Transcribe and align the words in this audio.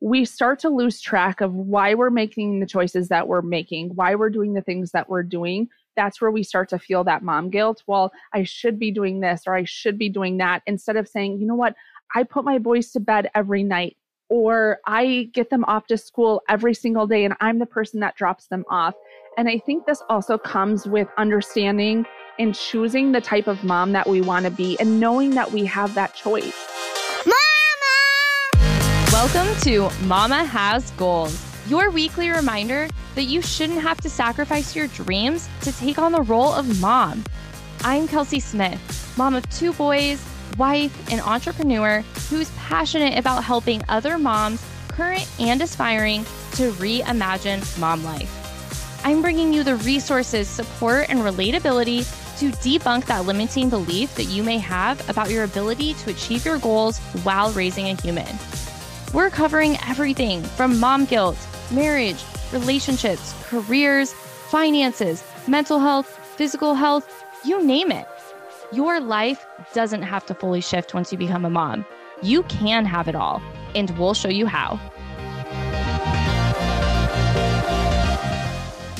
we 0.00 0.24
start 0.24 0.58
to 0.60 0.68
lose 0.68 1.00
track 1.00 1.40
of 1.40 1.52
why 1.54 1.94
we're 1.94 2.10
making 2.10 2.60
the 2.60 2.66
choices 2.66 3.08
that 3.08 3.26
we're 3.26 3.42
making, 3.42 3.90
why 3.94 4.14
we're 4.14 4.30
doing 4.30 4.54
the 4.54 4.62
things 4.62 4.92
that 4.92 5.08
we're 5.08 5.24
doing. 5.24 5.68
That's 5.96 6.20
where 6.20 6.30
we 6.30 6.44
start 6.44 6.68
to 6.68 6.78
feel 6.78 7.02
that 7.04 7.22
mom 7.22 7.50
guilt. 7.50 7.82
Well, 7.86 8.12
I 8.32 8.44
should 8.44 8.78
be 8.78 8.92
doing 8.92 9.20
this 9.20 9.42
or 9.46 9.56
I 9.56 9.64
should 9.64 9.98
be 9.98 10.08
doing 10.08 10.36
that 10.38 10.62
instead 10.66 10.96
of 10.96 11.08
saying, 11.08 11.40
you 11.40 11.46
know 11.46 11.56
what, 11.56 11.74
I 12.14 12.22
put 12.22 12.44
my 12.44 12.58
boys 12.58 12.92
to 12.92 13.00
bed 13.00 13.28
every 13.34 13.64
night 13.64 13.96
or 14.28 14.78
I 14.86 15.30
get 15.32 15.50
them 15.50 15.64
off 15.64 15.86
to 15.88 15.98
school 15.98 16.42
every 16.48 16.74
single 16.74 17.06
day 17.06 17.24
and 17.24 17.34
I'm 17.40 17.58
the 17.58 17.66
person 17.66 17.98
that 18.00 18.14
drops 18.14 18.46
them 18.46 18.64
off. 18.70 18.94
And 19.36 19.48
I 19.48 19.58
think 19.58 19.86
this 19.86 20.02
also 20.08 20.38
comes 20.38 20.86
with 20.86 21.08
understanding 21.16 22.06
and 22.38 22.54
choosing 22.54 23.10
the 23.10 23.20
type 23.20 23.48
of 23.48 23.64
mom 23.64 23.92
that 23.92 24.08
we 24.08 24.20
want 24.20 24.44
to 24.44 24.50
be 24.50 24.78
and 24.78 25.00
knowing 25.00 25.30
that 25.30 25.50
we 25.50 25.64
have 25.64 25.94
that 25.94 26.14
choice. 26.14 26.54
Welcome 29.18 29.60
to 29.62 29.90
Momma 30.04 30.44
Has 30.44 30.92
Goals, 30.92 31.44
your 31.66 31.90
weekly 31.90 32.30
reminder 32.30 32.86
that 33.16 33.24
you 33.24 33.42
shouldn't 33.42 33.82
have 33.82 34.00
to 34.02 34.08
sacrifice 34.08 34.76
your 34.76 34.86
dreams 34.86 35.48
to 35.62 35.72
take 35.72 35.98
on 35.98 36.12
the 36.12 36.22
role 36.22 36.52
of 36.52 36.80
mom. 36.80 37.24
I'm 37.80 38.06
Kelsey 38.06 38.38
Smith, 38.38 39.12
mom 39.18 39.34
of 39.34 39.50
two 39.50 39.72
boys, 39.72 40.24
wife, 40.56 41.10
and 41.10 41.20
entrepreneur 41.20 42.02
who's 42.30 42.48
passionate 42.52 43.18
about 43.18 43.42
helping 43.42 43.82
other 43.88 44.18
moms, 44.18 44.64
current 44.86 45.28
and 45.40 45.60
aspiring, 45.60 46.22
to 46.52 46.70
reimagine 46.74 47.76
mom 47.80 48.04
life. 48.04 49.02
I'm 49.04 49.20
bringing 49.20 49.52
you 49.52 49.64
the 49.64 49.74
resources, 49.78 50.46
support, 50.46 51.06
and 51.08 51.18
relatability 51.18 52.06
to 52.38 52.50
debunk 52.58 53.06
that 53.06 53.26
limiting 53.26 53.68
belief 53.68 54.14
that 54.14 54.26
you 54.26 54.44
may 54.44 54.58
have 54.58 55.10
about 55.10 55.28
your 55.28 55.42
ability 55.42 55.94
to 55.94 56.10
achieve 56.10 56.44
your 56.44 56.58
goals 56.58 57.00
while 57.24 57.50
raising 57.50 57.88
a 57.88 58.00
human. 58.00 58.38
We're 59.14 59.30
covering 59.30 59.78
everything 59.88 60.42
from 60.42 60.78
mom 60.78 61.06
guilt, 61.06 61.38
marriage, 61.70 62.22
relationships, 62.52 63.34
careers, 63.48 64.12
finances, 64.12 65.24
mental 65.46 65.78
health, 65.78 66.08
physical 66.36 66.74
health, 66.74 67.24
you 67.42 67.64
name 67.64 67.90
it. 67.90 68.06
Your 68.70 69.00
life 69.00 69.46
doesn't 69.72 70.02
have 70.02 70.26
to 70.26 70.34
fully 70.34 70.60
shift 70.60 70.92
once 70.92 71.10
you 71.10 71.16
become 71.16 71.46
a 71.46 71.50
mom. 71.50 71.86
You 72.22 72.42
can 72.44 72.84
have 72.84 73.08
it 73.08 73.14
all, 73.14 73.40
and 73.74 73.88
we'll 73.98 74.12
show 74.12 74.28
you 74.28 74.44
how. 74.44 74.76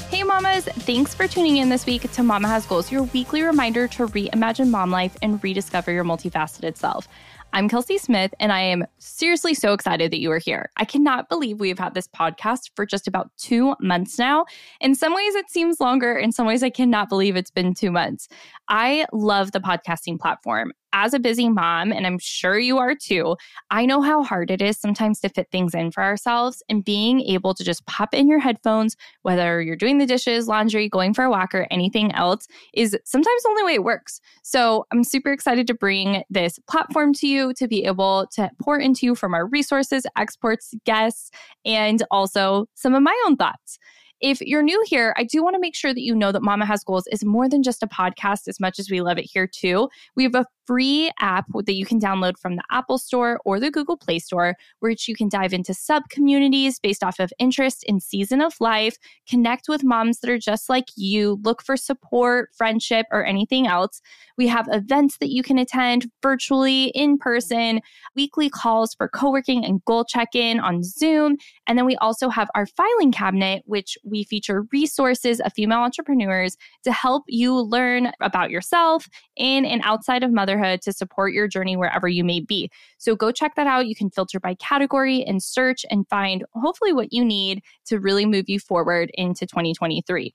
Hey, 0.09 0.23
mamas, 0.23 0.65
thanks 0.65 1.15
for 1.15 1.29
tuning 1.29 1.59
in 1.59 1.69
this 1.69 1.85
week 1.85 2.11
to 2.11 2.23
Momma 2.23 2.49
Has 2.49 2.65
Goals, 2.65 2.91
your 2.91 3.03
weekly 3.03 3.43
reminder 3.43 3.87
to 3.89 4.07
reimagine 4.07 4.71
mom 4.71 4.91
life 4.91 5.19
and 5.21 5.45
rediscover 5.45 5.93
your 5.93 6.05
multifaceted 6.05 6.79
self. 6.79 7.07
I'm 7.55 7.69
Kelsey 7.69 7.97
Smith, 7.97 8.35
and 8.39 8.53
I 8.53 8.61
am 8.61 8.85
seriously 8.99 9.55
so 9.55 9.73
excited 9.73 10.11
that 10.11 10.21
you 10.21 10.31
are 10.31 10.39
here. 10.39 10.71
I 10.77 10.85
cannot 10.85 11.31
believe 11.31 11.59
we 11.59 11.71
have 11.71 11.79
had 11.79 11.95
this 11.95 12.07
podcast 12.07 12.71
for 12.77 12.85
just 12.85 13.09
about 13.09 13.31
two 13.39 13.75
months 13.81 14.19
now. 14.19 14.45
In 14.81 14.95
some 14.95 15.15
ways, 15.15 15.35
it 15.35 15.51
seems 15.51 15.81
longer. 15.81 16.15
In 16.15 16.31
some 16.31 16.47
ways, 16.47 16.63
I 16.63 16.69
cannot 16.69 17.09
believe 17.09 17.37
it's 17.37 17.51
been 17.51 17.73
two 17.73 17.91
months. 17.91 18.29
I 18.69 19.07
love 19.13 19.53
the 19.53 19.61
podcasting 19.61 20.19
platform 20.19 20.73
as 20.93 21.13
a 21.13 21.19
busy 21.19 21.49
mom, 21.49 21.93
and 21.93 22.07
I'm 22.07 22.19
sure 22.19 22.59
you 22.59 22.79
are 22.79 22.95
too, 22.95 23.37
I 23.71 23.85
know 23.85 24.01
how 24.01 24.23
hard 24.23 24.51
it 24.51 24.63
is 24.63 24.79
sometimes 24.79 25.21
to 25.21 25.29
fit 25.29 25.49
things 25.53 25.75
in 25.75 25.91
for 25.91 26.03
ourselves. 26.03 26.63
And 26.69 26.85
being 26.85 27.21
able 27.21 27.55
to 27.55 27.65
just 27.65 27.85
pop 27.87 28.15
in 28.15 28.29
your 28.29 28.39
headphones, 28.39 28.97
whether 29.23 29.61
you're 29.61 29.77
doing 29.77 29.99
the 29.99 30.07
dishes, 30.07 30.49
laundry, 30.49 30.89
going 30.89 31.13
for 31.13 31.25
a 31.25 31.31
walk, 31.31 31.55
or 31.55 31.67
anything 31.71 32.13
else, 32.13 32.47
is 32.73 32.97
sometimes 33.05 33.43
the 33.43 33.49
only 33.51 33.65
way 33.65 33.75
it 33.75 33.85
works. 33.85 34.21
So 34.43 34.87
I'm 34.91 35.05
super 35.05 35.31
excited 35.31 35.67
to 35.67 35.75
bring 35.75 36.23
this 36.31 36.59
platform 36.69 37.13
to 37.15 37.27
you 37.27 37.53
to 37.55 37.69
be 37.69 37.85
able 37.85 38.27
to 38.33 38.51
pour 38.61 38.79
into 38.79 39.05
you 39.05 39.15
from 39.15 39.35
our 39.35 39.47
resources, 39.47 40.07
exports, 40.17 40.75
guests, 40.85 41.31
and 41.65 42.03
also 42.11 42.67
some 42.75 42.95
of 42.95 43.03
my 43.03 43.17
own 43.27 43.37
thoughts. 43.37 43.79
If 44.21 44.41
you're 44.41 44.63
new 44.63 44.83
here, 44.87 45.15
I 45.17 45.25
do 45.25 45.43
want 45.43 45.55
to 45.55 45.61
make 45.61 45.77
sure 45.77 45.95
that 45.95 46.03
you 46.03 46.15
know 46.15 46.33
that 46.33 46.43
Momma 46.43 46.67
Has 46.67 46.83
Goals 46.83 47.07
is 47.13 47.25
more 47.25 47.49
than 47.49 47.63
just 47.63 47.83
a 47.83 47.87
podcast 47.87 48.49
as 48.49 48.59
much 48.59 48.79
as 48.79 48.91
we 48.91 49.01
love 49.01 49.19
it 49.19 49.29
here 49.33 49.47
too. 49.47 49.89
We 50.17 50.25
have 50.25 50.35
a 50.35 50.47
free 50.69 51.11
app 51.19 51.47
that 51.65 51.73
you 51.73 51.87
can 51.87 51.99
download 51.99 52.39
from 52.39 52.57
the 52.57 52.63
Apple 52.71 52.99
Store 52.99 53.41
or 53.47 53.59
the 53.59 53.71
Google 53.71 53.97
Play 53.97 54.19
Store, 54.19 54.55
which 54.81 55.09
you 55.09 55.15
can 55.15 55.31
dive 55.31 55.55
into 55.55 55.73
sub 55.73 56.03
communities 56.11 56.79
based 56.79 57.03
off 57.03 57.19
of 57.19 57.33
interest 57.39 57.85
in 57.85 58.01
season 58.01 58.43
of 58.43 58.53
life, 58.61 58.97
connect 59.27 59.67
with 59.67 59.83
moms 59.83 60.21
that 60.21 60.29
are 60.29 60.39
just 60.39 60.69
like 60.69 60.85
you, 60.95 61.41
look 61.43 61.63
for 61.63 61.75
support, 61.75 62.51
friendship, 62.55 63.07
or 63.11 63.25
anything 63.25 63.67
else. 63.67 64.03
We 64.37 64.47
have 64.49 64.69
events 64.71 65.17
that 65.19 65.31
you 65.31 65.43
can 65.43 65.57
attend 65.59 66.11
virtually, 66.23 66.93
in 66.95 67.17
person, 67.17 67.81
weekly 68.15 68.51
calls 68.51 68.95
for 68.95 69.09
co 69.09 69.31
working 69.31 69.65
and 69.65 69.83
goal 69.87 70.05
check 70.05 70.35
in 70.35 70.61
on 70.61 70.83
Zoom. 70.83 71.39
And 71.67 71.79
then 71.79 71.87
we 71.87 71.97
also 71.97 72.29
have 72.29 72.51
our 72.55 72.67
filing 72.67 73.11
cabinet, 73.11 73.63
which 73.65 73.97
we 74.11 74.25
feature 74.25 74.67
resources 74.73 75.41
of 75.41 75.53
female 75.53 75.79
entrepreneurs 75.79 76.57
to 76.85 76.93
help 76.93 77.25
you 77.29 77.59
learn 77.61 78.13
about 78.21 78.51
yourself 78.51 79.09
in 79.37 79.65
and 79.65 79.81
outside 79.85 80.23
of 80.23 80.33
motherhood 80.33 80.83
to 80.83 80.93
support 80.93 81.33
your 81.33 81.49
journey 81.49 81.77
wherever 81.77 82.09
you 82.09 82.25
may 82.25 82.41
be. 82.41 82.71
So 82.99 83.15
go 83.15 83.33
check 83.33 83.55
that 83.57 83.67
out. 83.67 83.87
You 83.87 83.95
can 83.95 84.11
filter 84.11 84.41
by 84.41 84.55
category 84.55 85.23
and 85.25 85.43
search 85.43 85.85
and 85.91 86.09
find 86.09 86.45
hopefully 86.55 86.93
what 86.93 87.13
you 87.13 87.25
need 87.25 87.63
to 87.87 87.99
really 87.99 88.27
move 88.27 88.49
you 88.49 88.59
forward 88.59 89.11
into 89.15 89.47
2023. 89.47 90.35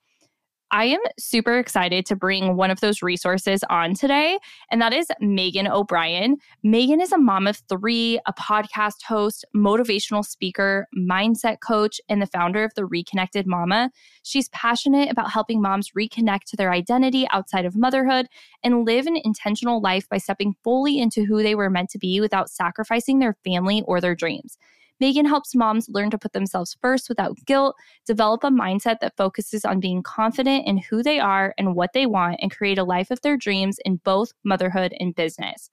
I 0.70 0.86
am 0.86 1.00
super 1.18 1.58
excited 1.58 2.06
to 2.06 2.16
bring 2.16 2.56
one 2.56 2.70
of 2.70 2.80
those 2.80 3.02
resources 3.02 3.62
on 3.70 3.94
today, 3.94 4.38
and 4.70 4.82
that 4.82 4.92
is 4.92 5.06
Meghan 5.22 5.70
O'Brien. 5.70 6.36
Meghan 6.64 7.00
is 7.00 7.12
a 7.12 7.18
mom 7.18 7.46
of 7.46 7.62
three, 7.68 8.18
a 8.26 8.32
podcast 8.32 9.02
host, 9.06 9.44
motivational 9.54 10.24
speaker, 10.24 10.88
mindset 10.96 11.58
coach, 11.60 12.00
and 12.08 12.20
the 12.20 12.26
founder 12.26 12.64
of 12.64 12.72
The 12.74 12.86
Reconnected 12.86 13.46
Momma. 13.46 13.90
She's 14.24 14.48
passionate 14.48 15.10
about 15.10 15.30
helping 15.30 15.62
moms 15.62 15.90
reconnect 15.96 16.44
to 16.48 16.56
their 16.56 16.72
identity 16.72 17.26
outside 17.30 17.66
of 17.66 17.76
motherhood 17.76 18.26
and 18.64 18.84
live 18.84 19.06
an 19.06 19.18
intentional 19.22 19.80
life 19.80 20.08
by 20.08 20.18
stepping 20.18 20.54
fully 20.64 20.98
into 20.98 21.24
who 21.24 21.42
they 21.42 21.54
were 21.54 21.70
meant 21.70 21.90
to 21.90 21.98
be 21.98 22.20
without 22.20 22.50
sacrificing 22.50 23.18
their 23.18 23.36
family 23.44 23.82
or 23.86 24.00
their 24.00 24.14
dreams. 24.14 24.58
Meghan 25.02 25.26
helps 25.26 25.54
moms 25.54 25.88
learn 25.88 26.10
to 26.10 26.18
put 26.18 26.32
themselves 26.32 26.76
first 26.80 27.08
without 27.08 27.36
guilt, 27.46 27.76
develop 28.06 28.44
a 28.44 28.48
mindset 28.48 29.00
that 29.00 29.16
focuses 29.16 29.64
on 29.64 29.80
being 29.80 30.02
confident 30.02 30.66
in 30.66 30.78
who 30.78 31.02
they 31.02 31.18
are 31.18 31.54
and 31.58 31.74
what 31.74 31.92
they 31.92 32.06
want, 32.06 32.38
and 32.40 32.50
create 32.50 32.78
a 32.78 32.84
life 32.84 33.10
of 33.10 33.20
their 33.22 33.36
dreams 33.36 33.78
in 33.84 33.96
both 34.04 34.32
motherhood 34.44 34.94
and 35.00 35.14
business. 35.14 35.68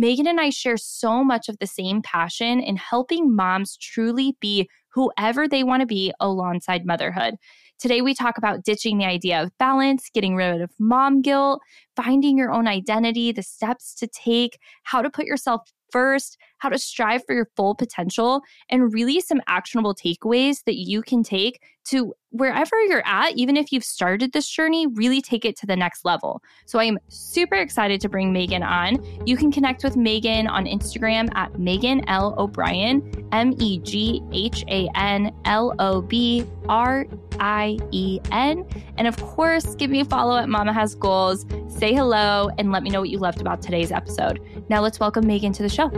Meghan 0.00 0.26
and 0.26 0.40
I 0.40 0.50
share 0.50 0.78
so 0.78 1.22
much 1.22 1.48
of 1.48 1.58
the 1.58 1.66
same 1.66 2.00
passion 2.00 2.60
in 2.60 2.76
helping 2.76 3.34
moms 3.34 3.76
truly 3.76 4.36
be 4.40 4.68
whoever 4.88 5.46
they 5.46 5.62
want 5.62 5.80
to 5.80 5.86
be 5.86 6.12
alongside 6.20 6.86
motherhood. 6.86 7.34
Today, 7.78 8.00
we 8.00 8.14
talk 8.14 8.38
about 8.38 8.64
ditching 8.64 8.98
the 8.98 9.04
idea 9.04 9.42
of 9.42 9.56
balance, 9.58 10.10
getting 10.12 10.36
rid 10.36 10.60
of 10.60 10.70
mom 10.78 11.22
guilt, 11.22 11.60
finding 11.96 12.36
your 12.36 12.52
own 12.52 12.66
identity, 12.66 13.32
the 13.32 13.42
steps 13.42 13.94
to 13.96 14.06
take, 14.06 14.58
how 14.84 15.02
to 15.02 15.10
put 15.10 15.26
yourself 15.26 15.62
first, 15.90 16.38
how 16.60 16.68
to 16.68 16.78
strive 16.78 17.22
for 17.26 17.34
your 17.34 17.48
full 17.56 17.74
potential, 17.74 18.40
and 18.70 18.94
really 18.94 19.20
some 19.20 19.40
actionable 19.48 19.94
takeaways 19.94 20.62
that 20.64 20.76
you 20.76 21.02
can 21.02 21.22
take 21.22 21.60
to 21.86 22.14
wherever 22.30 22.80
you're 22.82 23.02
at, 23.06 23.36
even 23.36 23.56
if 23.56 23.72
you've 23.72 23.84
started 23.84 24.32
this 24.32 24.48
journey, 24.48 24.86
really 24.86 25.20
take 25.20 25.44
it 25.44 25.56
to 25.56 25.66
the 25.66 25.74
next 25.74 26.04
level. 26.04 26.40
So 26.66 26.78
I 26.78 26.84
am 26.84 26.98
super 27.08 27.56
excited 27.56 28.00
to 28.02 28.08
bring 28.08 28.32
Meghan 28.32 28.64
on. 28.64 29.26
You 29.26 29.36
can 29.36 29.50
connect 29.50 29.82
with 29.82 29.96
Meghan 29.96 30.48
on 30.48 30.66
Instagram 30.66 31.28
at 31.34 31.52
Meghan 31.54 32.04
L. 32.06 32.34
O'Brien, 32.38 33.26
M 33.32 33.54
E 33.58 33.78
G 33.78 34.22
H 34.32 34.64
A 34.68 34.88
N 34.94 35.34
L 35.44 35.74
O 35.78 36.02
B 36.02 36.44
R 36.68 37.06
I 37.40 37.78
E 37.90 38.20
N. 38.30 38.64
And 38.96 39.08
of 39.08 39.16
course, 39.16 39.74
give 39.74 39.90
me 39.90 40.00
a 40.00 40.04
follow 40.04 40.36
at 40.36 40.48
Momma 40.48 40.72
Has 40.72 40.94
Goals, 40.94 41.44
say 41.68 41.92
hello, 41.92 42.50
and 42.58 42.70
let 42.70 42.82
me 42.82 42.90
know 42.90 43.00
what 43.00 43.10
you 43.10 43.18
loved 43.18 43.40
about 43.40 43.62
today's 43.62 43.90
episode. 43.90 44.40
Now 44.68 44.80
let's 44.82 45.00
welcome 45.00 45.24
Meghan 45.24 45.54
to 45.56 45.62
the 45.62 45.68
show. 45.68 45.88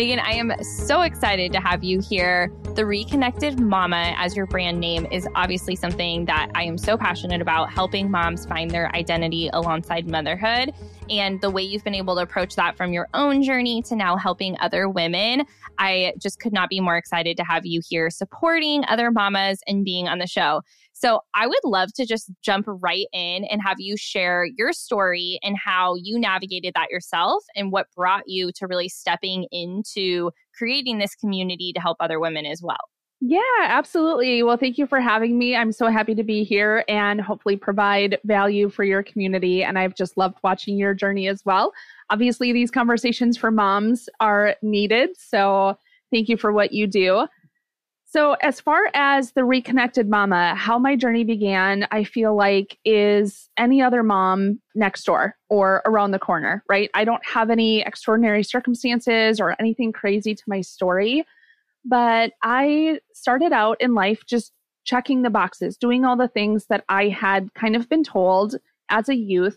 Meghan, 0.00 0.20
I 0.22 0.32
am 0.32 0.52
so 0.62 1.02
excited 1.02 1.52
to 1.52 1.60
have 1.60 1.84
you 1.84 2.00
here. 2.00 2.50
The 2.74 2.86
Reconnected 2.86 3.60
Momma 3.60 4.14
as 4.16 4.34
your 4.34 4.46
brand 4.46 4.80
name 4.80 5.06
is 5.10 5.28
obviously 5.34 5.76
something 5.76 6.24
that 6.24 6.50
I 6.54 6.62
am 6.62 6.78
so 6.78 6.96
passionate 6.96 7.42
about 7.42 7.70
helping 7.70 8.10
moms 8.10 8.46
find 8.46 8.70
their 8.70 8.94
identity 8.94 9.50
alongside 9.52 10.08
motherhood. 10.08 10.72
And 11.10 11.40
the 11.40 11.50
way 11.50 11.62
you've 11.62 11.84
been 11.84 11.94
able 11.94 12.14
to 12.14 12.22
approach 12.22 12.54
that 12.54 12.76
from 12.76 12.92
your 12.92 13.08
own 13.12 13.42
journey 13.42 13.82
to 13.82 13.96
now 13.96 14.16
helping 14.16 14.56
other 14.60 14.88
women, 14.88 15.44
I 15.78 16.14
just 16.18 16.40
could 16.40 16.52
not 16.52 16.70
be 16.70 16.80
more 16.80 16.96
excited 16.96 17.36
to 17.36 17.44
have 17.44 17.66
you 17.66 17.82
here 17.86 18.08
supporting 18.08 18.84
other 18.88 19.10
mamas 19.10 19.60
and 19.66 19.84
being 19.84 20.08
on 20.08 20.18
the 20.18 20.26
show. 20.26 20.62
So 21.00 21.20
I 21.34 21.46
would 21.46 21.64
love 21.64 21.94
to 21.94 22.04
just 22.04 22.30
jump 22.42 22.66
right 22.68 23.06
in 23.14 23.44
and 23.44 23.62
have 23.62 23.80
you 23.80 23.96
share 23.96 24.44
your 24.58 24.74
story 24.74 25.38
and 25.42 25.56
how 25.56 25.94
you 25.94 26.18
navigated 26.18 26.74
that 26.74 26.90
yourself 26.90 27.42
and 27.56 27.72
what 27.72 27.86
brought 27.96 28.24
you 28.26 28.52
to 28.56 28.66
really 28.66 28.90
stepping 28.90 29.46
into 29.50 30.30
creating 30.54 30.98
this 30.98 31.14
community 31.14 31.72
to 31.72 31.80
help 31.80 31.96
other 32.00 32.20
women 32.20 32.44
as 32.44 32.60
well. 32.62 32.76
Yeah, 33.22 33.40
absolutely. 33.60 34.42
Well, 34.42 34.58
thank 34.58 34.76
you 34.76 34.86
for 34.86 35.00
having 35.00 35.38
me. 35.38 35.56
I'm 35.56 35.72
so 35.72 35.88
happy 35.88 36.14
to 36.14 36.22
be 36.22 36.44
here 36.44 36.84
and 36.86 37.18
hopefully 37.18 37.56
provide 37.56 38.18
value 38.24 38.68
for 38.68 38.84
your 38.84 39.02
community. 39.02 39.62
And 39.64 39.78
I've 39.78 39.94
just 39.94 40.18
loved 40.18 40.36
watching 40.42 40.76
your 40.76 40.92
journey 40.92 41.28
as 41.28 41.46
well. 41.46 41.72
Obviously, 42.10 42.52
these 42.52 42.70
conversations 42.70 43.38
for 43.38 43.50
moms 43.50 44.08
are 44.20 44.54
needed. 44.60 45.10
So 45.18 45.78
thank 46.10 46.28
you 46.28 46.36
for 46.36 46.52
what 46.52 46.72
you 46.72 46.86
do. 46.86 47.26
So, 48.12 48.32
as 48.42 48.60
far 48.60 48.90
as 48.92 49.32
the 49.32 49.44
reconnected 49.44 50.08
momma, 50.08 50.56
how 50.56 50.80
my 50.80 50.96
journey 50.96 51.22
began, 51.22 51.86
I 51.92 52.02
feel 52.02 52.34
like 52.36 52.76
is 52.84 53.48
any 53.56 53.80
other 53.80 54.02
mom 54.02 54.60
next 54.74 55.04
door 55.04 55.36
or 55.48 55.80
around 55.86 56.10
the 56.10 56.18
corner, 56.18 56.64
right? 56.68 56.90
I 56.92 57.04
don't 57.04 57.24
have 57.24 57.50
any 57.50 57.82
extraordinary 57.82 58.42
circumstances 58.42 59.38
or 59.38 59.54
anything 59.60 59.92
crazy 59.92 60.34
to 60.34 60.42
my 60.48 60.60
story. 60.60 61.24
But 61.84 62.32
I 62.42 62.98
started 63.14 63.52
out 63.52 63.80
in 63.80 63.94
life 63.94 64.26
just 64.26 64.50
checking 64.82 65.22
the 65.22 65.30
boxes, 65.30 65.76
doing 65.76 66.04
all 66.04 66.16
the 66.16 66.26
things 66.26 66.66
that 66.66 66.84
I 66.88 67.10
had 67.10 67.54
kind 67.54 67.76
of 67.76 67.88
been 67.88 68.02
told 68.02 68.56
as 68.88 69.08
a 69.08 69.14
youth 69.14 69.56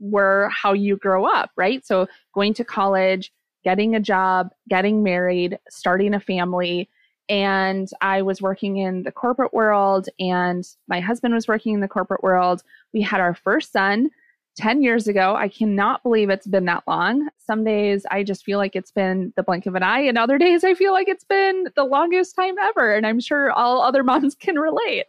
were 0.00 0.48
how 0.50 0.72
you 0.72 0.96
grow 0.96 1.26
up, 1.26 1.50
right? 1.58 1.84
So 1.84 2.06
going 2.34 2.54
to 2.54 2.64
college, 2.64 3.30
getting 3.64 3.94
a 3.94 4.00
job, 4.00 4.48
getting 4.70 5.02
married, 5.02 5.58
starting 5.68 6.14
a 6.14 6.20
family. 6.20 6.88
And 7.32 7.88
I 8.02 8.20
was 8.20 8.42
working 8.42 8.76
in 8.76 9.04
the 9.04 9.10
corporate 9.10 9.54
world, 9.54 10.06
and 10.20 10.68
my 10.86 11.00
husband 11.00 11.32
was 11.32 11.48
working 11.48 11.72
in 11.72 11.80
the 11.80 11.88
corporate 11.88 12.22
world. 12.22 12.62
We 12.92 13.00
had 13.00 13.22
our 13.22 13.32
first 13.32 13.72
son 13.72 14.10
10 14.56 14.82
years 14.82 15.08
ago. 15.08 15.34
I 15.34 15.48
cannot 15.48 16.02
believe 16.02 16.28
it's 16.28 16.46
been 16.46 16.66
that 16.66 16.82
long. 16.86 17.30
Some 17.38 17.64
days 17.64 18.04
I 18.10 18.22
just 18.22 18.44
feel 18.44 18.58
like 18.58 18.76
it's 18.76 18.90
been 18.90 19.32
the 19.34 19.42
blink 19.42 19.64
of 19.64 19.74
an 19.74 19.82
eye, 19.82 20.00
and 20.00 20.18
other 20.18 20.36
days 20.36 20.62
I 20.62 20.74
feel 20.74 20.92
like 20.92 21.08
it's 21.08 21.24
been 21.24 21.68
the 21.74 21.84
longest 21.84 22.36
time 22.36 22.58
ever. 22.58 22.94
And 22.94 23.06
I'm 23.06 23.18
sure 23.18 23.50
all 23.50 23.80
other 23.80 24.02
moms 24.04 24.34
can 24.34 24.58
relate. 24.58 25.06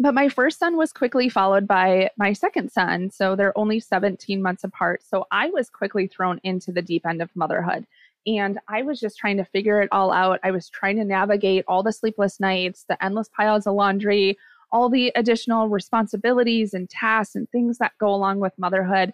But 0.00 0.12
my 0.12 0.28
first 0.28 0.58
son 0.58 0.76
was 0.76 0.92
quickly 0.92 1.28
followed 1.28 1.68
by 1.68 2.10
my 2.16 2.32
second 2.32 2.72
son. 2.72 3.10
So 3.10 3.36
they're 3.36 3.56
only 3.56 3.78
17 3.78 4.42
months 4.42 4.64
apart. 4.64 5.04
So 5.08 5.28
I 5.30 5.50
was 5.50 5.70
quickly 5.70 6.08
thrown 6.08 6.40
into 6.42 6.72
the 6.72 6.82
deep 6.82 7.06
end 7.06 7.22
of 7.22 7.30
motherhood. 7.36 7.86
And 8.26 8.58
I 8.68 8.82
was 8.82 9.00
just 9.00 9.18
trying 9.18 9.38
to 9.38 9.44
figure 9.44 9.80
it 9.80 9.88
all 9.92 10.12
out. 10.12 10.40
I 10.44 10.50
was 10.50 10.68
trying 10.68 10.96
to 10.96 11.04
navigate 11.04 11.64
all 11.66 11.82
the 11.82 11.92
sleepless 11.92 12.38
nights, 12.38 12.84
the 12.88 13.02
endless 13.02 13.28
piles 13.28 13.66
of 13.66 13.74
laundry, 13.74 14.36
all 14.72 14.88
the 14.88 15.12
additional 15.14 15.68
responsibilities 15.68 16.74
and 16.74 16.88
tasks 16.88 17.34
and 17.34 17.48
things 17.50 17.78
that 17.78 17.92
go 17.98 18.08
along 18.08 18.40
with 18.40 18.52
motherhood 18.58 19.12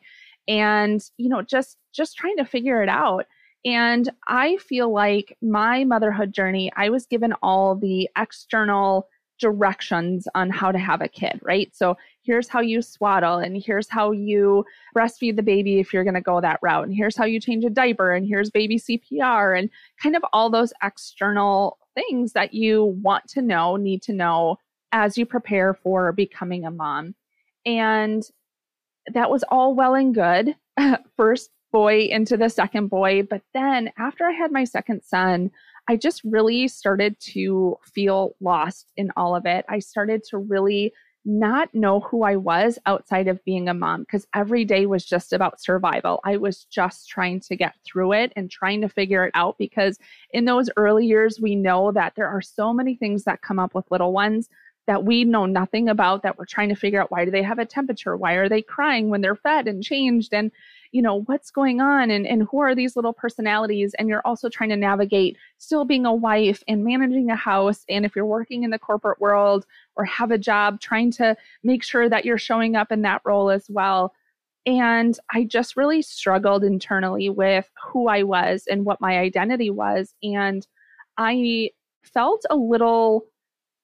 and 0.49 1.03
you 1.17 1.29
know 1.29 1.43
just 1.43 1.76
just 1.93 2.17
trying 2.17 2.37
to 2.37 2.44
figure 2.44 2.82
it 2.82 2.88
out 2.88 3.26
and 3.64 4.11
i 4.29 4.56
feel 4.58 4.93
like 4.93 5.37
my 5.43 5.85
motherhood 5.85 6.32
journey 6.32 6.70
i 6.76 6.88
was 6.88 7.06
given 7.06 7.32
all 7.43 7.75
the 7.75 8.09
external 8.17 9.09
directions 9.41 10.26
on 10.35 10.50
how 10.50 10.70
to 10.70 10.79
have 10.79 11.00
a 11.00 11.09
kid 11.09 11.41
right 11.43 11.75
so 11.75 11.97
here's 12.26 12.49
how 12.49 12.61
you 12.61 12.82
swaddle 12.82 13.38
and 13.38 13.56
here's 13.56 13.88
how 13.88 14.11
you 14.11 14.64
breastfeed 14.94 15.37
the 15.37 15.43
baby 15.43 15.78
if 15.78 15.93
you're 15.93 16.05
going 16.05 16.14
to 16.14 16.20
go 16.20 16.40
that 16.40 16.58
route 16.62 16.84
and 16.84 16.94
here's 16.94 17.17
how 17.17 17.25
you 17.25 17.40
change 17.40 17.64
a 17.64 17.70
diaper 17.70 18.12
and 18.12 18.26
here's 18.26 18.50
baby 18.50 18.78
cpr 18.78 19.58
and 19.58 19.70
kind 20.02 20.17
of 20.17 20.25
all 20.32 20.50
those 20.50 20.73
external 20.82 21.78
things 21.96 22.32
that 22.32 22.55
you 22.55 22.84
want 23.02 23.26
to 23.28 23.40
know 23.40 23.76
need 23.76 24.02
to 24.02 24.12
know 24.12 24.58
as 24.93 25.19
you 25.19 25.26
prepare 25.26 25.75
for 25.75 26.12
becoming 26.12 26.64
a 26.64 26.70
mom. 26.70 27.14
And 27.64 28.23
that 29.12 29.31
was 29.31 29.44
all 29.49 29.75
well 29.75 29.94
and 29.94 30.14
good. 30.14 30.55
First 31.17 31.50
boy 31.73 32.05
into 32.05 32.37
the 32.37 32.49
second 32.49 32.88
boy. 32.88 33.23
But 33.23 33.43
then 33.52 33.90
after 33.99 34.25
I 34.25 34.32
had 34.32 34.52
my 34.52 34.64
second 34.64 35.02
son, 35.02 35.50
I 35.88 35.96
just 35.96 36.23
really 36.25 36.69
started 36.69 37.19
to 37.20 37.76
feel 37.84 38.37
lost 38.40 38.93
in 38.96 39.11
all 39.17 39.37
of 39.37 39.46
it. 39.46 39.64
I 39.69 39.78
started 39.78 40.23
to 40.31 40.38
really 40.38 40.93
not 41.26 41.75
know 41.75 42.00
who 42.00 42.23
I 42.23 42.37
was 42.37 42.78
outside 42.87 43.26
of 43.26 43.44
being 43.44 43.69
a 43.69 43.75
mom 43.75 44.02
because 44.02 44.26
every 44.32 44.64
day 44.64 44.87
was 44.87 45.05
just 45.05 45.32
about 45.32 45.61
survival. 45.61 46.20
I 46.25 46.37
was 46.37 46.64
just 46.64 47.08
trying 47.08 47.40
to 47.40 47.56
get 47.56 47.75
through 47.84 48.12
it 48.12 48.32
and 48.37 48.50
trying 48.50 48.81
to 48.82 48.88
figure 48.88 49.25
it 49.26 49.32
out 49.34 49.58
because 49.58 49.99
in 50.31 50.44
those 50.44 50.70
early 50.76 51.05
years, 51.05 51.40
we 51.40 51.56
know 51.56 51.90
that 51.93 52.14
there 52.14 52.28
are 52.28 52.40
so 52.40 52.73
many 52.73 52.94
things 52.94 53.25
that 53.25 53.43
come 53.43 53.58
up 53.58 53.75
with 53.75 53.90
little 53.90 54.12
ones 54.12 54.49
that 54.87 55.05
we 55.05 55.25
know 55.25 55.46
nothing 55.46 55.88
about 55.88 56.23
that 56.23 56.38
we're 56.38 56.44
trying 56.44 56.69
to 56.69 56.76
figure 56.76 57.02
out 57.02 57.11
why 57.11 57.25
do 57.25 57.31
they 57.31 57.43
have 57.43 57.58
a 57.58 57.67
temperature 57.67 58.17
why 58.17 58.34
are 58.34 58.49
they 58.49 58.62
crying 58.62 59.08
when 59.08 59.20
they're 59.20 59.34
fed 59.34 59.67
and 59.67 59.82
changed 59.82 60.32
and 60.32 60.52
you 60.96 61.02
know 61.02 61.20
what's 61.26 61.50
going 61.50 61.78
on 61.78 62.10
and, 62.10 62.26
and 62.26 62.48
who 62.50 62.58
are 62.58 62.75
these 62.75 62.96
little 62.96 63.12
personalities? 63.12 63.94
And 63.98 64.08
you're 64.08 64.26
also 64.26 64.48
trying 64.48 64.70
to 64.70 64.76
navigate 64.76 65.37
still 65.58 65.84
being 65.84 66.06
a 66.06 66.14
wife 66.14 66.62
and 66.66 66.84
managing 66.84 67.28
a 67.31 67.37
house. 67.37 67.84
And 67.90 68.06
if 68.06 68.16
you're 68.16 68.25
working 68.25 68.62
in 68.62 68.70
the 68.70 68.78
corporate 68.78 69.20
world 69.20 69.66
or 69.96 70.06
have 70.06 70.31
a 70.31 70.38
job 70.38 70.81
trying 70.81 71.10
to 71.12 71.37
make 71.62 71.82
sure 71.82 72.08
that 72.08 72.25
you're 72.25 72.38
showing 72.38 72.76
up 72.76 72.90
in 72.90 73.02
that 73.02 73.20
role 73.26 73.50
as 73.50 73.66
well. 73.69 74.14
And 74.64 75.19
i 75.31 75.44
just 75.44 75.76
really 75.76 76.00
struggled 76.00 76.64
internally 76.64 77.28
with 77.28 77.70
who 77.84 78.08
i 78.08 78.22
was 78.22 78.64
and 78.66 78.87
what 78.87 79.00
my 79.00 79.19
identity 79.19 79.69
was. 79.69 80.14
And 80.22 80.66
i 81.19 81.70
felt 82.02 82.42
a 82.49 82.56
little 82.56 83.26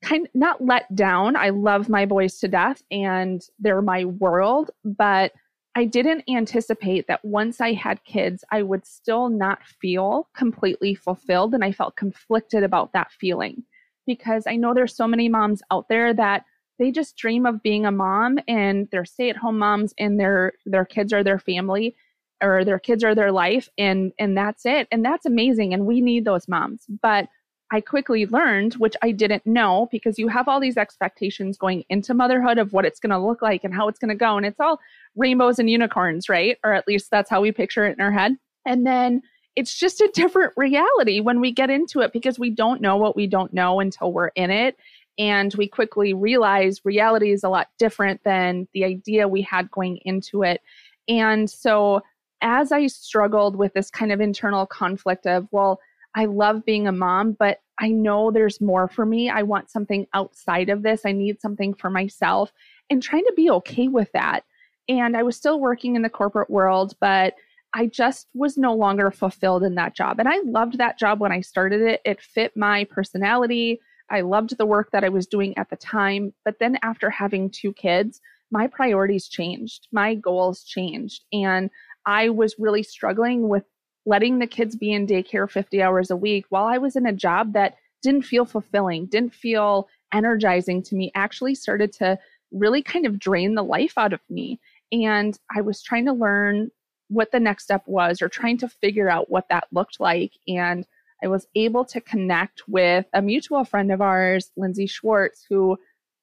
kind 0.02 0.28
not 0.34 0.64
let 0.64 0.92
down. 0.96 1.36
I 1.36 1.50
love 1.50 1.88
my 1.88 2.06
boys 2.06 2.38
to 2.38 2.48
death 2.48 2.82
and 2.90 3.42
they're 3.58 3.82
my 3.82 4.06
world, 4.06 4.70
but 4.84 5.32
I 5.74 5.86
didn't 5.86 6.24
anticipate 6.28 7.06
that 7.06 7.24
once 7.24 7.60
I 7.60 7.72
had 7.72 8.04
kids, 8.04 8.44
I 8.50 8.62
would 8.62 8.86
still 8.86 9.28
not 9.30 9.64
feel 9.64 10.28
completely 10.36 10.94
fulfilled. 10.94 11.54
And 11.54 11.64
I 11.64 11.72
felt 11.72 11.96
conflicted 11.96 12.62
about 12.62 12.92
that 12.92 13.10
feeling 13.10 13.64
because 14.06 14.46
I 14.46 14.56
know 14.56 14.74
there's 14.74 14.94
so 14.94 15.06
many 15.06 15.28
moms 15.28 15.62
out 15.70 15.88
there 15.88 16.12
that 16.12 16.44
they 16.78 16.90
just 16.90 17.16
dream 17.16 17.46
of 17.46 17.62
being 17.62 17.86
a 17.86 17.92
mom 17.92 18.38
and 18.48 18.88
they're 18.90 19.04
stay-at-home 19.04 19.58
moms 19.58 19.94
and 19.98 20.18
their 20.18 20.52
their 20.66 20.84
kids 20.84 21.12
are 21.12 21.22
their 21.22 21.38
family 21.38 21.94
or 22.42 22.64
their 22.64 22.78
kids 22.78 23.04
are 23.04 23.14
their 23.14 23.30
life 23.30 23.68
and 23.78 24.12
and 24.18 24.36
that's 24.36 24.66
it. 24.66 24.88
And 24.90 25.04
that's 25.04 25.24
amazing. 25.24 25.72
And 25.72 25.86
we 25.86 26.00
need 26.00 26.24
those 26.24 26.48
moms. 26.48 26.84
But 27.00 27.28
I 27.72 27.80
quickly 27.80 28.26
learned, 28.26 28.74
which 28.74 28.96
I 29.00 29.12
didn't 29.12 29.46
know, 29.46 29.88
because 29.90 30.18
you 30.18 30.28
have 30.28 30.46
all 30.46 30.60
these 30.60 30.76
expectations 30.76 31.56
going 31.56 31.84
into 31.88 32.12
motherhood 32.12 32.58
of 32.58 32.74
what 32.74 32.84
it's 32.84 33.00
going 33.00 33.10
to 33.10 33.18
look 33.18 33.40
like 33.40 33.64
and 33.64 33.74
how 33.74 33.88
it's 33.88 33.98
going 33.98 34.10
to 34.10 34.14
go. 34.14 34.36
And 34.36 34.44
it's 34.44 34.60
all 34.60 34.78
rainbows 35.16 35.58
and 35.58 35.68
unicorns, 35.68 36.28
right? 36.28 36.58
Or 36.64 36.72
at 36.72 36.86
least 36.88 37.10
that's 37.10 37.30
how 37.30 37.40
we 37.40 37.52
picture 37.52 37.84
it 37.86 37.96
in 37.96 38.00
our 38.02 38.12
head. 38.12 38.36
And 38.66 38.86
then 38.86 39.22
it's 39.56 39.78
just 39.78 40.00
a 40.00 40.10
different 40.14 40.52
reality 40.56 41.20
when 41.20 41.40
we 41.40 41.52
get 41.52 41.70
into 41.70 42.00
it 42.00 42.12
because 42.12 42.38
we 42.38 42.50
don't 42.50 42.80
know 42.80 42.96
what 42.96 43.16
we 43.16 43.26
don't 43.26 43.52
know 43.52 43.80
until 43.80 44.12
we're 44.12 44.28
in 44.28 44.50
it. 44.50 44.76
And 45.18 45.54
we 45.54 45.68
quickly 45.68 46.14
realize 46.14 46.80
reality 46.84 47.32
is 47.32 47.44
a 47.44 47.50
lot 47.50 47.68
different 47.78 48.22
than 48.24 48.66
the 48.72 48.84
idea 48.84 49.28
we 49.28 49.42
had 49.42 49.70
going 49.70 49.98
into 50.04 50.42
it. 50.42 50.62
And 51.06 51.50
so, 51.50 52.00
as 52.40 52.72
I 52.72 52.86
struggled 52.86 53.54
with 53.54 53.74
this 53.74 53.90
kind 53.90 54.10
of 54.10 54.20
internal 54.20 54.66
conflict 54.66 55.26
of, 55.26 55.46
well, 55.52 55.78
I 56.14 56.24
love 56.24 56.64
being 56.64 56.88
a 56.88 56.92
mom, 56.92 57.36
but 57.38 57.58
I 57.78 57.88
know 57.88 58.30
there's 58.30 58.60
more 58.60 58.88
for 58.88 59.06
me. 59.06 59.30
I 59.30 59.42
want 59.42 59.70
something 59.70 60.06
outside 60.14 60.68
of 60.68 60.82
this. 60.82 61.02
I 61.04 61.12
need 61.12 61.40
something 61.40 61.74
for 61.74 61.88
myself 61.88 62.52
and 62.90 63.02
trying 63.02 63.24
to 63.24 63.32
be 63.36 63.50
okay 63.50 63.88
with 63.88 64.10
that. 64.12 64.44
And 64.88 65.16
I 65.16 65.22
was 65.22 65.36
still 65.36 65.60
working 65.60 65.96
in 65.96 66.02
the 66.02 66.10
corporate 66.10 66.50
world, 66.50 66.94
but 67.00 67.34
I 67.74 67.86
just 67.86 68.28
was 68.34 68.58
no 68.58 68.74
longer 68.74 69.10
fulfilled 69.10 69.62
in 69.62 69.76
that 69.76 69.94
job. 69.94 70.18
And 70.18 70.28
I 70.28 70.40
loved 70.44 70.78
that 70.78 70.98
job 70.98 71.20
when 71.20 71.32
I 71.32 71.40
started 71.40 71.80
it. 71.80 72.00
It 72.04 72.20
fit 72.20 72.56
my 72.56 72.84
personality. 72.84 73.80
I 74.10 74.20
loved 74.20 74.58
the 74.58 74.66
work 74.66 74.90
that 74.92 75.04
I 75.04 75.08
was 75.08 75.26
doing 75.26 75.56
at 75.56 75.70
the 75.70 75.76
time. 75.76 76.34
But 76.44 76.58
then 76.60 76.78
after 76.82 77.08
having 77.08 77.48
two 77.50 77.72
kids, 77.72 78.20
my 78.50 78.66
priorities 78.66 79.26
changed, 79.26 79.88
my 79.92 80.14
goals 80.14 80.64
changed. 80.64 81.24
And 81.32 81.70
I 82.04 82.28
was 82.28 82.56
really 82.58 82.82
struggling 82.82 83.48
with 83.48 83.64
letting 84.04 84.38
the 84.38 84.46
kids 84.46 84.76
be 84.76 84.92
in 84.92 85.06
daycare 85.06 85.50
50 85.50 85.80
hours 85.80 86.10
a 86.10 86.16
week 86.16 86.44
while 86.50 86.66
I 86.66 86.78
was 86.78 86.96
in 86.96 87.06
a 87.06 87.12
job 87.12 87.54
that 87.54 87.76
didn't 88.02 88.22
feel 88.22 88.44
fulfilling, 88.44 89.06
didn't 89.06 89.32
feel 89.32 89.88
energizing 90.12 90.82
to 90.82 90.96
me, 90.96 91.10
actually 91.14 91.54
started 91.54 91.92
to 91.94 92.18
really 92.50 92.82
kind 92.82 93.06
of 93.06 93.18
drain 93.18 93.54
the 93.54 93.62
life 93.62 93.96
out 93.96 94.12
of 94.12 94.20
me. 94.28 94.60
And 94.92 95.36
I 95.54 95.62
was 95.62 95.82
trying 95.82 96.06
to 96.06 96.12
learn 96.12 96.70
what 97.08 97.32
the 97.32 97.40
next 97.40 97.64
step 97.64 97.82
was 97.86 98.22
or 98.22 98.28
trying 98.28 98.58
to 98.58 98.68
figure 98.68 99.08
out 99.08 99.30
what 99.30 99.48
that 99.48 99.68
looked 99.72 99.98
like. 100.00 100.32
And 100.46 100.86
I 101.22 101.28
was 101.28 101.46
able 101.54 101.84
to 101.86 102.00
connect 102.00 102.62
with 102.68 103.06
a 103.12 103.22
mutual 103.22 103.64
friend 103.64 103.92
of 103.92 104.00
ours, 104.00 104.50
Lindsay 104.56 104.86
Schwartz, 104.86 105.44
who 105.48 105.78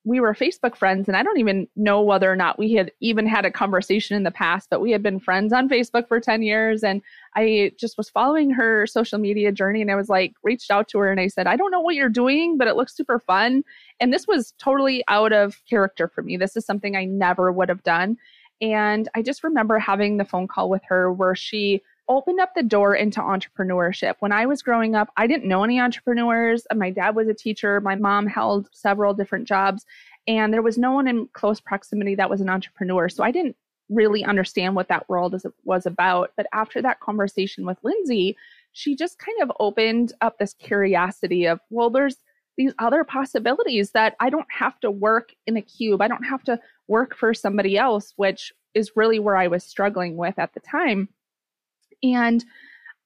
we 0.06 0.20
were 0.20 0.34
Facebook 0.34 0.76
friends, 0.76 1.08
and 1.08 1.18
I 1.18 1.24
don't 1.24 1.40
even 1.40 1.68
know 1.76 2.02
whether 2.02 2.32
or 2.32 2.36
not 2.36 2.58
we 2.58 2.74
had 2.74 2.92
even 3.02 3.28
had 3.28 3.46
a 3.46 3.52
conversation 3.52 4.16
in 4.16 4.24
the 4.24 4.32
past, 4.32 4.70
but 4.72 4.80
we 4.80 4.92
had 4.92 5.04
been 5.04 5.20
friends 5.20 5.52
on 5.52 5.68
Facebook 5.68 6.08
for 6.08 6.22
10 6.22 6.42
years. 6.42 6.84
And 6.84 7.02
I 7.36 7.74
just 7.78 7.98
was 7.98 8.10
following 8.10 8.50
her 8.52 8.88
social 8.88 9.20
media 9.20 9.52
journey, 9.52 9.82
and 9.82 9.92
I 9.92 9.96
was 9.96 10.08
like, 10.08 10.34
reached 10.42 10.72
out 10.72 10.88
to 10.90 11.00
her 11.00 11.12
and 11.12 11.20
I 11.20 11.28
said, 11.28 11.48
I 11.48 11.58
don't 11.58 11.72
know 11.72 11.82
what 11.82 11.96
you're 11.96 12.10
doing, 12.10 12.58
but 12.58 12.68
it 12.68 12.78
looks 12.78 12.96
super 12.96 13.20
fun. 13.20 13.64
And 14.00 14.14
this 14.14 14.26
was 14.26 14.54
totally 14.58 15.04
out 15.10 15.34
of 15.34 15.62
character 15.70 16.08
for 16.08 16.22
me. 16.22 16.38
This 16.38 16.56
is 16.56 16.66
something 16.66 16.96
I 16.96 17.06
never 17.06 17.52
would 17.52 17.70
have 17.70 17.84
done. 17.84 18.18
And 18.62 19.08
I 19.16 19.22
just 19.22 19.44
remember 19.44 19.80
having 19.80 20.18
the 20.18 20.26
phone 20.26 20.48
call 20.48 20.70
with 20.70 20.82
her 20.88 21.12
where 21.12 21.36
she 21.36 21.82
opened 22.10 22.40
up 22.40 22.54
the 22.56 22.64
door 22.64 22.96
into 22.96 23.22
entrepreneurship. 23.22 24.16
When 24.20 24.32
I 24.32 24.48
was 24.48 24.64
growing 24.64 24.96
up, 24.96 25.12
I 25.16 25.28
didn't 25.28 25.48
know 25.48 25.64
any 25.64 25.80
entrepreneurs. 25.80 26.66
My 26.74 26.90
dad 26.90 27.16
was 27.16 27.28
a 27.28 27.34
teacher, 27.34 27.80
my 27.82 27.96
mom 27.96 28.26
held 28.26 28.68
several 28.72 29.14
different 29.14 29.48
jobs, 29.48 29.86
and 30.28 30.52
there 30.52 30.64
was 30.64 30.78
no 30.78 30.92
one 30.92 31.08
in 31.08 31.30
close 31.34 31.62
proximity 31.62 32.16
that 32.16 32.30
was 32.30 32.42
an 32.42 32.50
entrepreneur. 32.50 33.10
So 33.10 33.24
I 33.24 33.32
didn't 33.32 33.56
really 33.90 34.24
understand 34.24 34.76
what 34.76 34.88
that 34.88 35.08
world 35.08 35.40
was 35.64 35.86
about. 35.86 36.32
But 36.36 36.48
after 36.54 36.82
that 36.82 37.00
conversation 37.00 37.66
with 37.66 37.78
Lindsay, 37.84 38.36
she 38.72 38.96
just 38.96 39.20
kind 39.20 39.42
of 39.42 39.52
opened 39.60 40.14
up 40.22 40.38
this 40.38 40.54
curiosity 40.54 41.46
of, 41.46 41.60
well, 41.70 41.90
there's 41.90 42.18
these 42.58 42.74
other 42.78 43.04
possibilities 43.04 43.92
that 43.92 44.16
I 44.20 44.30
don't 44.30 44.52
have 44.52 44.80
to 44.82 44.92
work 44.92 45.34
in 45.48 45.58
a 45.58 45.62
cube. 45.62 46.02
I 46.02 46.08
don't 46.08 46.26
have 46.26 46.44
to 46.44 46.60
work 46.90 47.16
for 47.16 47.34
somebody 47.34 47.78
else, 47.78 48.14
which 48.18 48.52
is 48.74 48.92
really 48.96 49.20
where 49.20 49.38
I 49.38 49.48
was 49.48 49.64
struggling 49.64 50.18
with 50.18 50.38
at 50.38 50.54
the 50.54 50.60
time. 50.60 51.08
And 52.04 52.44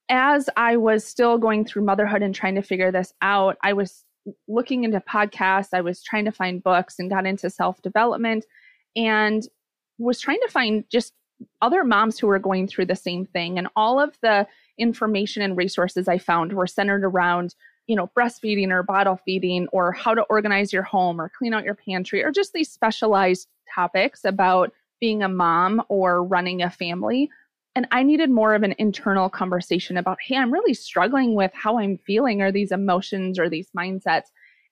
as 0.09 0.49
I 0.57 0.77
was 0.77 1.05
still 1.05 1.37
going 1.37 1.65
through 1.65 1.83
motherhood 1.83 2.21
and 2.21 2.33
trying 2.33 2.55
to 2.55 2.61
figure 2.61 2.91
this 2.91 3.13
out, 3.21 3.57
I 3.61 3.73
was 3.73 4.03
looking 4.47 4.83
into 4.83 4.99
podcasts, 5.01 5.73
I 5.73 5.81
was 5.81 6.01
trying 6.01 6.25
to 6.25 6.31
find 6.31 6.63
books 6.63 6.97
and 6.97 7.09
got 7.09 7.25
into 7.25 7.49
self 7.49 7.81
development 7.81 8.45
and 8.95 9.47
was 9.97 10.19
trying 10.19 10.39
to 10.41 10.51
find 10.51 10.85
just 10.89 11.13
other 11.61 11.83
moms 11.83 12.17
who 12.17 12.27
were 12.27 12.39
going 12.39 12.67
through 12.67 12.85
the 12.85 12.95
same 12.95 13.25
thing. 13.25 13.57
And 13.57 13.67
all 13.75 13.99
of 13.99 14.17
the 14.21 14.47
information 14.77 15.41
and 15.41 15.57
resources 15.57 16.07
I 16.07 16.17
found 16.17 16.53
were 16.53 16.67
centered 16.67 17.03
around, 17.03 17.55
you 17.87 17.95
know, 17.95 18.09
breastfeeding 18.17 18.69
or 18.69 18.83
bottle 18.83 19.19
feeding 19.25 19.67
or 19.71 19.91
how 19.91 20.13
to 20.13 20.23
organize 20.23 20.71
your 20.71 20.83
home 20.83 21.19
or 21.19 21.31
clean 21.37 21.53
out 21.53 21.65
your 21.65 21.75
pantry 21.75 22.23
or 22.23 22.31
just 22.31 22.53
these 22.53 22.71
specialized 22.71 23.47
topics 23.73 24.23
about 24.23 24.71
being 24.99 25.23
a 25.23 25.29
mom 25.29 25.81
or 25.89 26.23
running 26.23 26.61
a 26.61 26.69
family. 26.69 27.29
And 27.75 27.87
I 27.91 28.03
needed 28.03 28.29
more 28.29 28.53
of 28.53 28.63
an 28.63 28.75
internal 28.77 29.29
conversation 29.29 29.97
about, 29.97 30.19
hey, 30.21 30.37
I'm 30.37 30.53
really 30.53 30.73
struggling 30.73 31.35
with 31.35 31.51
how 31.53 31.79
I'm 31.79 31.97
feeling 31.97 32.41
or 32.41 32.51
these 32.51 32.71
emotions 32.71 33.39
or 33.39 33.49
these 33.49 33.69
mindsets. 33.75 34.27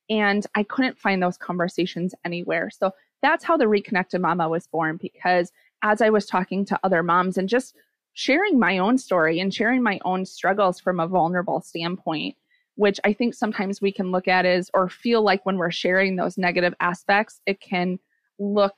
And 0.10 0.46
I 0.56 0.64
couldn't 0.64 1.00
find 1.00 1.22
those 1.22 1.38
conversations 1.38 2.14
anywhere. 2.24 2.70
So 2.70 2.92
that's 3.22 3.44
how 3.44 3.58
the 3.58 3.68
Reconnected 3.68 4.22
Momma 4.22 4.50
was 4.50 4.68
born 4.68 4.98
because 5.02 5.52
as 5.84 6.02
I 6.02 6.10
was 6.10 6.26
talking 6.26 6.66
to 6.66 6.80
other 6.84 7.04
moms 7.04 7.38
and 7.38 7.50
just 7.50 7.76
sharing 8.14 8.60
my 8.60 8.78
own 8.78 8.98
story 8.98 9.40
and 9.40 9.54
sharing 9.54 9.82
my 9.82 10.00
own 10.06 10.26
struggles 10.26 10.80
from 10.80 11.00
a 11.00 11.08
vulnerable 11.08 11.62
standpoint, 11.62 12.36
which 12.76 13.00
I 13.04 13.14
think 13.14 13.34
sometimes 13.34 13.82
we 13.82 13.92
can 13.92 14.12
look 14.12 14.28
at 14.28 14.46
as 14.46 14.70
or 14.74 14.90
feel 14.90 15.22
like 15.22 15.46
when 15.46 15.58
we're 15.58 15.72
sharing 15.72 16.16
those 16.16 16.38
negative 16.38 16.74
aspects, 16.80 17.40
it 17.46 17.60
can 17.62 18.00
look 18.40 18.76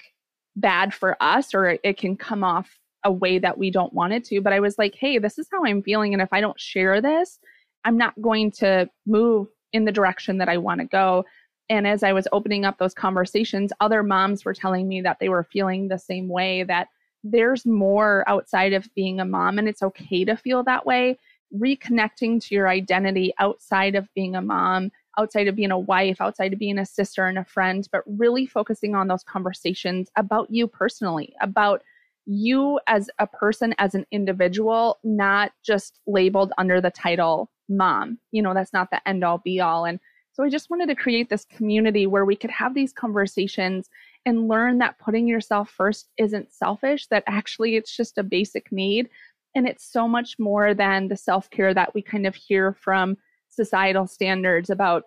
bad 0.56 0.94
for 0.94 1.18
us 1.22 1.54
or 1.54 1.78
it 1.84 1.98
can 1.98 2.16
come 2.16 2.44
off 2.44 2.80
a 3.04 3.12
way 3.12 3.38
that 3.40 3.58
we 3.58 3.70
don't 3.70 3.94
want 3.94 4.14
it 4.14 4.24
to. 4.26 4.42
But 4.42 4.54
I 4.54 4.60
was 4.60 4.78
like, 4.78 4.96
hey, 4.96 5.18
this 5.18 5.38
is 5.38 5.48
how 5.52 5.66
I'm 5.66 5.82
feeling. 5.82 6.14
And 6.14 6.22
if 6.22 6.30
I 6.32 6.42
don't 6.42 6.60
share 6.60 7.02
this, 7.02 7.40
I'm 7.86 7.98
not 7.98 8.22
going 8.22 8.52
to 8.52 8.90
move 9.06 9.48
in 9.74 9.86
the 9.86 9.92
direction 9.92 10.38
that 10.38 10.50
I 10.50 10.58
want 10.58 10.80
to 10.80 10.86
go. 10.86 11.26
And 11.70 11.88
as 11.88 12.04
I 12.04 12.14
was 12.14 12.28
opening 12.32 12.66
up 12.66 12.78
those 12.78 12.94
conversations, 12.94 13.74
other 13.80 14.04
moms 14.04 14.46
were 14.46 14.54
telling 14.54 14.88
me 14.88 15.02
that 15.02 15.18
they 15.20 15.30
were 15.30 15.44
feeling 15.44 15.88
the 15.88 15.98
same 15.98 16.28
way 16.28 16.64
that 16.64 16.88
there's 17.24 17.66
more 17.66 18.24
outside 18.28 18.74
of 18.74 18.94
being 18.96 19.20
a 19.20 19.26
mom 19.26 19.58
and 19.58 19.68
it's 19.68 19.82
okay 19.82 20.26
to 20.26 20.36
feel 20.36 20.64
that 20.64 20.86
way. 20.86 21.18
Reconnecting 21.56 22.46
to 22.46 22.56
your 22.56 22.68
identity 22.68 23.34
outside 23.40 23.96
of 23.96 24.14
being 24.14 24.36
a 24.36 24.42
mom, 24.42 24.92
outside 25.18 25.48
of 25.48 25.56
being 25.56 25.72
a 25.72 25.80
wife, 25.80 26.20
outside 26.20 26.54
of 26.54 26.60
being 26.60 26.80
a 26.80 26.86
sister 26.86 27.26
and 27.26 27.38
a 27.38 27.46
friend, 27.46 27.88
but 27.92 28.04
really 28.06 28.46
focusing 28.46 28.96
on 28.96 29.08
those 29.08 29.24
conversations 29.24 30.10
about 30.16 30.50
you 30.50 30.68
personally, 30.68 31.34
about 31.42 31.84
you 32.26 32.80
as 32.88 33.10
a 33.20 33.28
person, 33.28 33.76
as 33.78 33.96
an 33.96 34.06
individual, 34.12 34.98
not 35.04 35.52
just 35.64 36.00
labeled 36.08 36.54
under 36.58 36.80
the 36.80 36.92
title 36.92 37.52
mom. 37.70 38.18
You 38.32 38.42
know, 38.42 38.54
that's 38.54 38.74
not 38.74 38.90
the 38.92 39.08
end 39.08 39.24
all 39.24 39.40
be 39.40 39.60
all. 39.60 39.86
And 39.86 40.00
so 40.32 40.44
I 40.44 40.50
just 40.50 40.70
wanted 40.70 40.88
to 40.88 40.96
create 40.96 41.30
this 41.30 41.46
community 41.46 42.08
where 42.08 42.26
we 42.26 42.36
could 42.36 42.50
have 42.50 42.74
these 42.74 42.92
conversations 42.92 43.90
and 44.26 44.48
learn 44.48 44.80
that 44.80 44.98
putting 44.98 45.28
yourself 45.28 45.70
first 45.70 46.10
isn't 46.18 46.52
selfish, 46.52 47.08
that 47.08 47.24
actually 47.28 47.76
it's 47.76 47.96
just 47.96 48.18
a 48.18 48.24
basic 48.24 48.72
need. 48.72 49.10
And 49.54 49.68
it's 49.68 49.86
so 49.86 50.08
much 50.08 50.40
more 50.40 50.74
than 50.74 51.08
the 51.08 51.18
self 51.18 51.50
care 51.52 51.74
that 51.74 51.94
we 51.94 52.02
kind 52.02 52.26
of 52.26 52.34
hear 52.34 52.74
from 52.74 53.18
societal 53.56 54.08
standards 54.08 54.70
about 54.70 55.06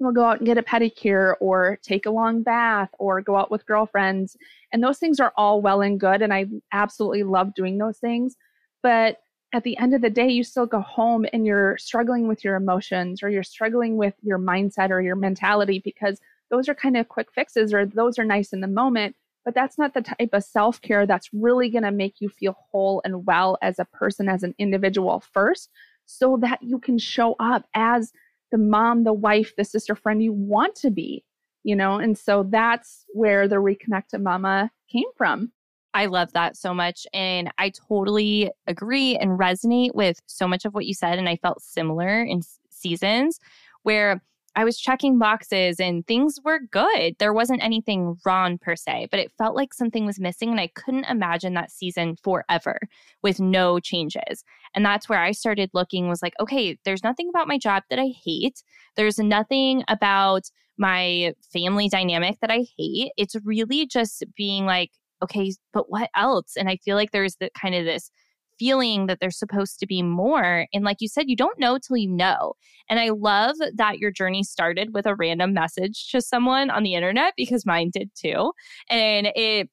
we'll 0.00 0.12
go 0.12 0.24
out 0.24 0.38
and 0.38 0.46
get 0.46 0.58
a 0.58 0.62
pedicure 0.62 1.34
or 1.40 1.78
take 1.82 2.06
a 2.06 2.10
long 2.10 2.42
bath 2.42 2.90
or 2.98 3.20
go 3.20 3.36
out 3.36 3.50
with 3.50 3.66
girlfriends. 3.66 4.36
And 4.72 4.82
those 4.82 4.98
things 4.98 5.18
are 5.18 5.32
all 5.36 5.60
well 5.60 5.80
and 5.80 5.98
good. 5.98 6.22
And 6.22 6.32
I 6.32 6.46
absolutely 6.72 7.24
love 7.24 7.54
doing 7.54 7.78
those 7.78 7.98
things. 7.98 8.36
But 8.82 9.18
at 9.52 9.64
the 9.64 9.76
end 9.78 9.94
of 9.94 10.02
the 10.02 10.10
day, 10.10 10.28
you 10.28 10.44
still 10.44 10.66
go 10.66 10.80
home 10.80 11.26
and 11.32 11.46
you're 11.46 11.76
struggling 11.78 12.28
with 12.28 12.44
your 12.44 12.54
emotions 12.54 13.22
or 13.22 13.30
you're 13.30 13.42
struggling 13.42 13.96
with 13.96 14.14
your 14.22 14.38
mindset 14.38 14.90
or 14.90 15.00
your 15.00 15.16
mentality 15.16 15.80
because 15.82 16.20
those 16.50 16.68
are 16.68 16.74
kind 16.74 16.96
of 16.96 17.08
quick 17.08 17.32
fixes 17.34 17.72
or 17.72 17.86
those 17.86 18.18
are 18.18 18.24
nice 18.24 18.52
in 18.52 18.60
the 18.60 18.68
moment. 18.68 19.16
But 19.44 19.54
that's 19.54 19.78
not 19.78 19.94
the 19.94 20.02
type 20.02 20.30
of 20.34 20.44
self 20.44 20.80
care 20.82 21.06
that's 21.06 21.30
really 21.32 21.70
going 21.70 21.84
to 21.84 21.90
make 21.90 22.20
you 22.20 22.28
feel 22.28 22.56
whole 22.70 23.00
and 23.04 23.26
well 23.26 23.56
as 23.62 23.78
a 23.78 23.86
person, 23.86 24.28
as 24.28 24.42
an 24.42 24.54
individual 24.58 25.20
first, 25.32 25.70
so 26.08 26.38
that 26.40 26.62
you 26.62 26.78
can 26.78 26.98
show 26.98 27.36
up 27.38 27.66
as 27.74 28.12
the 28.50 28.58
mom, 28.58 29.04
the 29.04 29.12
wife, 29.12 29.54
the 29.56 29.64
sister 29.64 29.94
friend 29.94 30.22
you 30.22 30.32
want 30.32 30.74
to 30.76 30.90
be, 30.90 31.22
you 31.64 31.76
know? 31.76 31.96
And 31.98 32.16
so 32.16 32.46
that's 32.48 33.04
where 33.12 33.46
the 33.46 33.60
Reconnected 33.60 34.22
Momma 34.22 34.70
came 34.90 35.08
from. 35.16 35.52
I 35.92 36.06
love 36.06 36.32
that 36.32 36.56
so 36.56 36.72
much. 36.72 37.06
And 37.12 37.52
I 37.58 37.70
totally 37.70 38.50
agree 38.66 39.16
and 39.16 39.38
resonate 39.38 39.94
with 39.94 40.20
so 40.26 40.48
much 40.48 40.64
of 40.64 40.72
what 40.72 40.86
you 40.86 40.94
said. 40.94 41.18
And 41.18 41.28
I 41.28 41.36
felt 41.36 41.62
similar 41.62 42.22
in 42.22 42.40
seasons 42.70 43.38
where 43.82 44.22
I 44.56 44.64
was 44.64 44.78
checking 44.78 45.18
boxes 45.18 45.78
and 45.78 46.06
things 46.06 46.38
were 46.44 46.58
good. 46.58 47.14
There 47.18 47.32
wasn't 47.32 47.62
anything 47.62 48.16
wrong 48.24 48.58
per 48.58 48.74
se, 48.74 49.08
but 49.10 49.20
it 49.20 49.32
felt 49.38 49.54
like 49.54 49.72
something 49.72 50.06
was 50.06 50.18
missing. 50.18 50.50
And 50.50 50.60
I 50.60 50.68
couldn't 50.68 51.04
imagine 51.04 51.54
that 51.54 51.70
season 51.70 52.16
forever 52.22 52.78
with 53.22 53.40
no 53.40 53.78
changes. 53.78 54.44
And 54.74 54.84
that's 54.84 55.08
where 55.08 55.20
I 55.20 55.32
started 55.32 55.70
looking 55.74 56.08
was 56.08 56.22
like, 56.22 56.34
okay, 56.40 56.78
there's 56.84 57.04
nothing 57.04 57.28
about 57.28 57.48
my 57.48 57.58
job 57.58 57.84
that 57.90 57.98
I 57.98 58.12
hate. 58.24 58.62
There's 58.96 59.18
nothing 59.18 59.84
about 59.88 60.50
my 60.76 61.34
family 61.52 61.88
dynamic 61.88 62.38
that 62.40 62.50
I 62.50 62.64
hate. 62.76 63.12
It's 63.16 63.36
really 63.44 63.86
just 63.86 64.24
being 64.36 64.66
like, 64.66 64.90
okay, 65.22 65.52
but 65.72 65.90
what 65.90 66.10
else? 66.16 66.56
And 66.56 66.68
I 66.68 66.76
feel 66.76 66.96
like 66.96 67.10
there's 67.10 67.36
the 67.36 67.50
kind 67.60 67.74
of 67.74 67.84
this 67.84 68.10
feeling 68.58 69.06
that 69.06 69.18
there's 69.20 69.38
supposed 69.38 69.78
to 69.80 69.86
be 69.86 70.02
more. 70.02 70.66
And 70.72 70.84
like 70.84 70.98
you 71.00 71.08
said, 71.08 71.28
you 71.28 71.36
don't 71.36 71.58
know 71.58 71.78
till 71.78 71.96
you 71.96 72.10
know. 72.10 72.54
And 72.88 72.98
I 72.98 73.10
love 73.10 73.56
that 73.74 73.98
your 73.98 74.10
journey 74.10 74.42
started 74.42 74.94
with 74.94 75.06
a 75.06 75.14
random 75.14 75.54
message 75.54 76.10
to 76.10 76.20
someone 76.20 76.70
on 76.70 76.82
the 76.82 76.94
internet 76.94 77.34
because 77.36 77.66
mine 77.66 77.90
did 77.92 78.10
too. 78.14 78.52
And 78.88 79.28
it, 79.34 79.68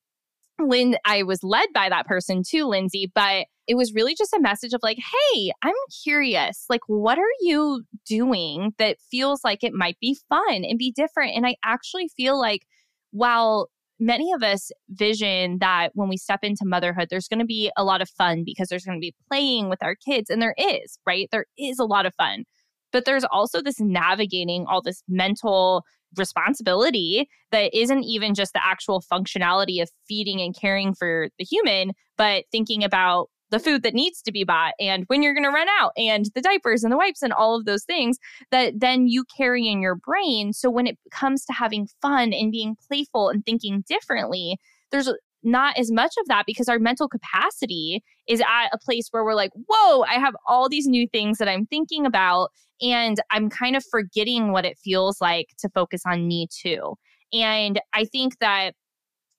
when 0.59 0.95
I 1.05 1.23
was 1.23 1.43
led 1.43 1.67
by 1.73 1.89
that 1.89 2.07
person 2.07 2.43
too, 2.47 2.65
Lindsay, 2.65 3.11
but 3.13 3.47
it 3.67 3.75
was 3.75 3.93
really 3.93 4.15
just 4.15 4.33
a 4.33 4.39
message 4.39 4.73
of 4.73 4.81
like, 4.83 4.99
hey, 5.33 5.51
I'm 5.63 5.73
curious. 6.03 6.65
Like, 6.69 6.81
what 6.87 7.17
are 7.17 7.23
you 7.41 7.83
doing 8.05 8.73
that 8.77 8.97
feels 9.11 9.43
like 9.43 9.63
it 9.63 9.73
might 9.73 9.99
be 9.99 10.17
fun 10.29 10.63
and 10.63 10.77
be 10.77 10.91
different? 10.91 11.35
And 11.35 11.45
I 11.47 11.55
actually 11.63 12.09
feel 12.15 12.39
like 12.39 12.67
while 13.11 13.69
many 13.99 14.31
of 14.33 14.43
us 14.43 14.71
vision 14.89 15.57
that 15.59 15.89
when 15.93 16.09
we 16.09 16.17
step 16.17 16.39
into 16.43 16.65
motherhood, 16.65 17.07
there's 17.09 17.27
going 17.27 17.39
to 17.39 17.45
be 17.45 17.71
a 17.77 17.83
lot 17.83 18.01
of 18.01 18.09
fun 18.09 18.43
because 18.45 18.67
there's 18.67 18.85
going 18.85 18.97
to 18.97 19.01
be 19.01 19.15
playing 19.29 19.69
with 19.69 19.81
our 19.81 19.95
kids. 19.95 20.29
And 20.29 20.41
there 20.41 20.55
is, 20.57 20.99
right? 21.05 21.29
There 21.31 21.45
is 21.57 21.79
a 21.79 21.85
lot 21.85 22.05
of 22.05 22.13
fun. 22.15 22.43
But 22.91 23.05
there's 23.05 23.25
also 23.25 23.61
this 23.61 23.79
navigating 23.79 24.65
all 24.67 24.81
this 24.81 25.03
mental 25.07 25.83
responsibility 26.17 27.27
that 27.51 27.73
isn't 27.73 28.03
even 28.03 28.33
just 28.33 28.53
the 28.53 28.65
actual 28.65 29.01
functionality 29.01 29.81
of 29.81 29.89
feeding 30.07 30.39
and 30.41 30.55
caring 30.57 30.93
for 30.93 31.29
the 31.37 31.43
human, 31.43 31.91
but 32.17 32.45
thinking 32.51 32.83
about 32.83 33.29
the 33.55 33.59
food 33.59 33.83
that 33.83 33.93
needs 33.93 34.21
to 34.21 34.33
be 34.33 34.43
bought 34.43 34.73
and 34.81 35.05
when 35.07 35.23
you're 35.23 35.33
going 35.33 35.45
to 35.45 35.49
run 35.49 35.69
out 35.79 35.93
and 35.95 36.25
the 36.35 36.41
diapers 36.41 36.83
and 36.83 36.91
the 36.91 36.97
wipes 36.97 37.21
and 37.21 37.31
all 37.31 37.55
of 37.55 37.63
those 37.63 37.85
things 37.85 38.17
that 38.51 38.73
then 38.81 39.07
you 39.07 39.23
carry 39.37 39.65
in 39.65 39.81
your 39.81 39.95
brain. 39.95 40.51
So 40.51 40.69
when 40.69 40.87
it 40.87 40.97
comes 41.09 41.45
to 41.45 41.53
having 41.53 41.87
fun 42.01 42.33
and 42.33 42.51
being 42.51 42.75
playful 42.85 43.29
and 43.29 43.45
thinking 43.45 43.85
differently, 43.87 44.57
there's 44.91 45.09
not 45.41 45.77
as 45.77 45.89
much 45.89 46.15
of 46.19 46.27
that 46.27 46.43
because 46.45 46.67
our 46.67 46.79
mental 46.79 47.07
capacity 47.07 48.03
is 48.27 48.41
at 48.41 48.67
a 48.73 48.77
place 48.77 49.07
where 49.11 49.23
we're 49.23 49.35
like, 49.35 49.51
whoa, 49.69 50.01
I 50.01 50.15
have 50.15 50.35
all 50.45 50.67
these 50.67 50.87
new 50.87 51.07
things 51.07 51.37
that 51.37 51.47
I'm 51.47 51.65
thinking 51.65 52.05
about. 52.05 52.49
And 52.81 53.21
I'm 53.31 53.49
kind 53.49 53.77
of 53.77 53.85
forgetting 53.89 54.51
what 54.51 54.65
it 54.65 54.77
feels 54.83 55.21
like 55.21 55.47
to 55.59 55.69
focus 55.69 56.01
on 56.05 56.27
me 56.27 56.49
too. 56.51 56.95
And 57.31 57.79
I 57.93 58.03
think 58.03 58.39
that 58.39 58.73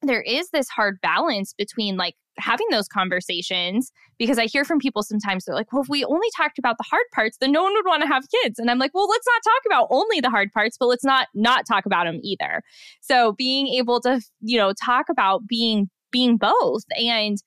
there 0.02 0.22
is 0.22 0.50
this 0.50 0.68
hard 0.68 1.00
balance 1.00 1.54
between 1.56 1.96
like 1.96 2.14
having 2.38 2.66
those 2.70 2.88
conversations 2.88 3.90
because 4.18 4.38
I 4.38 4.46
hear 4.46 4.64
from 4.64 4.78
people 4.78 5.02
sometimes 5.02 5.44
they're 5.44 5.54
like, 5.54 5.72
well, 5.72 5.82
if 5.82 5.88
we 5.88 6.04
only 6.04 6.28
talked 6.36 6.58
about 6.58 6.76
the 6.78 6.84
hard 6.88 7.04
parts, 7.14 7.38
then 7.40 7.52
no 7.52 7.62
one 7.62 7.72
would 7.72 7.86
want 7.86 8.02
to 8.02 8.08
have 8.08 8.24
kids. 8.42 8.58
And 8.58 8.70
I'm 8.70 8.78
like, 8.78 8.92
well, 8.94 9.08
let's 9.08 9.26
not 9.26 9.42
talk 9.42 9.62
about 9.66 9.88
only 9.90 10.20
the 10.20 10.30
hard 10.30 10.52
parts, 10.52 10.76
but 10.78 10.86
let's 10.86 11.04
not 11.04 11.28
not 11.34 11.66
talk 11.66 11.86
about 11.86 12.04
them 12.04 12.20
either. 12.22 12.62
So 13.00 13.32
being 13.32 13.68
able 13.68 14.00
to, 14.02 14.20
you 14.40 14.58
know, 14.58 14.72
talk 14.84 15.06
about 15.08 15.46
being 15.46 15.88
being 16.12 16.36
both 16.36 16.84
and 16.96 17.38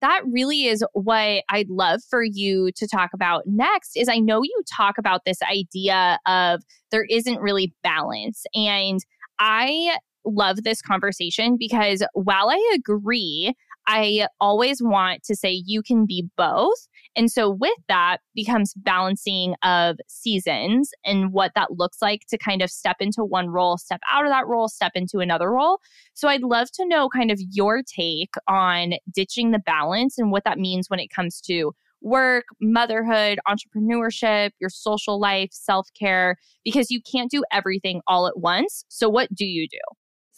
that 0.00 0.22
really 0.30 0.66
is 0.66 0.84
what 0.92 1.42
I'd 1.48 1.68
love 1.68 2.02
for 2.08 2.22
you 2.22 2.70
to 2.76 2.86
talk 2.86 3.10
about 3.12 3.44
next 3.46 3.96
is 3.96 4.08
I 4.08 4.18
know 4.18 4.42
you 4.42 4.62
talk 4.76 4.96
about 4.96 5.22
this 5.24 5.38
idea 5.42 6.18
of 6.26 6.62
there 6.92 7.04
isn't 7.04 7.40
really 7.40 7.74
balance 7.82 8.44
and 8.54 9.00
I 9.40 9.98
love 10.28 10.62
this 10.64 10.82
conversation 10.82 11.56
because 11.58 12.02
while 12.12 12.50
I 12.50 12.74
agree 12.74 13.54
I 13.88 14.26
always 14.38 14.82
want 14.82 15.22
to 15.24 15.34
say 15.34 15.62
you 15.64 15.82
can 15.82 16.04
be 16.04 16.28
both. 16.36 16.86
And 17.16 17.32
so 17.32 17.50
with 17.50 17.78
that 17.88 18.18
becomes 18.34 18.74
balancing 18.76 19.54
of 19.64 19.96
seasons 20.08 20.90
and 21.06 21.32
what 21.32 21.52
that 21.54 21.78
looks 21.78 22.02
like 22.02 22.26
to 22.28 22.36
kind 22.36 22.60
of 22.60 22.70
step 22.70 22.96
into 23.00 23.24
one 23.24 23.48
role, 23.48 23.78
step 23.78 24.00
out 24.12 24.26
of 24.26 24.30
that 24.30 24.46
role, 24.46 24.68
step 24.68 24.92
into 24.94 25.20
another 25.20 25.50
role. 25.50 25.78
So 26.12 26.28
I'd 26.28 26.42
love 26.42 26.70
to 26.72 26.86
know 26.86 27.08
kind 27.08 27.30
of 27.30 27.40
your 27.50 27.82
take 27.82 28.34
on 28.46 28.92
ditching 29.10 29.52
the 29.52 29.58
balance 29.58 30.18
and 30.18 30.30
what 30.30 30.44
that 30.44 30.58
means 30.58 30.90
when 30.90 31.00
it 31.00 31.08
comes 31.08 31.40
to 31.46 31.72
work, 32.02 32.44
motherhood, 32.60 33.38
entrepreneurship, 33.48 34.50
your 34.60 34.70
social 34.70 35.18
life, 35.18 35.48
self 35.50 35.88
care, 35.98 36.36
because 36.62 36.90
you 36.90 37.00
can't 37.10 37.30
do 37.30 37.42
everything 37.50 38.02
all 38.06 38.26
at 38.26 38.38
once. 38.38 38.84
So, 38.88 39.08
what 39.08 39.34
do 39.34 39.46
you 39.46 39.66
do? 39.66 39.78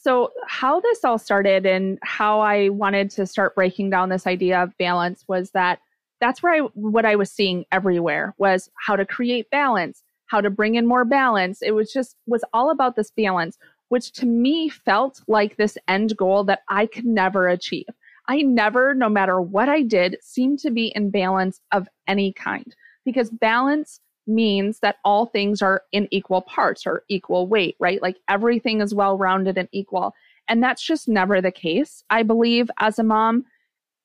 So, 0.02 0.33
how 0.47 0.80
this 0.80 1.04
all 1.04 1.19
started 1.19 1.66
and 1.66 1.99
how 2.02 2.40
I 2.40 2.71
wanted 2.71 3.11
to 3.12 3.26
start 3.26 3.54
breaking 3.54 3.90
down 3.90 4.09
this 4.09 4.26
idea 4.26 4.62
of 4.62 4.76
balance 4.78 5.25
was 5.28 5.50
that 5.50 5.80
that's 6.21 6.42
where 6.42 6.54
I 6.54 6.59
what 6.73 7.04
I 7.04 7.16
was 7.16 7.30
seeing 7.30 7.66
everywhere 7.71 8.35
was 8.38 8.71
how 8.76 8.97
to 8.97 9.04
create 9.04 9.50
balance, 9.50 10.02
how 10.26 10.40
to 10.40 10.49
bring 10.49 10.76
in 10.76 10.87
more 10.87 11.04
balance. 11.04 11.61
It 11.61 11.73
was 11.73 11.92
just 11.92 12.16
was 12.26 12.42
all 12.54 12.71
about 12.71 12.97
this 12.97 13.11
balance, 13.11 13.59
which 13.90 14.12
to 14.12 14.26
me 14.26 14.71
felt 14.71 15.21
like 15.28 15.57
this 15.57 15.76
end 15.87 16.16
goal 16.16 16.45
that 16.45 16.61
I 16.69 16.87
could 16.87 17.04
never 17.04 17.49
achieve. 17.49 17.87
I 18.26 18.40
never, 18.40 18.95
no 18.95 19.11
matter 19.11 19.38
what 19.40 19.69
I 19.69 19.83
did, 19.83 20.16
seemed 20.23 20.61
to 20.61 20.71
be 20.71 20.92
in 20.95 21.11
balance 21.11 21.61
of 21.73 21.88
any 22.07 22.33
kind 22.33 22.75
because 23.04 23.28
balance 23.28 24.00
means 24.26 24.80
that 24.80 24.96
all 25.04 25.26
things 25.26 25.62
are 25.62 25.82
in 25.92 26.08
equal 26.10 26.42
parts 26.42 26.86
or 26.86 27.04
equal 27.08 27.46
weight, 27.46 27.76
right? 27.80 28.00
Like 28.02 28.16
everything 28.28 28.80
is 28.80 28.94
well 28.94 29.18
rounded 29.18 29.58
and 29.58 29.68
equal. 29.72 30.14
And 30.48 30.62
that's 30.62 30.82
just 30.82 31.08
never 31.08 31.40
the 31.40 31.52
case. 31.52 32.02
I 32.10 32.22
believe 32.22 32.70
as 32.78 32.98
a 32.98 33.04
mom, 33.04 33.44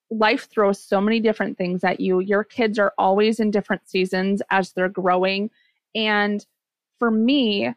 life 0.10 0.50
throws 0.50 0.82
so 0.82 1.02
many 1.02 1.20
different 1.20 1.58
things 1.58 1.84
at 1.84 2.00
you. 2.00 2.20
Your 2.20 2.44
kids 2.44 2.78
are 2.80 2.94
always 2.98 3.40
in 3.40 3.52
different 3.52 3.90
seasons 3.90 4.42
as 4.52 4.72
they're 4.72 4.90
growing. 4.90 5.50
And 5.96 6.46
for 7.00 7.10
me, 7.10 7.74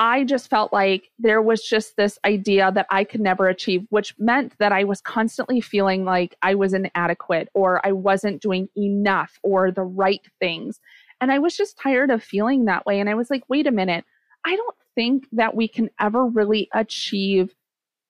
I 0.00 0.22
just 0.22 0.48
felt 0.48 0.72
like 0.72 1.10
there 1.18 1.42
was 1.42 1.62
just 1.62 1.96
this 1.96 2.20
idea 2.24 2.70
that 2.72 2.86
I 2.88 3.02
could 3.02 3.20
never 3.20 3.48
achieve, 3.48 3.84
which 3.90 4.14
meant 4.16 4.52
that 4.58 4.70
I 4.70 4.84
was 4.84 5.00
constantly 5.00 5.60
feeling 5.60 6.04
like 6.04 6.36
I 6.40 6.54
was 6.54 6.72
inadequate 6.72 7.48
or 7.52 7.84
I 7.84 7.90
wasn't 7.90 8.40
doing 8.40 8.68
enough 8.76 9.40
or 9.42 9.72
the 9.72 9.82
right 9.82 10.24
things. 10.38 10.78
And 11.20 11.32
I 11.32 11.38
was 11.38 11.56
just 11.56 11.78
tired 11.78 12.10
of 12.10 12.22
feeling 12.22 12.64
that 12.64 12.86
way. 12.86 13.00
And 13.00 13.08
I 13.08 13.14
was 13.14 13.30
like, 13.30 13.42
wait 13.48 13.66
a 13.66 13.72
minute, 13.72 14.04
I 14.44 14.56
don't 14.56 14.76
think 14.94 15.26
that 15.32 15.54
we 15.54 15.68
can 15.68 15.90
ever 16.00 16.26
really 16.26 16.68
achieve 16.74 17.54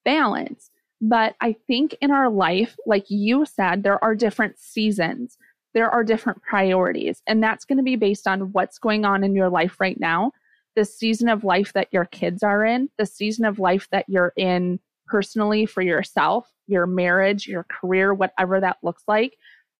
balance. 0.05 0.71
But 1.01 1.37
I 1.41 1.55
think 1.67 1.95
in 2.01 2.11
our 2.11 2.29
life, 2.29 2.77
like 2.87 3.07
you 3.09 3.47
said, 3.47 3.83
there 3.83 4.03
are 4.03 4.15
different 4.15 4.59
seasons, 4.59 5.39
there 5.75 5.91
are 5.91 6.03
different 6.03 6.43
priorities. 6.43 7.23
And 7.27 7.43
that's 7.43 7.65
going 7.65 7.79
to 7.79 7.85
be 7.85 7.97
based 7.97 8.27
on 8.27 8.53
what's 8.53 8.79
going 8.79 9.05
on 9.05 9.23
in 9.23 9.35
your 9.35 9.49
life 9.49 9.81
right 9.81 9.99
now, 10.01 10.33
the 10.75 10.85
season 10.85 11.29
of 11.29 11.45
life 11.45 11.73
that 11.75 11.89
your 11.93 12.07
kids 12.07 12.43
are 12.43 12.65
in, 12.65 12.89
the 12.99 13.07
season 13.07 13.45
of 13.45 13.59
life 13.59 13.89
that 13.91 14.07
you're 14.09 14.33
in 14.37 14.81
personally 15.07 15.67
for 15.67 15.83
yourself, 15.83 16.51
your 16.67 16.87
marriage, 16.87 17.47
your 17.47 17.65
career, 17.65 18.13
whatever 18.13 18.61
that 18.61 18.79
looks 18.83 19.05
like. 19.07 19.37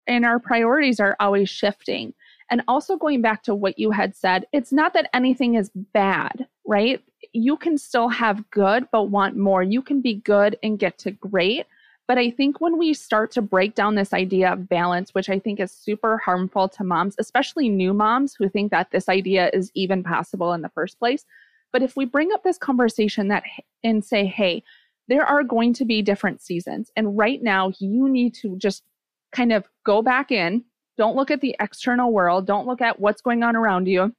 And 0.07 0.25
our 0.25 0.39
priorities 0.39 1.01
are 1.01 1.17
always 1.21 1.51
shifting. 1.51 2.15
And 2.51 2.63
also 2.67 2.97
going 2.97 3.21
back 3.21 3.43
to 3.45 3.55
what 3.55 3.79
you 3.79 3.91
had 3.91 4.17
said, 4.17 4.47
it's 4.53 4.73
not 4.73 4.95
that 4.95 5.11
anything 5.13 5.55
is 5.55 5.71
bad, 5.93 6.47
right? 6.67 7.03
You 7.33 7.57
can 7.57 7.77
still 7.77 8.09
have 8.09 8.49
good, 8.51 8.89
but 8.91 9.05
want 9.05 9.37
more. 9.37 9.63
You 9.63 9.83
can 9.83 10.01
be 10.01 10.15
good 10.15 10.59
and 10.63 10.79
get 10.79 10.99
to 10.99 11.11
great. 11.11 11.67
But 12.07 12.17
I 12.17 12.31
think 12.31 12.61
when 12.61 12.79
we 12.79 12.95
start 12.95 13.31
to 13.33 13.43
break 13.43 13.75
down 13.75 13.95
this 13.95 14.15
idea 14.15 14.51
of 14.51 14.67
balance, 14.67 15.15
which 15.15 15.29
I 15.29 15.39
think 15.39 15.61
is 15.61 15.71
super 15.71 16.17
harmful 16.17 16.67
to 16.71 16.85
moms, 16.85 17.15
especially 17.19 17.69
new 17.69 17.93
moms 17.93 18.35
who 18.35 18.49
think 18.49 18.71
that 18.71 18.91
this 18.91 19.11
idea 19.11 19.51
is 19.53 19.71
even 19.75 20.03
possible 20.03 20.55
in 20.55 20.63
the 20.63 20.71
first 20.71 20.99
place. 20.99 21.27
But 21.71 21.83
if 21.83 21.97
we 21.97 22.07
bring 22.07 22.33
up 22.33 22.45
this 22.45 22.57
conversation 22.57 23.29
that 23.29 23.43
and 23.85 24.03
say, 24.03 24.25
hey, 24.25 24.63
there 25.09 25.25
are 25.25 25.43
going 25.43 25.75
to 25.75 25.85
be 25.85 26.01
different 26.01 26.41
seasons. 26.41 26.91
And 26.97 27.19
right 27.19 27.43
now, 27.43 27.73
you 27.79 28.09
need 28.09 28.35
to 28.37 28.57
just 28.57 28.85
kind 29.33 29.53
of 29.53 29.69
go 29.85 30.01
back 30.01 30.33
in 30.33 30.65
don't 30.99 31.17
look 31.17 31.31
at 31.31 31.41
the 31.41 31.57
external 31.61 32.13
world. 32.13 32.47
Don't 32.47 32.67
look 32.67 32.83
at 32.83 33.01
what's 33.01 33.23
going 33.23 33.43
on 33.43 33.57
around 33.57 33.87
you. 33.87 34.13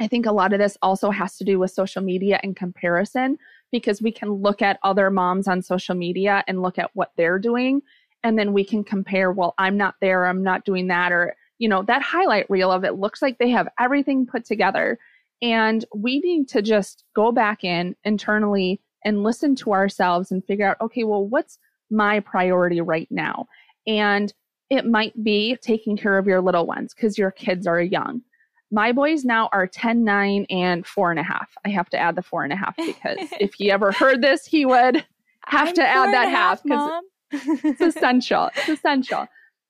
I 0.00 0.08
think 0.08 0.26
a 0.26 0.32
lot 0.32 0.52
of 0.52 0.58
this 0.58 0.76
also 0.82 1.10
has 1.10 1.36
to 1.36 1.44
do 1.44 1.60
with 1.60 1.70
social 1.70 2.02
media 2.02 2.40
and 2.42 2.56
comparison 2.56 3.38
because 3.70 4.02
we 4.02 4.10
can 4.10 4.30
look 4.30 4.60
at 4.60 4.80
other 4.82 5.10
moms 5.10 5.46
on 5.46 5.62
social 5.62 5.94
media 5.94 6.42
and 6.48 6.60
look 6.60 6.78
at 6.78 6.90
what 6.94 7.12
they're 7.16 7.38
doing. 7.38 7.82
And 8.24 8.36
then 8.38 8.52
we 8.52 8.64
can 8.64 8.82
compare, 8.82 9.30
well, 9.30 9.54
I'm 9.58 9.76
not 9.76 9.94
there, 10.00 10.26
I'm 10.26 10.42
not 10.42 10.64
doing 10.64 10.88
that. 10.88 11.12
Or, 11.12 11.36
you 11.58 11.68
know, 11.68 11.82
that 11.84 12.02
highlight 12.02 12.50
reel 12.50 12.72
of 12.72 12.84
it 12.84 12.96
looks 12.96 13.22
like 13.22 13.38
they 13.38 13.50
have 13.50 13.68
everything 13.78 14.26
put 14.26 14.44
together. 14.44 14.98
And 15.40 15.84
we 15.94 16.18
need 16.20 16.48
to 16.48 16.62
just 16.62 17.04
go 17.14 17.30
back 17.30 17.62
in 17.62 17.94
internally 18.04 18.80
and 19.04 19.22
listen 19.22 19.54
to 19.56 19.72
ourselves 19.72 20.32
and 20.32 20.44
figure 20.44 20.66
out, 20.66 20.80
okay, 20.80 21.04
well, 21.04 21.26
what's 21.26 21.58
my 21.90 22.20
priority 22.20 22.80
right 22.80 23.08
now? 23.10 23.46
And 23.86 24.32
it 24.72 24.86
might 24.86 25.22
be 25.22 25.54
taking 25.60 25.98
care 25.98 26.16
of 26.16 26.26
your 26.26 26.40
little 26.40 26.64
ones 26.64 26.94
because 26.94 27.18
your 27.18 27.30
kids 27.30 27.66
are 27.66 27.78
young. 27.78 28.22
My 28.70 28.90
boys 28.90 29.22
now 29.22 29.50
are 29.52 29.66
10, 29.66 30.02
9, 30.02 30.46
and 30.48 30.86
four 30.86 31.10
and 31.10 31.20
a 31.20 31.22
half. 31.22 31.50
I 31.66 31.68
have 31.68 31.90
to 31.90 31.98
add 31.98 32.16
the 32.16 32.22
four 32.22 32.42
and 32.42 32.54
a 32.54 32.56
half 32.56 32.74
because 32.78 33.18
if 33.38 33.52
he 33.52 33.70
ever 33.70 33.92
heard 33.92 34.22
this, 34.22 34.46
he 34.46 34.64
would 34.64 35.04
have 35.44 35.68
I'm 35.68 35.74
to 35.74 35.86
add 35.86 36.14
that 36.14 36.30
half 36.30 36.62
because 36.62 37.02
it's 37.32 37.82
essential. 37.82 38.48
It's 38.56 38.70
essential. 38.70 39.28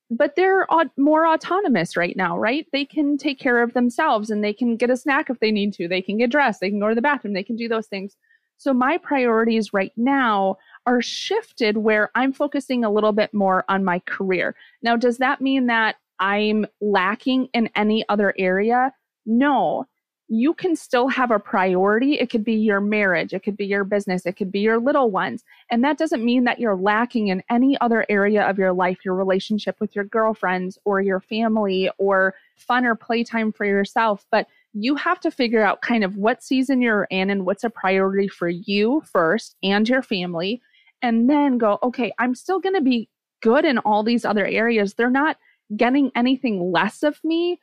But 0.09 0.37
they're 0.37 0.65
more 0.97 1.27
autonomous 1.27 1.97
right 1.97 2.15
now, 2.15 2.37
right? 2.37 2.65
They 2.71 2.85
can 2.85 3.17
take 3.17 3.39
care 3.39 3.61
of 3.61 3.73
themselves 3.73 4.29
and 4.29 4.41
they 4.41 4.53
can 4.53 4.77
get 4.77 4.89
a 4.89 4.95
snack 4.95 5.29
if 5.29 5.37
they 5.41 5.51
need 5.51 5.73
to. 5.73 5.89
They 5.89 6.01
can 6.01 6.17
get 6.17 6.31
dressed. 6.31 6.61
They 6.61 6.69
can 6.69 6.79
go 6.79 6.87
to 6.87 6.95
the 6.95 7.01
bathroom. 7.01 7.33
They 7.33 7.43
can 7.43 7.57
do 7.57 7.67
those 7.67 7.87
things. 7.87 8.15
So, 8.55 8.73
my 8.73 8.97
priorities 8.97 9.73
right 9.73 9.91
now 9.97 10.55
are 10.85 11.01
shifted 11.01 11.77
where 11.77 12.11
I'm 12.15 12.33
focusing 12.33 12.83
a 12.83 12.91
little 12.91 13.11
bit 13.11 13.33
more 13.33 13.63
on 13.69 13.83
my 13.85 13.99
career. 13.99 14.55
Now, 14.81 14.95
does 14.95 15.17
that 15.17 15.41
mean 15.41 15.67
that 15.67 15.95
I'm 16.19 16.65
lacking 16.81 17.49
in 17.53 17.69
any 17.75 18.05
other 18.09 18.33
area? 18.37 18.93
No. 19.25 19.85
You 20.29 20.53
can 20.53 20.75
still 20.75 21.09
have 21.09 21.31
a 21.31 21.39
priority. 21.39 22.13
It 22.13 22.29
could 22.29 22.43
be 22.43 22.53
your 22.53 22.79
marriage, 22.79 23.33
it 23.33 23.43
could 23.43 23.57
be 23.57 23.65
your 23.65 23.83
business, 23.83 24.25
it 24.25 24.33
could 24.33 24.51
be 24.51 24.61
your 24.61 24.79
little 24.79 25.11
ones. 25.11 25.43
And 25.69 25.83
that 25.83 25.97
doesn't 25.97 26.23
mean 26.23 26.45
that 26.45 26.59
you're 26.59 26.77
lacking 26.77 27.27
in 27.27 27.43
any 27.51 27.79
other 27.81 28.05
area 28.09 28.43
of 28.49 28.57
your 28.57 28.73
life, 28.73 28.99
your 29.05 29.15
relationship 29.15 29.79
with 29.79 29.95
your 29.95 30.05
girlfriends 30.05 30.77
or 30.85 31.01
your 31.01 31.19
family 31.19 31.91
or 31.97 32.33
fun 32.55 32.85
or 32.85 32.95
playtime 32.95 33.51
for 33.51 33.65
yourself. 33.65 34.25
But 34.31 34.47
you 34.73 34.95
have 34.95 35.19
to 35.19 35.29
figure 35.29 35.63
out 35.63 35.81
kind 35.81 36.03
of 36.03 36.17
what 36.17 36.41
season 36.41 36.81
you're 36.81 37.07
in 37.11 37.29
and 37.29 37.45
what's 37.45 37.63
a 37.63 37.69
priority 37.69 38.27
for 38.27 38.49
you 38.49 39.03
first 39.11 39.55
and 39.61 39.87
your 39.87 40.01
family 40.01 40.61
and 41.03 41.29
then 41.29 41.59
go, 41.59 41.77
okay, 41.83 42.11
I'm 42.17 42.33
still 42.33 42.59
going 42.59 42.75
to 42.75 42.81
be 42.81 43.09
good 43.41 43.65
in 43.65 43.77
all 43.79 44.03
these 44.03 44.25
other 44.25 44.45
areas. 44.45 44.93
They're 44.93 45.09
not 45.09 45.37
getting 45.75 46.11
anything 46.15 46.71
less 46.71 47.03
of 47.03 47.19
me, 47.23 47.59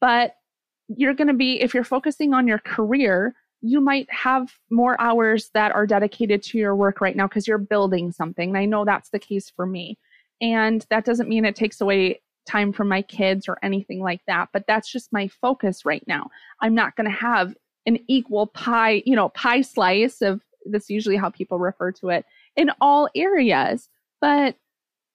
but 0.00 0.36
you're 0.88 1.14
going 1.14 1.28
to 1.28 1.34
be, 1.34 1.60
if 1.60 1.74
you're 1.74 1.84
focusing 1.84 2.34
on 2.34 2.46
your 2.46 2.58
career, 2.58 3.34
you 3.62 3.80
might 3.80 4.12
have 4.12 4.52
more 4.70 5.00
hours 5.00 5.50
that 5.54 5.72
are 5.72 5.86
dedicated 5.86 6.42
to 6.42 6.58
your 6.58 6.76
work 6.76 7.00
right 7.00 7.16
now 7.16 7.26
because 7.26 7.48
you're 7.48 7.58
building 7.58 8.12
something. 8.12 8.50
And 8.50 8.58
I 8.58 8.66
know 8.66 8.84
that's 8.84 9.10
the 9.10 9.18
case 9.18 9.50
for 9.50 9.64
me. 9.64 9.98
And 10.40 10.84
that 10.90 11.04
doesn't 11.04 11.28
mean 11.28 11.44
it 11.44 11.56
takes 11.56 11.80
away 11.80 12.20
time 12.46 12.72
from 12.72 12.88
my 12.88 13.00
kids 13.02 13.48
or 13.48 13.56
anything 13.62 14.00
like 14.00 14.20
that, 14.26 14.48
but 14.52 14.64
that's 14.66 14.90
just 14.90 15.12
my 15.12 15.28
focus 15.28 15.84
right 15.84 16.02
now. 16.06 16.28
I'm 16.60 16.74
not 16.74 16.96
going 16.96 17.08
to 17.08 17.16
have 17.16 17.54
an 17.86 18.00
equal 18.08 18.48
pie, 18.48 19.02
you 19.06 19.14
know, 19.14 19.28
pie 19.30 19.62
slice 19.62 20.20
of 20.20 20.42
that's 20.66 20.90
usually 20.90 21.16
how 21.16 21.30
people 21.30 21.58
refer 21.58 21.92
to 21.92 22.08
it 22.08 22.24
in 22.56 22.70
all 22.80 23.08
areas. 23.14 23.88
But 24.20 24.56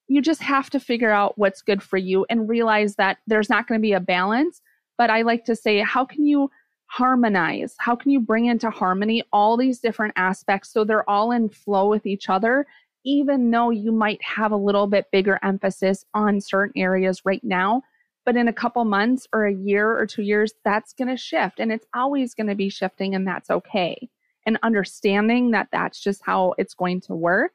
you 0.07 0.21
just 0.21 0.41
have 0.41 0.69
to 0.69 0.79
figure 0.79 1.11
out 1.11 1.37
what's 1.37 1.61
good 1.61 1.83
for 1.83 1.97
you 1.97 2.25
and 2.29 2.49
realize 2.49 2.95
that 2.95 3.17
there's 3.27 3.49
not 3.49 3.67
going 3.67 3.79
to 3.79 3.81
be 3.81 3.93
a 3.93 3.99
balance. 3.99 4.61
But 4.97 5.09
I 5.09 5.21
like 5.21 5.45
to 5.45 5.55
say, 5.55 5.79
how 5.79 6.05
can 6.05 6.25
you 6.25 6.49
harmonize? 6.87 7.75
How 7.77 7.95
can 7.95 8.11
you 8.11 8.19
bring 8.19 8.45
into 8.45 8.69
harmony 8.69 9.23
all 9.33 9.57
these 9.57 9.79
different 9.79 10.13
aspects 10.15 10.71
so 10.71 10.83
they're 10.83 11.09
all 11.09 11.31
in 11.31 11.49
flow 11.49 11.89
with 11.89 12.05
each 12.05 12.29
other, 12.29 12.65
even 13.05 13.51
though 13.51 13.69
you 13.69 13.91
might 13.91 14.23
have 14.23 14.51
a 14.51 14.57
little 14.57 14.87
bit 14.87 15.11
bigger 15.11 15.39
emphasis 15.43 16.05
on 16.13 16.39
certain 16.39 16.81
areas 16.81 17.21
right 17.25 17.43
now? 17.43 17.81
But 18.25 18.37
in 18.37 18.47
a 18.47 18.53
couple 18.53 18.83
months 18.85 19.27
or 19.33 19.45
a 19.45 19.53
year 19.53 19.97
or 19.97 20.05
two 20.05 20.23
years, 20.23 20.53
that's 20.63 20.93
going 20.93 21.09
to 21.09 21.17
shift 21.17 21.59
and 21.59 21.71
it's 21.71 21.85
always 21.93 22.33
going 22.33 22.47
to 22.47 22.55
be 22.55 22.69
shifting, 22.69 23.13
and 23.15 23.27
that's 23.27 23.49
okay 23.49 24.09
and 24.47 24.57
understanding 24.63 25.51
that 25.51 25.67
that's 25.71 25.99
just 25.99 26.21
how 26.25 26.55
it's 26.57 26.73
going 26.73 27.01
to 27.01 27.13
work, 27.13 27.51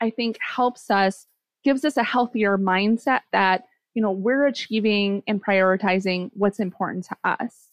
I 0.00 0.10
think 0.10 0.38
helps 0.40 0.90
us 0.90 1.26
gives 1.64 1.84
us 1.84 1.96
a 1.96 2.04
healthier 2.04 2.56
mindset 2.56 3.20
that, 3.32 3.64
you 3.94 4.00
know, 4.00 4.12
we're 4.12 4.46
achieving 4.46 5.24
and 5.26 5.44
prioritizing 5.44 6.30
what's 6.34 6.60
important 6.60 7.06
to 7.06 7.16
us. 7.24 7.66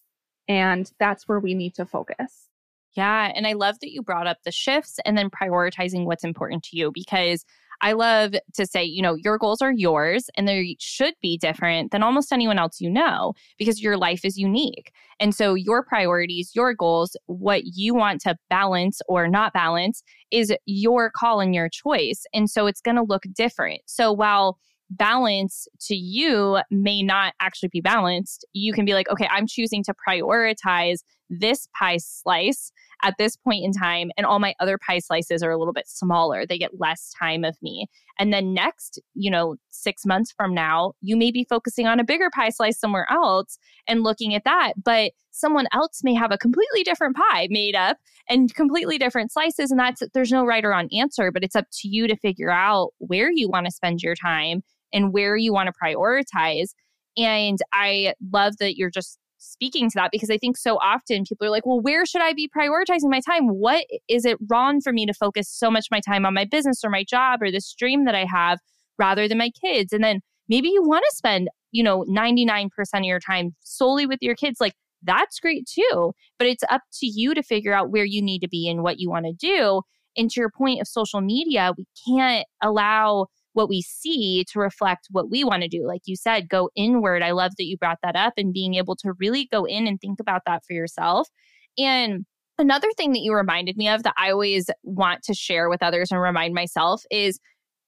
And 0.48 0.92
that's 1.00 1.28
where 1.28 1.40
we 1.40 1.54
need 1.54 1.76
to 1.76 1.86
focus. 1.86 2.48
Yeah. 2.94 3.32
And 3.36 3.46
I 3.46 3.54
love 3.54 3.80
that 3.82 3.92
you 3.92 4.02
brought 4.02 4.26
up 4.26 4.38
the 4.44 4.52
shifts 4.52 5.00
and 5.06 5.18
then 5.18 5.30
prioritizing 5.30 6.06
what's 6.06 6.24
important 6.24 6.64
to 6.64 6.78
you 6.78 6.92
because 6.92 7.46
I 7.86 7.92
love 7.92 8.34
to 8.56 8.66
say, 8.66 8.84
you 8.84 9.04
know, 9.04 9.14
your 9.14 9.38
goals 9.38 9.62
are 9.62 9.72
yours 9.72 10.28
and 10.36 10.48
they 10.48 10.76
should 10.80 11.14
be 11.22 11.38
different 11.38 11.92
than 11.92 12.02
almost 12.02 12.34
anyone 12.34 12.58
else 12.58 12.82
you 12.82 12.90
know 12.90 13.34
because 13.60 13.80
your 13.80 13.96
life 13.96 14.26
is 14.26 14.40
unique. 14.40 14.92
And 15.20 15.36
so 15.36 15.54
your 15.54 15.84
priorities, 15.84 16.56
your 16.56 16.74
goals, 16.74 17.16
what 17.28 17.62
you 17.64 17.94
want 17.94 18.22
to 18.22 18.38
balance 18.50 19.02
or 19.08 19.28
not 19.28 19.54
balance 19.54 20.02
is 20.32 20.52
your 20.66 21.12
call 21.16 21.40
and 21.40 21.54
your 21.54 21.70
choice. 21.70 22.24
And 22.34 22.50
so 22.50 22.66
it's 22.66 22.82
going 22.82 22.98
to 22.98 23.04
look 23.04 23.22
different. 23.36 23.82
So 23.86 24.12
while 24.12 24.58
balance 24.90 25.68
to 25.82 25.96
you 25.96 26.62
may 26.72 27.04
not 27.04 27.36
actually 27.40 27.70
be 27.70 27.82
balanced, 27.82 28.48
you 28.54 28.74
can 28.74 28.86
be 28.86 28.96
like, 28.96 29.10
okay, 29.10 29.28
I'm 29.30 29.46
choosing 29.46 29.84
to 29.84 29.94
prioritize 29.94 31.04
this 31.30 31.68
pie 31.78 31.98
slice 31.98 32.72
at 33.04 33.16
this 33.18 33.36
point 33.36 33.64
in 33.66 33.72
time 33.72 34.12
and 34.18 34.26
all 34.26 34.40
my 34.40 34.54
other 34.60 34.78
pie 34.78 35.00
slices 35.00 35.44
are 35.44 35.52
a 35.52 35.58
little 35.58 35.74
bit 35.74 35.88
smaller. 35.88 36.46
They 36.46 36.58
get 36.58 36.80
less 36.80 37.14
time 37.18 37.44
of 37.44 37.58
me. 37.62 37.88
And 38.18 38.32
then 38.32 38.54
next 38.54 39.00
you 39.14 39.30
know 39.30 39.56
6 39.70 40.06
months 40.06 40.34
from 40.36 40.54
now 40.54 40.94
you 41.02 41.18
may 41.18 41.32
be 41.32 41.46
focusing 41.50 41.86
on 41.88 42.00
a 42.00 42.04
bigger 42.04 42.30
pie 42.34 42.50
slice 42.50 42.80
somewhere 42.80 43.08
else 43.12 43.58
and 43.88 44.04
looking 44.04 44.34
at 44.34 44.46
that 44.46 44.74
but 44.84 45.12
someone 45.32 45.68
else 45.74 46.02
may 46.02 46.14
have 46.14 46.32
a 46.32 46.38
completely 46.38 46.84
different 46.84 47.18
pie 47.18 47.48
made 47.50 47.76
up 47.76 47.98
and 48.30 48.56
completely 48.56 48.98
different 48.98 49.34
slices 49.34 49.70
and 49.70 49.80
that's 49.80 50.02
there's 50.14 50.32
no 50.32 50.46
right 50.46 50.64
or 50.64 50.70
wrong 50.70 50.88
answer 50.98 51.30
but 51.30 51.44
it's 51.44 51.58
up 51.58 51.66
to 51.74 51.90
you 51.90 52.08
to 52.08 52.16
figure 52.16 52.52
out 52.52 52.92
where 53.00 53.30
you 53.30 53.50
want 53.50 53.66
to 53.66 53.72
spend 53.72 54.02
your 54.02 54.16
time 54.16 54.64
and 54.96 55.14
where 55.14 55.36
you 55.36 55.54
want 55.54 55.68
to 55.68 55.74
prioritize. 55.74 56.70
And 57.18 57.60
I 57.74 58.14
love 58.32 58.58
that 58.58 58.78
you're 58.78 58.90
just 58.90 59.20
speaking 59.46 59.90
to 59.90 59.96
that 59.96 60.12
because 60.12 60.30
I 60.30 60.38
think 60.38 60.58
so 60.58 60.78
often 60.78 61.24
people 61.28 61.48
are 61.48 61.50
like, 61.52 61.66
well, 61.66 61.80
where 61.80 62.06
should 62.06 62.22
I 62.22 62.34
be 62.34 62.50
prioritizing 62.50 63.10
my 63.10 63.20
time? 63.20 63.48
What 63.48 63.86
is 64.10 64.26
it 64.26 64.38
wrong 64.50 64.82
for 64.82 64.92
me 64.92 65.06
to 65.06 65.14
focus 65.14 65.50
so 65.50 65.70
much 65.72 65.88
my 65.92 66.00
time 66.00 66.26
on 66.26 66.34
my 66.34 66.46
business 66.46 66.84
or 66.84 66.90
my 66.90 67.04
job 67.04 67.42
or 67.42 67.52
this 67.52 67.74
dream 67.74 68.06
that 68.06 68.16
I 68.16 68.26
have 68.26 68.60
rather 68.98 69.28
than 69.28 69.38
my 69.38 69.52
kids? 69.62 69.94
And 69.94 70.04
then 70.04 70.22
maybe 70.50 70.70
you 70.70 70.84
want 70.84 71.04
to 71.10 71.16
spend, 71.16 71.50
you 71.72 71.84
know, 71.84 72.04
99% 72.10 72.70
of 72.94 73.04
your 73.04 73.20
time 73.20 73.56
solely 73.62 74.06
with 74.06 74.20
your 74.22 74.36
kids. 74.36 74.60
Like 74.60 74.74
that's 75.04 75.40
great 75.40 75.68
too. 75.68 76.14
But 76.40 76.48
it's 76.48 76.64
up 76.70 76.82
to 77.00 77.08
you 77.08 77.34
to 77.34 77.44
figure 77.44 77.74
out 77.74 77.92
where 77.92 78.06
you 78.06 78.22
need 78.22 78.40
to 78.40 78.50
be 78.50 78.70
and 78.70 78.84
what 78.84 79.00
you 79.00 79.10
want 79.10 79.26
to 79.26 79.34
do. 79.34 79.82
And 80.18 80.30
to 80.32 80.40
your 80.40 80.50
point 80.50 80.82
of 80.82 80.88
social 80.88 81.22
media, 81.22 81.74
we 81.78 81.86
can't 82.08 82.46
allow 82.62 83.28
what 83.56 83.70
we 83.70 83.82
see 83.82 84.46
to 84.52 84.60
reflect 84.60 85.08
what 85.12 85.30
we 85.30 85.44
want 85.44 85.64
to 85.64 85.70
do. 85.70 85.88
Like 85.88 86.02
you 86.06 86.16
said, 86.16 86.50
go 86.50 86.70
inward. 86.76 87.24
I 87.24 87.32
love 87.32 87.54
that 87.58 87.66
you 87.66 87.78
brought 87.78 88.00
that 88.04 88.16
up 88.16 88.34
and 88.38 88.54
being 88.54 88.76
able 88.76 88.96
to 88.98 89.14
really 89.20 89.48
go 89.52 89.64
in 89.64 89.88
and 89.88 90.00
think 90.00 90.20
about 90.20 90.42
that 90.46 90.64
for 90.66 90.74
yourself. 90.74 91.30
And 91.78 92.26
another 92.58 92.90
thing 92.98 93.14
that 93.14 93.22
you 93.22 93.34
reminded 93.34 93.78
me 93.78 93.88
of 93.88 94.04
that 94.04 94.14
I 94.18 94.32
always 94.32 94.70
want 94.84 95.24
to 95.24 95.34
share 95.34 95.70
with 95.70 95.82
others 95.82 96.12
and 96.12 96.22
remind 96.22 96.54
myself 96.54 97.04
is 97.10 97.40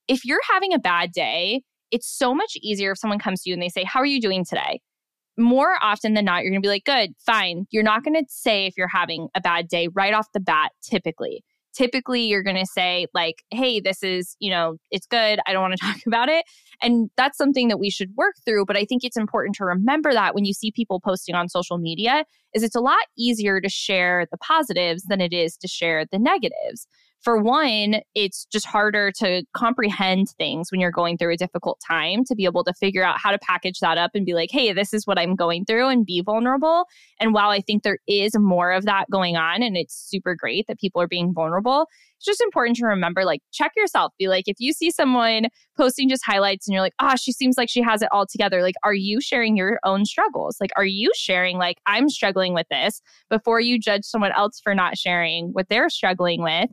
if 0.08 0.24
you're 0.24 0.42
having 0.50 0.74
a 0.74 0.80
bad 0.80 1.12
day, 1.12 1.64
it's 1.92 2.08
so 2.08 2.34
much 2.34 2.58
easier 2.62 2.92
if 2.92 2.98
someone 2.98 3.20
comes 3.20 3.44
to 3.44 3.50
you 3.50 3.54
and 3.54 3.62
they 3.62 3.70
say, 3.70 3.84
How 3.84 4.00
are 4.00 4.06
you 4.06 4.22
doing 4.22 4.46
today? 4.46 4.80
More 5.38 5.76
often 5.82 6.14
than 6.14 6.26
not, 6.26 6.44
you're 6.44 6.52
going 6.52 6.62
to 6.62 6.66
be 6.66 6.72
like, 6.72 6.86
Good, 6.86 7.12
fine. 7.26 7.66
You're 7.72 7.84
not 7.84 8.06
going 8.06 8.16
to 8.16 8.26
say 8.30 8.66
if 8.66 8.78
you're 8.78 8.88
having 8.88 9.28
a 9.36 9.42
bad 9.42 9.68
day 9.68 9.90
right 9.94 10.14
off 10.14 10.28
the 10.34 10.40
bat, 10.40 10.72
typically 10.82 11.44
typically 11.78 12.22
you're 12.22 12.42
going 12.42 12.58
to 12.58 12.66
say 12.66 13.06
like 13.14 13.44
hey 13.52 13.80
this 13.80 14.02
is 14.02 14.36
you 14.40 14.50
know 14.50 14.78
it's 14.90 15.06
good 15.06 15.40
i 15.46 15.54
don't 15.54 15.62
want 15.62 15.76
to 15.76 15.80
talk 15.86 15.98
about 16.08 16.28
it 16.28 16.44
and 16.82 17.10
that's 17.16 17.38
something 17.38 17.68
that 17.68 17.80
we 17.80 17.90
should 17.90 18.10
work 18.18 18.34
through 18.46 18.66
but 18.66 18.76
i 18.76 18.84
think 18.84 19.04
it's 19.04 19.18
important 19.18 19.56
to 19.56 19.64
remember 19.64 20.12
that 20.12 20.34
when 20.34 20.44
you 20.44 20.54
see 20.54 20.72
people 20.72 21.00
posting 21.00 21.36
on 21.36 21.48
social 21.48 21.78
media 21.78 22.26
is 22.56 22.64
it's 22.64 22.76
a 22.76 22.82
lot 22.82 22.98
easier 23.16 23.62
to 23.62 23.70
share 23.70 24.26
the 24.32 24.38
positives 24.38 25.04
than 25.04 25.22
it 25.22 25.34
is 25.34 25.56
to 25.56 25.68
share 25.68 26.04
the 26.12 26.18
negatives 26.18 26.88
for 27.22 27.42
one, 27.42 28.02
it's 28.16 28.46
just 28.46 28.66
harder 28.66 29.12
to 29.12 29.44
comprehend 29.54 30.30
things 30.38 30.72
when 30.72 30.80
you're 30.80 30.92
going 30.92 31.18
through 31.18 31.34
a 31.34 31.38
difficult 31.38 31.82
time 31.86 32.24
to 32.26 32.36
be 32.36 32.46
able 32.46 32.64
to 32.64 32.74
figure 32.74 33.04
out 33.04 33.20
how 33.20 33.32
to 33.32 33.40
package 33.40 33.80
that 33.80 33.98
up 33.98 34.12
and 34.14 34.26
be 34.26 34.34
like, 34.34 34.50
hey, 34.52 34.72
this 34.72 34.94
is 34.94 35.06
what 35.06 35.20
I'm 35.20 35.36
going 35.36 35.66
through 35.66 35.90
and 35.90 36.06
be 36.06 36.22
vulnerable. 36.22 36.86
And 37.20 37.34
while 37.34 37.50
I 37.50 37.60
think 37.62 37.84
there 37.84 38.00
is 38.08 38.32
more 38.38 38.72
of 38.72 38.86
that 38.86 39.10
going 39.10 39.36
on 39.36 39.64
and 39.64 39.76
it's 39.76 39.96
super 39.96 40.36
great 40.36 40.68
that 40.68 40.80
people 40.80 41.02
are 41.02 41.08
being 41.08 41.34
vulnerable, 41.34 41.88
it's 42.18 42.26
just 42.26 42.42
important 42.42 42.78
to 42.78 42.86
remember 42.86 43.26
like, 43.26 43.42
check 43.52 43.72
yourself. 43.76 44.14
Be 44.18 44.28
like, 44.28 44.48
if 44.48 44.56
you 44.60 44.72
see 44.74 44.92
someone 44.92 45.48
posting 45.76 46.10
just 46.10 46.26
highlights 46.26 46.68
and 46.68 46.74
you're 46.74 46.82
like, 46.82 46.96
ah, 47.00 47.12
oh, 47.14 47.16
she 47.16 47.32
seems 47.32 47.58
like 47.58 47.70
she 47.70 47.82
has 47.82 48.02
it 48.02 48.10
all 48.12 48.26
together, 48.26 48.62
like, 48.62 48.76
are 48.84 48.94
you 48.94 49.22
sharing 49.22 49.58
your 49.58 49.80
own 49.84 50.06
struggles? 50.06 50.58
Like, 50.62 50.72
are 50.76 50.86
you 50.86 51.12
sharing, 51.16 51.58
like, 51.58 51.78
I'm 51.86 52.10
struggling 52.10 52.54
with 52.54 52.68
this 52.70 53.02
before 53.30 53.60
you 53.60 53.80
judge 53.80 54.04
someone 54.04 54.32
else 54.32 54.60
for 54.64 54.74
not 54.74 54.98
sharing 54.98 55.50
what 55.50 55.68
they're 55.70 55.90
struggling 55.90 56.42
with? 56.42 56.70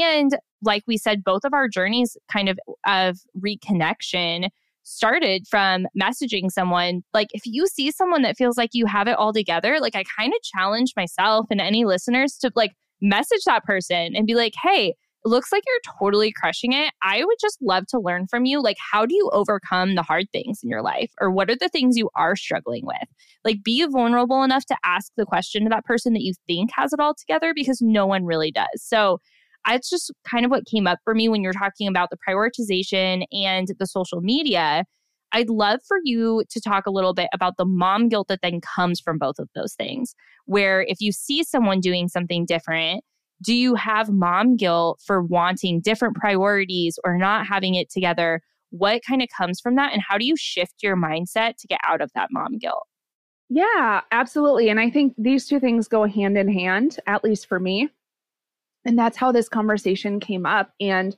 And 0.00 0.38
like 0.62 0.84
we 0.86 0.96
said, 0.96 1.24
both 1.24 1.44
of 1.44 1.52
our 1.52 1.68
journeys 1.68 2.16
kind 2.30 2.48
of 2.48 2.58
of 2.86 3.18
reconnection 3.38 4.48
started 4.84 5.46
from 5.48 5.86
messaging 6.00 6.50
someone. 6.50 7.02
Like 7.14 7.28
if 7.32 7.42
you 7.44 7.66
see 7.66 7.90
someone 7.90 8.22
that 8.22 8.36
feels 8.36 8.56
like 8.56 8.70
you 8.72 8.86
have 8.86 9.06
it 9.06 9.16
all 9.16 9.32
together, 9.32 9.78
like 9.80 9.94
I 9.94 10.04
kind 10.18 10.32
of 10.32 10.42
challenge 10.42 10.92
myself 10.96 11.46
and 11.50 11.60
any 11.60 11.84
listeners 11.84 12.36
to 12.38 12.50
like 12.54 12.72
message 13.00 13.44
that 13.46 13.64
person 13.64 14.14
and 14.16 14.26
be 14.26 14.34
like, 14.34 14.54
hey, 14.60 14.94
looks 15.24 15.52
like 15.52 15.62
you're 15.66 15.94
totally 16.00 16.32
crushing 16.32 16.72
it. 16.72 16.92
I 17.02 17.24
would 17.24 17.36
just 17.40 17.58
love 17.60 17.86
to 17.88 18.00
learn 18.00 18.26
from 18.26 18.44
you. 18.44 18.60
Like, 18.60 18.76
how 18.92 19.06
do 19.06 19.14
you 19.14 19.30
overcome 19.32 19.94
the 19.94 20.02
hard 20.02 20.26
things 20.32 20.60
in 20.62 20.68
your 20.68 20.82
life? 20.82 21.12
Or 21.20 21.30
what 21.30 21.50
are 21.50 21.56
the 21.56 21.68
things 21.68 21.96
you 21.96 22.10
are 22.16 22.34
struggling 22.34 22.84
with? 22.84 23.08
Like, 23.44 23.62
be 23.62 23.86
vulnerable 23.86 24.42
enough 24.42 24.64
to 24.66 24.76
ask 24.84 25.12
the 25.16 25.26
question 25.26 25.64
to 25.64 25.68
that 25.70 25.84
person 25.84 26.12
that 26.14 26.22
you 26.22 26.32
think 26.46 26.70
has 26.74 26.92
it 26.92 27.00
all 27.00 27.14
together 27.14 27.52
because 27.54 27.80
no 27.80 28.06
one 28.06 28.24
really 28.24 28.50
does. 28.50 28.66
So, 28.76 29.20
it's 29.68 29.90
just 29.90 30.12
kind 30.28 30.44
of 30.44 30.50
what 30.50 30.66
came 30.66 30.86
up 30.86 30.98
for 31.04 31.14
me 31.14 31.28
when 31.28 31.42
you're 31.42 31.52
talking 31.52 31.88
about 31.88 32.10
the 32.10 32.18
prioritization 32.28 33.24
and 33.32 33.68
the 33.78 33.86
social 33.86 34.20
media. 34.20 34.84
I'd 35.32 35.48
love 35.48 35.80
for 35.86 35.98
you 36.04 36.44
to 36.50 36.60
talk 36.60 36.86
a 36.86 36.90
little 36.90 37.14
bit 37.14 37.28
about 37.32 37.56
the 37.56 37.64
mom 37.64 38.08
guilt 38.08 38.28
that 38.28 38.40
then 38.42 38.60
comes 38.60 39.00
from 39.00 39.18
both 39.18 39.38
of 39.38 39.48
those 39.54 39.74
things. 39.74 40.14
Where 40.44 40.82
if 40.82 41.00
you 41.00 41.10
see 41.10 41.42
someone 41.42 41.80
doing 41.80 42.08
something 42.08 42.44
different, 42.44 43.02
do 43.42 43.54
you 43.54 43.74
have 43.74 44.10
mom 44.10 44.56
guilt 44.56 45.00
for 45.04 45.22
wanting 45.22 45.80
different 45.80 46.16
priorities 46.16 46.98
or 47.02 47.16
not 47.16 47.46
having 47.46 47.74
it 47.74 47.90
together? 47.90 48.42
What 48.70 49.02
kind 49.06 49.22
of 49.22 49.28
comes 49.36 49.60
from 49.60 49.76
that? 49.76 49.92
And 49.92 50.02
how 50.06 50.18
do 50.18 50.26
you 50.26 50.36
shift 50.36 50.82
your 50.82 50.96
mindset 50.96 51.56
to 51.58 51.66
get 51.66 51.80
out 51.86 52.00
of 52.00 52.10
that 52.14 52.28
mom 52.30 52.58
guilt? 52.58 52.86
Yeah, 53.48 54.02
absolutely. 54.12 54.68
And 54.68 54.80
I 54.80 54.90
think 54.90 55.14
these 55.18 55.46
two 55.46 55.60
things 55.60 55.88
go 55.88 56.04
hand 56.04 56.38
in 56.38 56.48
hand, 56.48 56.98
at 57.06 57.24
least 57.24 57.46
for 57.46 57.60
me. 57.60 57.90
And 58.84 58.98
that's 58.98 59.16
how 59.16 59.32
this 59.32 59.48
conversation 59.48 60.20
came 60.20 60.46
up. 60.46 60.72
And 60.80 61.16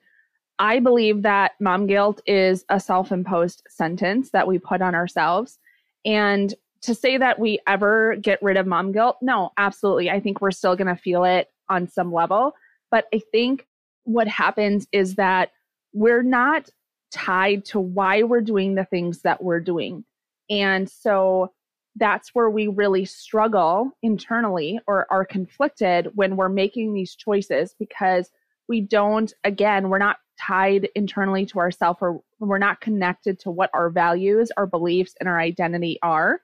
I 0.59 0.79
believe 0.81 1.23
that 1.23 1.53
mom 1.61 1.87
guilt 1.87 2.21
is 2.27 2.65
a 2.69 2.79
self 2.79 3.11
imposed 3.11 3.63
sentence 3.69 4.31
that 4.31 4.47
we 4.47 4.59
put 4.59 4.83
on 4.83 4.95
ourselves. 4.95 5.59
And 6.05 6.55
to 6.83 6.95
say 6.95 7.17
that 7.17 7.39
we 7.39 7.59
ever 7.67 8.17
get 8.17 8.43
rid 8.43 8.57
of 8.57 8.67
mom 8.67 8.93
guilt, 8.93 9.17
no, 9.23 9.51
absolutely. 9.57 10.11
I 10.11 10.21
think 10.21 10.41
we're 10.41 10.51
still 10.51 10.77
going 10.77 10.95
to 10.95 11.01
feel 11.01 11.25
it 11.25 11.49
on 11.69 11.89
some 11.89 12.13
level. 12.13 12.53
But 12.91 13.07
I 13.13 13.21
think 13.33 13.67
what 14.05 14.29
happens 14.29 14.87
is 14.93 15.15
that 15.15 15.51
we're 15.95 16.23
not 16.23 16.69
tied 17.11 17.65
to 17.65 17.81
why 17.81 18.23
we're 18.23 18.43
doing 18.43 18.75
the 18.75 18.85
things 18.85 19.23
that 19.23 19.43
we're 19.43 19.61
doing. 19.61 20.05
And 20.51 20.89
so 20.91 21.53
that's 21.97 22.31
where 22.35 22.51
we 22.51 22.67
really 22.67 23.05
struggle 23.05 23.91
internally 24.03 24.81
or 24.87 25.07
are 25.11 25.25
conflicted 25.25 26.09
when 26.15 26.37
we're 26.37 26.49
making 26.49 26.93
these 26.93 27.15
choices 27.15 27.75
because 27.79 28.31
we 28.69 28.81
don't 28.81 29.33
again 29.45 29.91
we're 29.91 29.99
not 29.99 30.19
tied 30.39 30.89
internally 30.97 31.47
to 31.47 31.59
ourselves 31.59 31.99
or 32.01 32.21
we're 32.41 32.59
not 32.59 32.81
connected 32.81 33.39
to 33.39 33.51
what 33.51 33.71
our 33.73 33.91
values 33.91 34.51
our 34.57 34.67
beliefs 34.67 35.15
and 35.21 35.29
our 35.29 35.41
identity 35.41 35.99
are. 36.03 36.41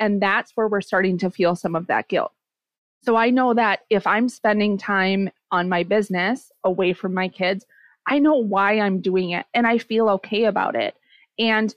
And 0.00 0.20
that's 0.20 0.52
where 0.54 0.68
we're 0.68 0.80
starting 0.80 1.18
to 1.18 1.30
feel 1.30 1.54
some 1.54 1.76
of 1.76 1.86
that 1.86 2.08
guilt. 2.08 2.32
So 3.02 3.14
i 3.14 3.30
know 3.30 3.54
that 3.54 3.80
if 3.90 4.06
i'm 4.06 4.28
spending 4.28 4.76
time 4.76 5.30
on 5.52 5.68
my 5.68 5.84
business 5.84 6.50
away 6.64 6.92
from 6.92 7.14
my 7.14 7.28
kids 7.28 7.64
i 8.08 8.18
know 8.18 8.34
why 8.34 8.80
i'm 8.80 9.00
doing 9.00 9.30
it 9.30 9.46
and 9.54 9.66
i 9.66 9.78
feel 9.78 10.08
okay 10.08 10.44
about 10.44 10.74
it. 10.74 10.94
And 11.38 11.72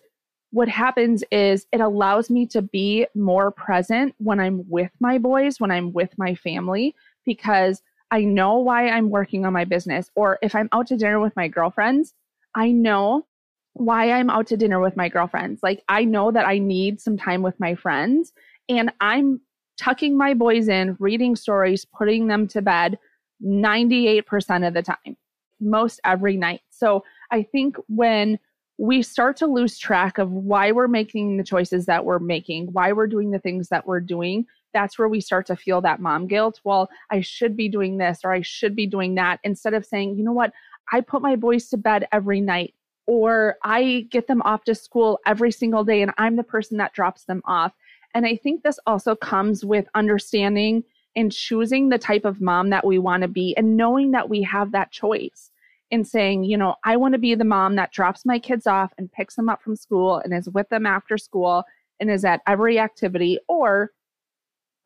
what 0.52 0.68
happens 0.68 1.24
is 1.32 1.66
it 1.72 1.82
allows 1.82 2.30
me 2.30 2.46
to 2.48 2.62
be 2.62 3.08
more 3.16 3.52
present 3.52 4.14
when 4.18 4.40
I'm 4.40 4.64
with 4.70 4.92
my 5.00 5.18
boys, 5.18 5.60
when 5.60 5.72
I'm 5.72 5.94
with 5.94 6.18
my 6.18 6.36
family, 6.36 6.96
because 7.26 7.82
I 8.12 8.26
know 8.26 8.58
why 8.58 8.90
I'm 8.90 9.10
working 9.10 9.46
on 9.46 9.54
my 9.54 9.64
business. 9.64 10.12
Or 10.16 10.38
if 10.42 10.54
I'm 10.54 10.70
out 10.74 10.88
to 10.88 10.98
dinner 10.98 11.20
with 11.20 11.36
my 11.38 11.48
girlfriends, 11.48 12.14
I 12.54 12.72
know 12.72 13.26
why 13.74 14.12
I'm 14.12 14.30
out 14.30 14.48
to 14.48 14.58
dinner 14.58 14.82
with 14.82 14.98
my 14.98 15.08
girlfriends. 15.08 15.64
Like, 15.64 15.84
I 15.88 16.04
know 16.04 16.32
that 16.32 16.46
I 16.46 16.58
need 16.58 17.00
some 17.00 17.18
time 17.18 17.42
with 17.42 17.58
my 17.58 17.74
friends, 17.74 18.34
and 18.68 18.92
I'm 19.00 19.40
tucking 19.78 20.18
my 20.18 20.34
boys 20.34 20.68
in, 20.68 20.98
reading 21.00 21.38
stories, 21.38 21.86
putting 21.86 22.28
them 22.28 22.48
to 22.50 22.62
bed 22.62 23.00
98% 23.44 24.68
of 24.68 24.74
the 24.74 24.84
time, 24.84 25.16
most 25.62 26.02
every 26.04 26.36
night. 26.36 26.62
So 26.70 27.06
I 27.32 27.44
think 27.44 27.78
when 27.88 28.38
we 28.82 29.04
start 29.04 29.38
to 29.38 29.46
lose 29.46 29.78
track 29.78 30.18
of 30.18 30.32
why 30.32 30.72
we're 30.72 30.88
making 30.88 31.38
the 31.38 31.44
choices 31.44 31.86
that 31.86 32.04
we're 32.04 32.18
making, 32.18 32.66
why 32.74 32.92
we're 32.92 33.06
doing 33.06 33.30
the 33.30 33.38
things 33.38 33.70
that 33.70 33.86
we're 33.86 34.00
doing. 34.00 34.44
That's 34.74 34.98
where 34.98 35.08
we 35.08 35.22
start 35.22 35.46
to 35.48 35.56
feel 35.56 35.82
that 35.82 36.00
mom 36.00 36.26
guilt. 36.26 36.60
Well, 36.64 36.90
I 37.12 37.22
should 37.22 37.56
be 37.56 37.70
doing 37.70 37.98
this 37.98 38.22
or 38.24 38.34
I 38.34 38.42
should 38.42 38.76
be 38.76 38.88
doing 38.88 39.14
that 39.16 39.40
instead 39.44 39.76
of 39.76 39.86
saying, 39.86 40.18
you 40.18 40.24
know 40.24 40.32
what, 40.32 40.52
I 40.92 41.02
put 41.02 41.22
my 41.22 41.36
boys 41.36 41.70
to 41.70 41.78
bed 41.78 42.08
every 42.12 42.42
night 42.42 42.74
or 43.06 43.58
I 43.64 44.08
get 44.10 44.26
them 44.26 44.42
off 44.42 44.64
to 44.64 44.74
school 44.74 45.20
every 45.28 45.52
single 45.52 45.84
day 45.84 46.02
and 46.02 46.12
I'm 46.18 46.36
the 46.36 46.44
person 46.44 46.78
that 46.78 46.94
drops 46.94 47.26
them 47.26 47.44
off. 47.46 47.74
And 48.16 48.26
I 48.26 48.36
think 48.36 48.64
this 48.64 48.80
also 48.88 49.16
comes 49.16 49.64
with 49.64 49.86
understanding 49.94 50.84
and 51.16 51.32
choosing 51.32 51.90
the 51.90 52.00
type 52.00 52.26
of 52.26 52.42
mom 52.42 52.72
that 52.72 52.88
we 52.88 52.98
want 52.98 53.22
to 53.22 53.28
be 53.28 53.56
and 53.58 53.78
knowing 53.78 54.10
that 54.10 54.28
we 54.28 54.42
have 54.42 54.72
that 54.72 54.90
choice 54.90 55.52
in 55.92 56.06
saying, 56.06 56.46
you 56.46 56.58
know, 56.58 56.76
I 56.86 56.96
want 56.96 57.14
to 57.14 57.20
be 57.20 57.36
the 57.36 57.44
mom 57.44 57.76
that 57.76 57.92
drops 57.92 58.26
my 58.26 58.40
kids 58.40 58.66
off 58.66 58.94
and 58.98 59.12
picks 59.12 59.36
them 59.36 59.50
up 59.50 59.62
from 59.62 59.76
school 59.76 60.18
and 60.18 60.34
is 60.34 60.50
with 60.50 60.70
them 60.70 60.86
after 60.86 61.18
school 61.18 61.66
and 62.00 62.10
is 62.10 62.26
at 62.26 62.42
every 62.48 62.80
activity. 62.80 63.38
Or 63.50 63.92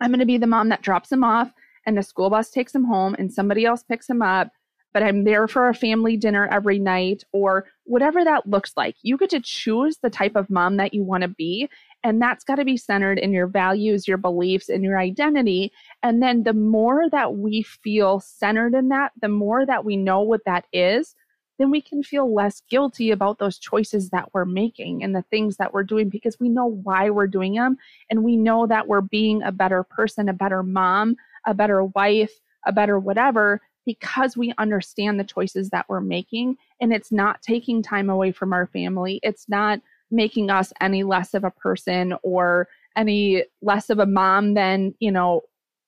I'm 0.02 0.10
going 0.10 0.20
to 0.20 0.26
be 0.26 0.40
the 0.40 0.48
mom 0.48 0.70
that 0.70 0.82
drops 0.82 1.10
them 1.10 1.24
off 1.24 1.52
and 1.86 1.96
the 1.96 2.04
school 2.04 2.32
bus 2.32 2.50
takes 2.50 2.74
them 2.74 2.84
home 2.84 3.16
and 3.20 3.32
somebody 3.32 3.66
else 3.66 3.84
picks 3.84 4.08
them 4.08 4.24
up, 4.24 4.50
but 4.94 5.04
I'm 5.04 5.24
there 5.24 5.48
for 5.48 5.70
a 5.70 5.76
family 5.76 6.18
dinner 6.18 6.50
every 6.52 6.80
night 6.80 7.24
or 7.32 7.68
whatever 7.84 8.24
that 8.24 8.48
looks 8.48 8.74
like. 8.76 8.96
You 9.04 9.18
get 9.18 9.30
to 9.30 9.40
choose 9.40 10.00
the 10.02 10.10
type 10.10 10.36
of 10.36 10.50
mom 10.50 10.78
that 10.78 10.94
you 10.94 11.04
want 11.04 11.22
to 11.22 11.28
be. 11.28 11.70
And 12.06 12.22
that's 12.22 12.44
got 12.44 12.56
to 12.58 12.66
be 12.66 12.78
centered 12.78 13.18
in 13.18 13.34
your 13.34 13.48
values, 13.48 14.08
your 14.08 14.18
beliefs, 14.18 14.70
and 14.70 14.84
your 14.84 15.00
identity. 15.00 15.72
And 16.04 16.22
then 16.22 16.44
the 16.44 16.54
more 16.54 17.10
that 17.10 17.38
we 17.38 17.64
feel 17.64 18.20
centered 18.20 18.76
in 18.76 18.90
that, 18.90 19.14
the 19.20 19.28
more 19.28 19.66
that 19.66 19.84
we 19.84 19.98
know 19.98 20.22
what 20.22 20.46
that 20.46 20.66
is, 20.72 21.16
then 21.58 21.72
we 21.72 21.82
can 21.82 22.04
feel 22.04 22.32
less 22.32 22.62
guilty 22.70 23.10
about 23.10 23.40
those 23.40 23.58
choices 23.58 24.12
that 24.12 24.30
we're 24.34 24.46
making 24.46 25.04
and 25.04 25.16
the 25.16 25.24
things 25.32 25.58
that 25.58 25.74
we're 25.74 25.82
doing 25.82 26.08
because 26.08 26.40
we 26.40 26.48
know 26.48 26.68
why 26.68 27.10
we're 27.10 27.26
doing 27.26 27.56
them. 27.56 27.76
And 28.12 28.24
we 28.24 28.38
know 28.38 28.68
that 28.68 28.88
we're 28.88 29.02
being 29.02 29.42
a 29.42 29.52
better 29.52 29.82
person, 29.82 30.30
a 30.30 30.34
better 30.34 30.62
mom, 30.62 31.16
a 31.48 31.56
better 31.56 31.86
wife, 31.86 32.34
a 32.68 32.72
better 32.72 33.00
whatever 33.00 33.62
because 33.84 34.38
we 34.38 34.54
understand 34.60 35.20
the 35.20 35.24
choices 35.24 35.72
that 35.72 35.88
we're 35.90 36.02
making. 36.02 36.58
And 36.80 36.94
it's 36.94 37.12
not 37.12 37.42
taking 37.42 37.82
time 37.82 38.12
away 38.12 38.32
from 38.32 38.54
our 38.54 38.68
family. 38.68 39.20
It's 39.24 39.50
not 39.50 39.80
making 40.12 40.50
us 40.50 40.72
any 40.82 41.04
less 41.04 41.34
of 41.34 41.44
a 41.44 41.52
person 41.52 42.16
or 42.24 42.68
any 42.96 43.44
less 43.62 43.90
of 43.90 44.00
a 44.00 44.06
mom 44.06 44.54
than, 44.54 44.94
you 45.00 45.12
know, 45.12 45.42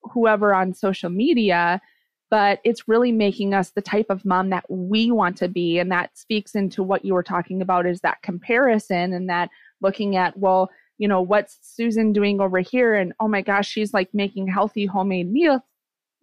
whoever 0.04 0.54
on 0.54 0.74
social 0.74 1.10
media, 1.10 1.82
but 2.30 2.60
it's 2.64 2.88
really 2.88 3.12
making 3.12 3.54
us 3.54 3.72
the 3.72 3.82
type 3.82 4.08
of 4.10 4.26
mom 4.26 4.50
that 4.50 4.66
we 4.70 5.12
want 5.12 5.38
to 5.38 5.48
be. 5.48 5.80
And 5.80 5.92
that 5.92 6.18
speaks 6.18 6.56
into 6.56 6.84
what 6.84 7.06
you 7.06 7.14
were 7.14 7.24
talking 7.24 7.62
about 7.62 7.86
is 7.86 8.02
that 8.02 8.22
comparison 8.22 9.14
and 9.14 9.30
that 9.30 9.50
looking 9.82 10.16
at, 10.16 10.38
well, 10.38 10.70
you 10.98 11.08
know, 11.08 11.22
what's 11.22 11.58
Susan 11.62 12.12
doing 12.12 12.42
over 12.42 12.60
here? 12.60 12.96
And 12.96 13.14
oh 13.20 13.28
my 13.28 13.42
gosh, 13.42 13.70
she's 13.70 13.94
like 13.94 14.10
making 14.14 14.48
healthy 14.48 14.86
homemade 14.86 15.32
meals 15.32 15.62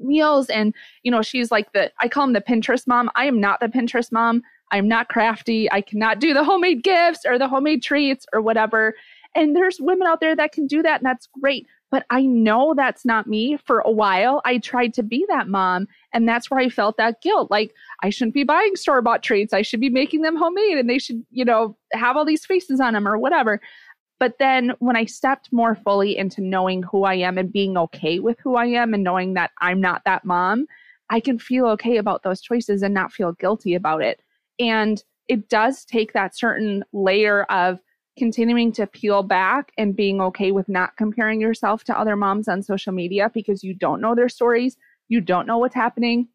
meals 0.01 0.51
and 0.51 0.75
you 1.05 1.11
know 1.11 1.23
she's 1.23 1.53
like 1.53 1.73
the 1.73 1.91
i 2.01 2.09
call 2.09 2.25
him 2.25 2.33
the 2.33 2.41
pinterest 2.41 2.87
mom 2.87 3.09
i 3.15 3.27
am 3.27 3.41
not 3.41 3.61
the 3.61 3.69
pinterest 3.69 4.11
mom 4.11 4.43
I'm 4.71 4.89
not 4.89 5.09
crafty. 5.09 5.71
I 5.71 5.81
cannot 5.81 6.21
do 6.21 6.35
the 6.35 6.45
homemade 6.45 6.83
gifts 6.83 7.21
or 7.27 7.39
the 7.39 7.49
homemade 7.49 7.83
treats 7.83 8.27
or 8.33 8.41
whatever. 8.41 8.95
And 9.35 9.55
there's 9.55 9.81
women 9.81 10.07
out 10.07 10.21
there 10.21 10.37
that 10.37 10.53
can 10.53 10.67
do 10.67 10.83
that, 10.83 11.01
and 11.01 11.07
that's 11.07 11.29
great. 11.41 11.67
But 11.91 12.07
I 12.11 12.23
know 12.23 12.75
that's 12.77 13.05
not 13.05 13.27
me. 13.27 13.57
For 13.65 13.81
a 13.81 13.91
while, 13.91 14.41
I 14.45 14.59
tried 14.59 14.95
to 14.95 15.03
be 15.03 15.25
that 15.29 15.49
mom, 15.49 15.87
and 16.13 16.29
that's 16.29 16.51
where 16.51 16.61
I 16.61 16.69
felt 16.69 16.97
that 16.97 17.21
guilt. 17.21 17.51
Like, 17.51 17.73
I 18.03 18.11
shouldn't 18.11 18.35
be 18.35 18.45
buying 18.45 18.75
store 18.77 19.03
bought 19.03 19.23
treats. 19.23 19.53
I 19.53 19.63
should 19.63 19.81
be 19.81 19.91
making 19.91 20.23
them 20.23 20.37
homemade, 20.37 20.79
and 20.79 20.89
they 20.91 20.99
should, 20.99 21.25
you 21.31 21.45
know, 21.45 21.77
have 21.93 22.17
all 22.17 22.25
these 22.25 22.47
faces 22.47 22.81
on 22.81 22.95
them 22.95 23.07
or 23.07 23.19
whatever. 23.19 23.61
But 24.19 24.39
then 24.39 24.73
when 24.79 24.97
I 24.97 25.05
stepped 25.05 25.53
more 25.53 25.75
fully 25.75 26.17
into 26.17 26.41
knowing 26.41 26.83
who 26.83 27.05
I 27.05 27.15
am 27.15 27.37
and 27.39 27.53
being 27.53 27.77
okay 27.77 28.21
with 28.21 28.39
who 28.41 28.57
I 28.57 28.67
am 28.67 28.95
and 28.95 29.05
knowing 29.05 29.35
that 29.35 29.51
I'm 29.61 29.81
not 29.81 30.03
that 30.05 30.25
mom, 30.25 30.67
I 31.11 31.21
can 31.21 31.39
feel 31.39 31.67
okay 31.67 31.97
about 31.99 32.23
those 32.23 32.41
choices 32.41 32.83
and 32.83 32.95
not 32.95 33.13
feel 33.13 33.33
guilty 33.33 33.75
about 33.75 34.03
it. 34.03 34.21
And 34.59 35.03
it 35.29 35.49
does 35.49 35.85
take 35.85 36.13
that 36.13 36.37
certain 36.37 36.85
layer 36.93 37.45
of 37.45 37.81
continuing 38.19 38.73
to 38.73 38.87
peel 38.87 39.23
back 39.23 39.73
and 39.77 39.97
being 39.97 40.21
okay 40.21 40.53
with 40.53 40.69
not 40.69 40.97
comparing 40.97 41.41
yourself 41.41 41.83
to 41.85 41.99
other 41.99 42.15
moms 42.15 42.47
on 42.47 42.63
social 42.63 42.93
media 42.93 43.31
because 43.35 43.65
you 43.65 43.75
don't 43.75 44.01
know 44.01 44.15
their 44.15 44.29
stories. 44.29 44.77
You 45.09 45.21
don't 45.21 45.47
know 45.47 45.59
what's 45.59 45.75
happening. 45.75 46.29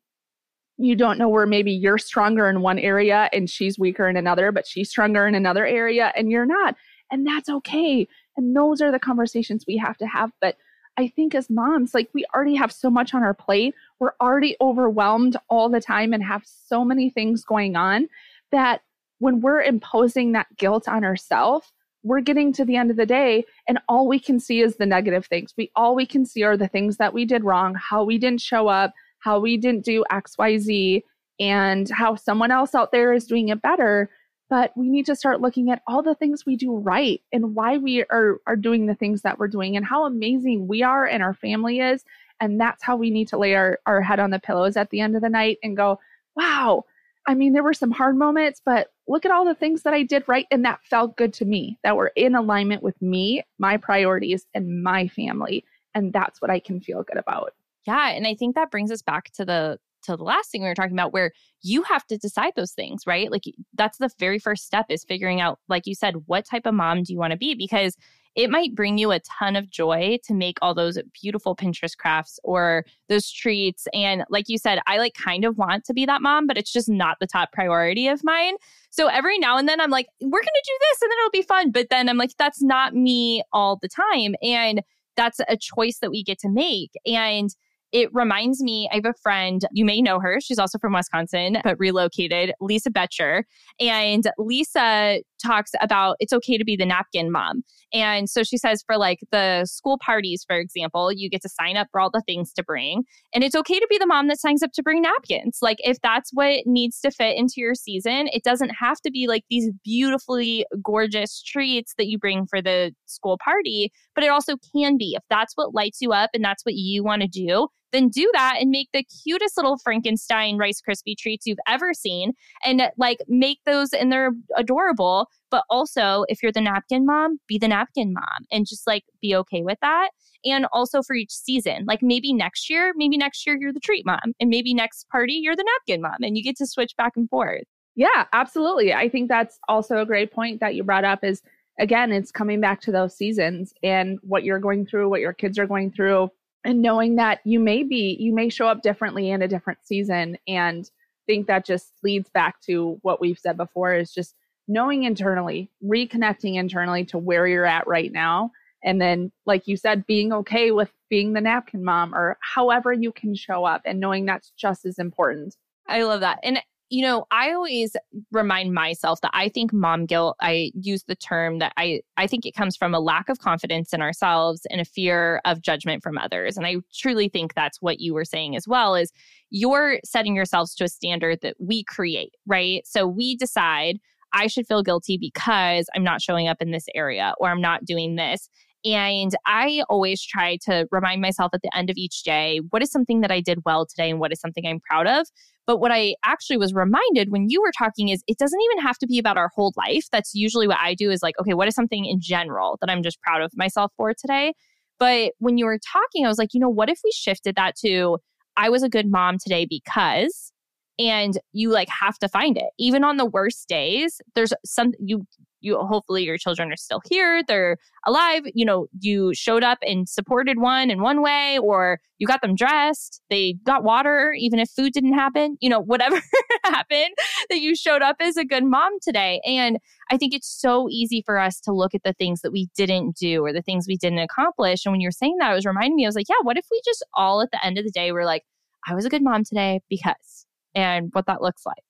You 0.77 0.95
don't 0.95 1.17
know 1.17 1.29
where 1.29 1.45
maybe 1.45 1.71
you're 1.71 1.97
stronger 1.97 2.49
in 2.49 2.62
one 2.62 2.79
area 2.79 3.29
and 3.34 3.49
she's 3.49 3.79
weaker 3.79 4.08
in 4.10 4.17
another, 4.17 4.51
but 4.51 4.67
she's 4.67 4.89
stronger 4.89 5.27
in 5.27 5.36
another 5.36 5.65
area 5.65 6.12
and 6.15 6.29
you're 6.29 6.45
not. 6.45 6.75
And 7.12 7.25
that's 7.25 7.49
okay. 7.49 8.08
And 8.38 8.55
those 8.55 8.82
are 8.82 8.91
the 8.91 8.99
conversations 8.99 9.65
we 9.67 9.77
have 9.77 9.97
to 9.97 10.08
have. 10.08 10.32
But 10.41 10.58
I 10.99 11.07
think 11.07 11.33
as 11.33 11.49
moms, 11.49 11.93
like 11.93 12.09
we 12.13 12.25
already 12.35 12.55
have 12.55 12.73
so 12.73 12.89
much 12.89 13.13
on 13.13 13.23
our 13.23 13.33
plate. 13.33 13.73
We're 13.99 14.15
already 14.19 14.57
overwhelmed 14.59 15.38
all 15.47 15.69
the 15.69 15.79
time 15.79 16.12
and 16.12 16.21
have 16.21 16.43
so 16.45 16.83
many 16.83 17.09
things 17.09 17.45
going 17.45 17.77
on 17.77 18.09
that 18.51 18.81
when 19.19 19.39
we're 19.39 19.62
imposing 19.62 20.33
that 20.33 20.47
guilt 20.57 20.89
on 20.89 21.05
ourselves, 21.05 21.71
we're 22.03 22.19
getting 22.19 22.51
to 22.51 22.65
the 22.65 22.75
end 22.75 22.91
of 22.91 22.97
the 22.97 23.05
day 23.05 23.45
and 23.65 23.79
all 23.88 24.09
we 24.09 24.19
can 24.19 24.41
see 24.41 24.59
is 24.59 24.75
the 24.75 24.85
negative 24.85 25.25
things. 25.25 25.53
We 25.57 25.71
all 25.73 25.95
we 25.95 26.05
can 26.05 26.25
see 26.25 26.43
are 26.43 26.57
the 26.57 26.67
things 26.67 26.97
that 26.97 27.13
we 27.13 27.23
did 27.23 27.45
wrong, 27.45 27.75
how 27.75 28.03
we 28.03 28.17
didn't 28.17 28.41
show 28.41 28.67
up, 28.67 28.93
how 29.19 29.39
we 29.39 29.55
didn't 29.55 29.85
do 29.85 30.03
XYZ 30.12 31.01
and 31.39 31.89
how 31.89 32.15
someone 32.15 32.51
else 32.51 32.75
out 32.75 32.91
there 32.91 33.13
is 33.13 33.25
doing 33.25 33.47
it 33.47 33.62
better 33.62 34.09
but 34.49 34.75
we 34.75 34.89
need 34.89 35.05
to 35.05 35.15
start 35.15 35.41
looking 35.41 35.69
at 35.69 35.83
all 35.88 36.01
the 36.01 36.15
things 36.15 36.45
we 36.45 36.55
do 36.55 36.75
right 36.75 37.21
and 37.31 37.55
why 37.55 37.77
we 37.77 38.03
are, 38.09 38.38
are 38.47 38.55
doing 38.55 38.88
the 38.88 38.95
things 38.95 39.21
that 39.21 39.38
we're 39.38 39.47
doing 39.47 39.77
and 39.77 39.85
how 39.85 40.05
amazing 40.05 40.67
we 40.67 40.81
are 40.81 41.05
and 41.05 41.21
our 41.21 41.35
family 41.35 41.79
is. 41.79 42.03
And 42.41 42.59
that's 42.59 42.83
how 42.83 42.95
we 42.95 43.12
need 43.12 43.27
to 43.29 43.38
lay 43.38 43.53
our, 43.53 43.79
our 43.85 44.01
head 44.01 44.19
on 44.19 44.31
the 44.31 44.39
pillows 44.39 44.75
at 44.75 44.89
the 44.89 45.01
end 45.01 45.15
of 45.15 45.21
the 45.21 45.29
night 45.29 45.57
and 45.62 45.77
go, 45.77 45.99
wow, 46.35 46.85
I 47.27 47.35
mean, 47.35 47.53
there 47.53 47.63
were 47.63 47.73
some 47.73 47.91
hard 47.91 48.17
moments, 48.17 48.59
but 48.65 48.91
look 49.07 49.23
at 49.23 49.31
all 49.31 49.45
the 49.45 49.53
things 49.53 49.83
that 49.83 49.93
I 49.93 50.01
did 50.01 50.23
right 50.27 50.47
and 50.49 50.65
that 50.65 50.83
felt 50.83 51.15
good 51.15 51.33
to 51.33 51.45
me, 51.45 51.77
that 51.83 51.95
were 51.95 52.12
in 52.15 52.33
alignment 52.33 52.81
with 52.81 52.99
me, 53.01 53.43
my 53.59 53.77
priorities, 53.77 54.47
and 54.55 54.81
my 54.81 55.07
family. 55.09 55.63
And 55.93 56.12
that's 56.12 56.41
what 56.41 56.49
I 56.49 56.59
can 56.59 56.79
feel 56.79 57.03
good 57.03 57.17
about. 57.17 57.53
Yeah. 57.85 58.09
And 58.09 58.25
I 58.25 58.33
think 58.35 58.55
that 58.55 58.71
brings 58.71 58.91
us 58.91 59.01
back 59.01 59.31
to 59.33 59.45
the 59.45 59.79
to 60.03 60.15
the 60.15 60.23
last 60.23 60.51
thing 60.51 60.62
we 60.62 60.67
were 60.67 60.75
talking 60.75 60.93
about 60.93 61.13
where 61.13 61.31
you 61.62 61.83
have 61.83 62.05
to 62.07 62.17
decide 62.17 62.53
those 62.55 62.71
things 62.71 63.03
right 63.05 63.31
like 63.31 63.43
that's 63.73 63.97
the 63.97 64.09
very 64.19 64.39
first 64.39 64.65
step 64.65 64.85
is 64.89 65.03
figuring 65.03 65.41
out 65.41 65.59
like 65.67 65.83
you 65.85 65.95
said 65.95 66.15
what 66.25 66.45
type 66.45 66.65
of 66.65 66.73
mom 66.73 67.03
do 67.03 67.13
you 67.13 67.19
want 67.19 67.31
to 67.31 67.38
be 67.38 67.55
because 67.55 67.95
it 68.35 68.49
might 68.49 68.75
bring 68.75 68.97
you 68.97 69.12
a 69.12 69.19
ton 69.19 69.55
of 69.55 69.69
joy 69.69 70.17
to 70.23 70.33
make 70.33 70.57
all 70.62 70.73
those 70.73 70.97
beautiful 71.19 71.55
Pinterest 71.55 71.97
crafts 71.97 72.39
or 72.43 72.85
those 73.07 73.29
treats. 73.29 73.88
And 73.93 74.23
like 74.29 74.47
you 74.47 74.57
said, 74.57 74.79
I 74.88 74.97
like 74.97 75.13
kind 75.13 75.45
of 75.45 75.57
want 75.57 75.83
to 75.85 75.93
be 75.93 76.05
that 76.05 76.21
mom, 76.21 76.47
but 76.47 76.57
it's 76.57 76.71
just 76.71 76.88
not 76.88 77.17
the 77.19 77.27
top 77.27 77.51
priority 77.51 78.07
of 78.07 78.23
mine. 78.23 78.55
So 78.91 79.07
every 79.07 79.39
now 79.39 79.57
and 79.57 79.67
then 79.67 79.81
I'm 79.81 79.89
like, 79.89 80.07
we're 80.21 80.29
going 80.29 80.43
to 80.43 80.63
do 80.65 80.77
this 80.79 81.01
and 81.01 81.12
then 81.12 81.17
it'll 81.17 81.31
be 81.31 81.41
fun. 81.41 81.71
But 81.71 81.88
then 81.89 82.07
I'm 82.07 82.17
like, 82.17 82.31
that's 82.38 82.62
not 82.62 82.93
me 82.93 83.43
all 83.51 83.77
the 83.81 83.89
time. 83.89 84.35
And 84.41 84.83
that's 85.17 85.41
a 85.49 85.57
choice 85.57 85.97
that 85.99 86.12
we 86.12 86.23
get 86.23 86.39
to 86.39 86.49
make. 86.49 86.91
And 87.05 87.53
it 87.91 88.10
reminds 88.13 88.62
me, 88.62 88.89
I 88.91 88.95
have 88.95 89.06
a 89.06 89.13
friend, 89.21 89.65
you 89.71 89.86
may 89.86 90.02
know 90.02 90.19
her. 90.19 90.39
She's 90.39 90.60
also 90.60 90.78
from 90.78 90.93
Wisconsin, 90.93 91.58
but 91.63 91.80
relocated, 91.80 92.54
Lisa 92.60 92.91
Betcher. 92.91 93.45
And 93.80 94.30
Lisa 94.38 95.21
talks 95.43 95.71
about 95.82 96.17
it's 96.19 96.34
okay 96.34 96.58
to 96.58 96.65
be 96.65 96.75
the 96.75 96.86
napkin 96.86 97.32
mom. 97.32 97.63
And 97.93 98.30
so 98.30 98.43
she 98.43 98.58
says 98.58 98.84
for 98.86 98.97
like 98.97 99.19
the 99.32 99.65
school 99.65 99.97
parties, 99.97 100.43
for 100.45 100.58
example, 100.58 101.12
you 101.12 101.30
get 101.30 101.41
to 101.41 101.49
sign 101.49 101.78
up 101.78 101.88
for 101.91 101.99
all 101.99 102.12
the 102.12 102.21
things 102.21 102.54
to 102.54 102.63
bring. 102.63 103.04
And 103.34 103.43
it's 103.43 103.56
okay 103.56 103.80
to 103.80 103.88
be 103.89 103.97
the 103.97 104.06
mom 104.06 104.28
that 104.28 104.39
signs 104.39 104.62
up 104.62 104.71
to 104.73 104.84
bring 104.84 105.02
napkins. 105.02 105.60
Like 105.62 105.78
if 105.80 105.97
that's 106.02 106.32
what 106.34 106.67
needs 106.67 106.99
to 107.02 107.12
fit 107.12 107.38
into 107.38 107.56
your 107.58 107.73
season, 107.73 108.30
it 108.32 108.43
doesn't 108.43 108.71
have 108.80 108.99
to 109.02 109.12
be 109.12 109.28
like 109.28 109.43
these 109.49 109.71
beautifully 109.84 110.65
gorgeous 110.84 111.41
treats 111.41 111.93
that 111.97 112.08
you 112.08 112.19
bring 112.19 112.45
for 112.45 112.62
the 112.62 112.93
school 113.06 113.38
party, 113.43 113.91
but 114.13 114.23
it 114.23 114.30
also 114.30 114.56
can 114.75 114.97
be. 114.97 115.13
If 115.15 115.23
that's 115.30 115.54
what 115.56 115.73
lights 115.73 116.02
you 116.02 116.12
up 116.12 116.32
and 116.34 116.43
that's 116.43 116.65
what 116.65 116.75
you 116.75 117.04
want 117.04 117.21
to 117.21 117.28
do, 117.28 117.69
then 117.91 118.10
do 118.10 118.30
that 118.34 118.58
and 118.60 118.69
make 118.69 118.89
the 118.93 119.04
cutest 119.23 119.58
little 119.58 119.78
Frankenstein 119.78 120.58
Rice 120.58 120.82
Krispie 120.82 121.17
treats 121.17 121.45
you've 121.45 121.58
ever 121.67 121.93
seen 121.93 122.34
and 122.65 122.84
like 122.97 123.19
make 123.28 123.60
those 123.65 123.93
and 123.93 124.12
they're 124.12 124.32
adorable. 124.58 125.28
But 125.52 125.63
also, 125.69 126.25
if 126.28 126.43
you're 126.43 126.52
the 126.52 126.62
napkin 126.62 127.06
mom, 127.06 127.39
be 127.47 127.58
the 127.58 127.67
napkin 127.67 128.13
mom 128.13 128.45
and 128.52 128.67
just 128.67 128.86
like 128.86 129.04
be 129.21 129.36
okay 129.36 129.63
with 129.63 129.78
that. 129.82 130.10
And 130.45 130.67
also 130.71 131.02
for 131.02 131.15
each 131.15 131.32
season, 131.32 131.86
like 131.86 132.02
maybe 132.02 132.32
next 132.34 132.69
year, 132.69 132.93
maybe 132.95 133.17
next 133.17 133.45
year 133.45 133.58
you're 133.60 133.73
the 133.73 133.80
treat 133.80 134.06
mom, 134.06 134.34
and 134.39 134.49
maybe 134.49 134.73
next 134.73 135.08
party 135.10 135.34
you're 135.34 135.56
the 135.56 135.65
napkin 135.65 136.02
mom, 136.02 136.17
and 136.21 136.38
you 136.38 136.43
get 136.43 136.56
to 136.58 136.67
switch 136.67 136.95
back 136.97 137.13
and 137.17 137.30
forth. 137.30 137.63
Yeah, 137.95 138.25
absolutely. 138.32 138.93
I 138.93 139.10
think 139.10 139.28
that's 139.28 139.60
also 139.67 139.97
a 139.97 140.06
great 140.06 140.32
point 140.32 140.62
that 140.62 140.75
you 140.75 140.84
brought 140.84 141.04
up 141.04 141.23
is 141.23 141.41
again, 141.80 142.12
it's 142.12 142.32
coming 142.32 142.62
back 142.62 142.82
to 142.82 142.91
those 142.91 143.15
seasons 143.15 143.73
and 143.84 144.19
what 144.21 144.43
you're 144.43 144.60
going 144.60 144.86
through, 144.86 145.10
what 145.10 145.21
your 145.21 145.34
kids 145.34 145.58
are 145.58 145.67
going 145.67 145.91
through 145.91 146.30
and 146.65 146.81
knowing 146.81 147.15
that 147.15 147.39
you 147.45 147.59
may 147.59 147.83
be 147.83 148.17
you 148.19 148.33
may 148.33 148.49
show 148.49 148.67
up 148.67 148.81
differently 148.81 149.29
in 149.29 149.41
a 149.41 149.47
different 149.47 149.79
season 149.83 150.37
and 150.47 150.89
think 151.29 151.47
that 151.47 151.65
just 151.65 151.93
leads 152.03 152.29
back 152.29 152.59
to 152.61 152.97
what 153.03 153.21
we've 153.21 153.37
said 153.37 153.55
before 153.55 153.93
is 153.93 154.11
just 154.11 154.33
knowing 154.67 155.03
internally, 155.03 155.69
reconnecting 155.83 156.55
internally 156.55 157.05
to 157.05 157.17
where 157.17 157.45
you're 157.47 157.65
at 157.65 157.87
right 157.87 158.11
now. 158.11 158.51
And 158.83 159.01
then, 159.01 159.31
like 159.45 159.67
you 159.67 159.75
said, 159.75 160.07
being 160.07 160.31
okay 160.31 160.71
with 160.71 160.91
being 161.09 161.33
the 161.33 161.41
napkin 161.41 161.83
mom 161.83 162.15
or 162.15 162.37
however 162.41 162.93
you 162.93 163.11
can 163.11 163.35
show 163.35 163.65
up 163.65 163.81
and 163.85 163.99
knowing 163.99 164.25
that's 164.25 164.53
just 164.57 164.85
as 164.85 164.99
important. 164.99 165.55
I 165.87 166.03
love 166.03 166.21
that. 166.21 166.39
And 166.43 166.59
you 166.89 167.04
know, 167.04 167.25
I 167.30 167.52
always 167.52 167.95
remind 168.32 168.73
myself 168.73 169.21
that 169.21 169.32
I 169.34 169.49
think 169.49 169.71
mom 169.71 170.08
guilt, 170.08 170.36
I 170.41 170.71
use 170.73 171.04
the 171.04 171.15
term 171.15 171.60
that 171.60 171.71
I 171.78 172.02
I 172.17 172.25
think 172.25 172.45
it 172.45 172.56
comes 172.56 172.75
from 172.75 172.95
a 172.95 172.99
lack 172.99 173.30
of 173.30 173.39
confidence 173.39 173.93
in 173.93 174.02
ourselves 174.02 174.65
and 174.71 174.82
a 174.82 174.86
fear 174.86 175.39
of 175.45 175.62
judgment 175.62 176.02
from 176.02 176.17
others. 176.17 176.58
And 176.58 176.65
I 176.65 176.78
truly 176.93 177.30
think 177.30 177.54
that's 177.54 177.82
what 177.82 177.99
you 177.99 178.13
were 178.13 178.25
saying 178.25 178.56
as 178.56 178.67
well 178.67 178.95
is 178.95 179.12
you're 179.52 179.99
setting 180.04 180.36
yourselves 180.36 180.73
to 180.75 180.86
a 180.86 180.89
standard 180.89 181.39
that 181.41 181.56
we 181.60 181.84
create, 181.84 182.34
right? 182.47 182.86
So 182.86 183.08
we 183.08 183.36
decide 183.36 183.99
I 184.34 184.47
should 184.47 184.67
feel 184.67 184.84
guilty 184.84 185.17
because 185.17 185.88
I'm 185.95 186.04
not 186.04 186.21
showing 186.21 186.47
up 186.47 186.62
in 186.62 186.71
this 186.71 186.86
area 186.95 187.34
or 187.39 187.49
I'm 187.49 187.62
not 187.62 187.86
doing 187.86 188.15
this. 188.15 188.49
And 188.85 189.35
I 189.45 189.83
always 189.89 190.23
try 190.23 190.57
to 190.65 190.87
remind 190.91 191.21
myself 191.21 191.51
at 191.53 191.61
the 191.61 191.75
end 191.75 191.89
of 191.89 191.97
each 191.97 192.23
day 192.23 192.61
what 192.69 192.81
is 192.81 192.91
something 192.91 193.21
that 193.21 193.31
I 193.31 193.41
did 193.41 193.59
well 193.65 193.85
today 193.85 194.09
and 194.09 194.19
what 194.19 194.31
is 194.31 194.39
something 194.39 194.65
I'm 194.65 194.79
proud 194.79 195.05
of. 195.05 195.27
But 195.67 195.79
what 195.79 195.91
I 195.91 196.15
actually 196.23 196.57
was 196.57 196.73
reminded 196.73 197.29
when 197.29 197.49
you 197.49 197.61
were 197.61 197.73
talking 197.77 198.09
is 198.09 198.23
it 198.27 198.37
doesn't 198.37 198.59
even 198.71 198.83
have 198.83 198.97
to 198.99 199.07
be 199.07 199.19
about 199.19 199.37
our 199.37 199.49
whole 199.53 199.73
life. 199.75 200.05
That's 200.11 200.33
usually 200.33 200.67
what 200.67 200.79
I 200.81 200.95
do 200.95 201.11
is 201.11 201.21
like, 201.21 201.35
okay, 201.39 201.53
what 201.53 201.67
is 201.67 201.75
something 201.75 202.05
in 202.05 202.19
general 202.21 202.77
that 202.81 202.89
I'm 202.89 203.03
just 203.03 203.21
proud 203.21 203.41
of 203.41 203.51
myself 203.55 203.91
for 203.97 204.13
today? 204.13 204.53
But 204.97 205.33
when 205.39 205.57
you 205.57 205.65
were 205.65 205.79
talking, 205.91 206.25
I 206.25 206.29
was 206.29 206.37
like, 206.37 206.53
you 206.53 206.59
know, 206.59 206.69
what 206.69 206.89
if 206.89 206.99
we 207.03 207.11
shifted 207.11 207.55
that 207.55 207.75
to 207.85 208.17
I 208.57 208.69
was 208.69 208.83
a 208.83 208.89
good 208.89 209.09
mom 209.09 209.37
today 209.37 209.65
because 209.69 210.51
and 210.99 211.35
you 211.53 211.69
like 211.69 211.87
have 211.87 212.17
to 212.19 212.27
find 212.27 212.57
it 212.57 212.69
even 212.77 213.03
on 213.05 213.15
the 213.15 213.25
worst 213.25 213.67
days 213.69 214.19
there's 214.35 214.51
some 214.65 214.91
you 214.99 215.25
you 215.61 215.77
hopefully 215.77 216.23
your 216.23 216.37
children 216.37 216.71
are 216.71 216.77
still 216.77 217.01
here 217.09 217.43
they're 217.47 217.77
alive 218.05 218.43
you 218.53 218.65
know 218.65 218.87
you 218.99 219.33
showed 219.33 219.63
up 219.63 219.77
and 219.81 220.07
supported 220.07 220.59
one 220.59 220.89
in 220.89 221.01
one 221.01 221.21
way 221.21 221.57
or 221.59 221.99
you 222.17 222.27
got 222.27 222.41
them 222.41 222.55
dressed 222.55 223.21
they 223.29 223.53
got 223.65 223.83
water 223.83 224.33
even 224.37 224.59
if 224.59 224.69
food 224.69 224.93
didn't 224.93 225.13
happen 225.13 225.57
you 225.59 225.69
know 225.69 225.79
whatever 225.89 226.21
happened 226.65 227.13
that 227.49 227.59
you 227.59 227.75
showed 227.75 228.01
up 228.01 228.17
as 228.19 228.37
a 228.37 228.45
good 228.45 228.63
mom 228.63 228.93
today. 229.01 229.41
And 229.45 229.77
i 230.11 230.17
think 230.17 230.33
it's 230.33 230.49
so 230.49 230.87
easy 230.89 231.23
for 231.25 231.39
us 231.39 231.59
to 231.61 231.71
look 231.71 231.93
at 231.93 232.03
the 232.03 232.13
things 232.13 232.41
that 232.41 232.51
we 232.51 232.69
didn't 232.75 233.15
do 233.15 233.43
or 233.43 233.53
the 233.53 233.61
things 233.61 233.85
we 233.87 233.97
didn't 233.97 234.19
accomplish. 234.19 234.85
And 234.85 234.91
when 234.91 235.01
you're 235.01 235.11
saying 235.11 235.37
that 235.39 235.51
it 235.51 235.55
was 235.55 235.65
reminding 235.65 235.95
me 235.95 236.05
i 236.05 236.07
was 236.07 236.15
like 236.15 236.29
yeah 236.29 236.35
what 236.43 236.57
if 236.57 236.65
we 236.71 236.81
just 236.85 237.05
all 237.13 237.41
at 237.41 237.51
the 237.51 237.63
end 237.65 237.77
of 237.77 237.85
the 237.85 237.91
day 237.91 238.11
were 238.11 238.25
like 238.25 238.43
i 238.87 238.95
was 238.95 239.05
a 239.05 239.09
good 239.09 239.23
mom 239.23 239.43
today 239.43 239.81
because 239.89 240.45
and 240.75 241.09
what 241.13 241.25
that 241.27 241.41
looks 241.41 241.65
like. 241.65 241.83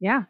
Yeah, 0.00 0.24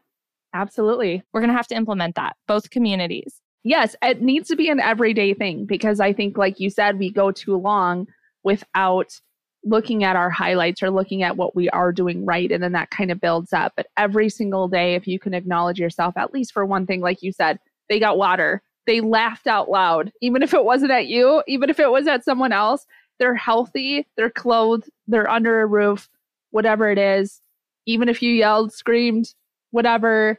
absolutely. 0.54 1.22
We're 1.32 1.40
going 1.40 1.50
to 1.50 1.56
have 1.56 1.68
to 1.68 1.76
implement 1.76 2.16
that, 2.16 2.36
both 2.46 2.70
communities. 2.70 3.40
Yes, 3.62 3.94
it 4.02 4.22
needs 4.22 4.48
to 4.48 4.56
be 4.56 4.68
an 4.70 4.80
everyday 4.80 5.34
thing 5.34 5.66
because 5.66 6.00
I 6.00 6.12
think, 6.12 6.38
like 6.38 6.60
you 6.60 6.70
said, 6.70 6.98
we 6.98 7.10
go 7.10 7.30
too 7.30 7.56
long 7.56 8.06
without 8.42 9.20
looking 9.62 10.02
at 10.04 10.16
our 10.16 10.30
highlights 10.30 10.82
or 10.82 10.90
looking 10.90 11.22
at 11.22 11.36
what 11.36 11.54
we 11.54 11.68
are 11.70 11.92
doing 11.92 12.24
right. 12.24 12.50
And 12.50 12.62
then 12.62 12.72
that 12.72 12.90
kind 12.90 13.10
of 13.10 13.20
builds 13.20 13.52
up. 13.52 13.74
But 13.76 13.88
every 13.98 14.30
single 14.30 14.68
day, 14.68 14.94
if 14.94 15.06
you 15.06 15.18
can 15.18 15.34
acknowledge 15.34 15.78
yourself, 15.78 16.16
at 16.16 16.32
least 16.32 16.52
for 16.52 16.64
one 16.64 16.86
thing, 16.86 17.02
like 17.02 17.22
you 17.22 17.32
said, 17.32 17.58
they 17.90 18.00
got 18.00 18.16
water, 18.16 18.62
they 18.86 19.02
laughed 19.02 19.46
out 19.46 19.68
loud, 19.68 20.10
even 20.22 20.42
if 20.42 20.54
it 20.54 20.64
wasn't 20.64 20.92
at 20.92 21.08
you, 21.08 21.42
even 21.46 21.68
if 21.68 21.78
it 21.78 21.90
was 21.90 22.06
at 22.06 22.24
someone 22.24 22.52
else, 22.52 22.86
they're 23.18 23.34
healthy, 23.34 24.06
they're 24.16 24.30
clothed, 24.30 24.88
they're 25.06 25.28
under 25.28 25.60
a 25.60 25.66
roof, 25.66 26.08
whatever 26.50 26.90
it 26.90 26.98
is 26.98 27.42
even 27.86 28.08
if 28.08 28.22
you 28.22 28.32
yelled, 28.32 28.72
screamed, 28.72 29.34
whatever, 29.70 30.38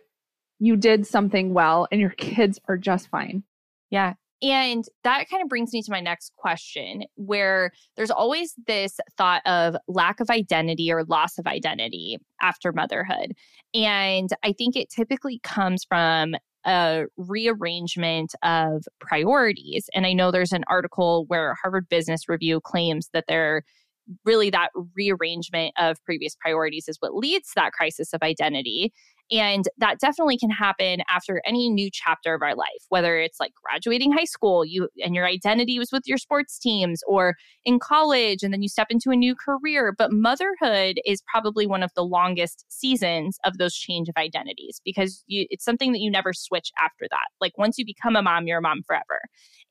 you 0.59 0.77
did 0.77 1.07
something 1.07 1.53
well 1.53 1.87
and 1.91 1.99
your 1.99 2.09
kids 2.17 2.59
are 2.67 2.77
just 2.77 3.09
fine. 3.09 3.43
Yeah. 3.89 4.13
And 4.43 4.83
that 5.03 5.29
kind 5.29 5.43
of 5.43 5.49
brings 5.49 5.71
me 5.71 5.83
to 5.83 5.91
my 5.91 5.99
next 5.99 6.33
question, 6.35 7.03
where 7.13 7.71
there's 7.95 8.09
always 8.09 8.55
this 8.65 8.99
thought 9.15 9.45
of 9.45 9.75
lack 9.87 10.19
of 10.19 10.31
identity 10.31 10.91
or 10.91 11.03
loss 11.03 11.37
of 11.37 11.45
identity 11.45 12.17
after 12.41 12.71
motherhood. 12.71 13.33
And 13.75 14.29
I 14.43 14.53
think 14.53 14.75
it 14.75 14.89
typically 14.89 15.39
comes 15.43 15.83
from 15.83 16.33
a 16.65 17.05
rearrangement 17.17 18.33
of 18.43 18.83
priorities. 18.99 19.89
And 19.93 20.05
I 20.07 20.13
know 20.13 20.31
there's 20.31 20.51
an 20.51 20.65
article 20.67 21.25
where 21.27 21.55
Harvard 21.61 21.87
Business 21.89 22.27
Review 22.27 22.61
claims 22.61 23.09
that 23.13 23.25
they're 23.27 23.63
really 24.25 24.49
that 24.49 24.69
rearrangement 24.95 25.73
of 25.77 26.03
previous 26.03 26.35
priorities 26.35 26.87
is 26.87 26.97
what 26.99 27.15
leads 27.15 27.49
to 27.49 27.53
that 27.55 27.73
crisis 27.73 28.13
of 28.13 28.21
identity. 28.21 28.91
And 29.31 29.63
that 29.77 29.99
definitely 29.99 30.37
can 30.37 30.49
happen 30.49 31.03
after 31.09 31.41
any 31.45 31.69
new 31.69 31.89
chapter 31.91 32.33
of 32.33 32.41
our 32.41 32.53
life, 32.53 32.83
whether 32.89 33.17
it's 33.17 33.39
like 33.39 33.53
graduating 33.63 34.11
high 34.11 34.25
school, 34.25 34.65
you 34.65 34.89
and 35.01 35.15
your 35.15 35.25
identity 35.25 35.79
was 35.79 35.89
with 35.89 36.03
your 36.05 36.17
sports 36.17 36.59
teams, 36.59 37.01
or 37.07 37.35
in 37.63 37.79
college, 37.79 38.43
and 38.43 38.51
then 38.51 38.61
you 38.61 38.67
step 38.67 38.87
into 38.89 39.09
a 39.09 39.15
new 39.15 39.33
career. 39.33 39.95
But 39.97 40.11
motherhood 40.11 40.99
is 41.05 41.23
probably 41.31 41.65
one 41.65 41.81
of 41.81 41.91
the 41.95 42.03
longest 42.03 42.65
seasons 42.67 43.37
of 43.45 43.57
those 43.57 43.73
change 43.73 44.09
of 44.09 44.17
identities 44.17 44.81
because 44.83 45.23
you, 45.27 45.47
it's 45.49 45.63
something 45.63 45.93
that 45.93 46.01
you 46.01 46.11
never 46.11 46.33
switch 46.33 46.69
after 46.83 47.07
that. 47.09 47.27
Like 47.39 47.57
once 47.57 47.77
you 47.77 47.85
become 47.85 48.17
a 48.17 48.21
mom, 48.21 48.47
you're 48.47 48.59
a 48.59 48.61
mom 48.61 48.81
forever. 48.85 49.21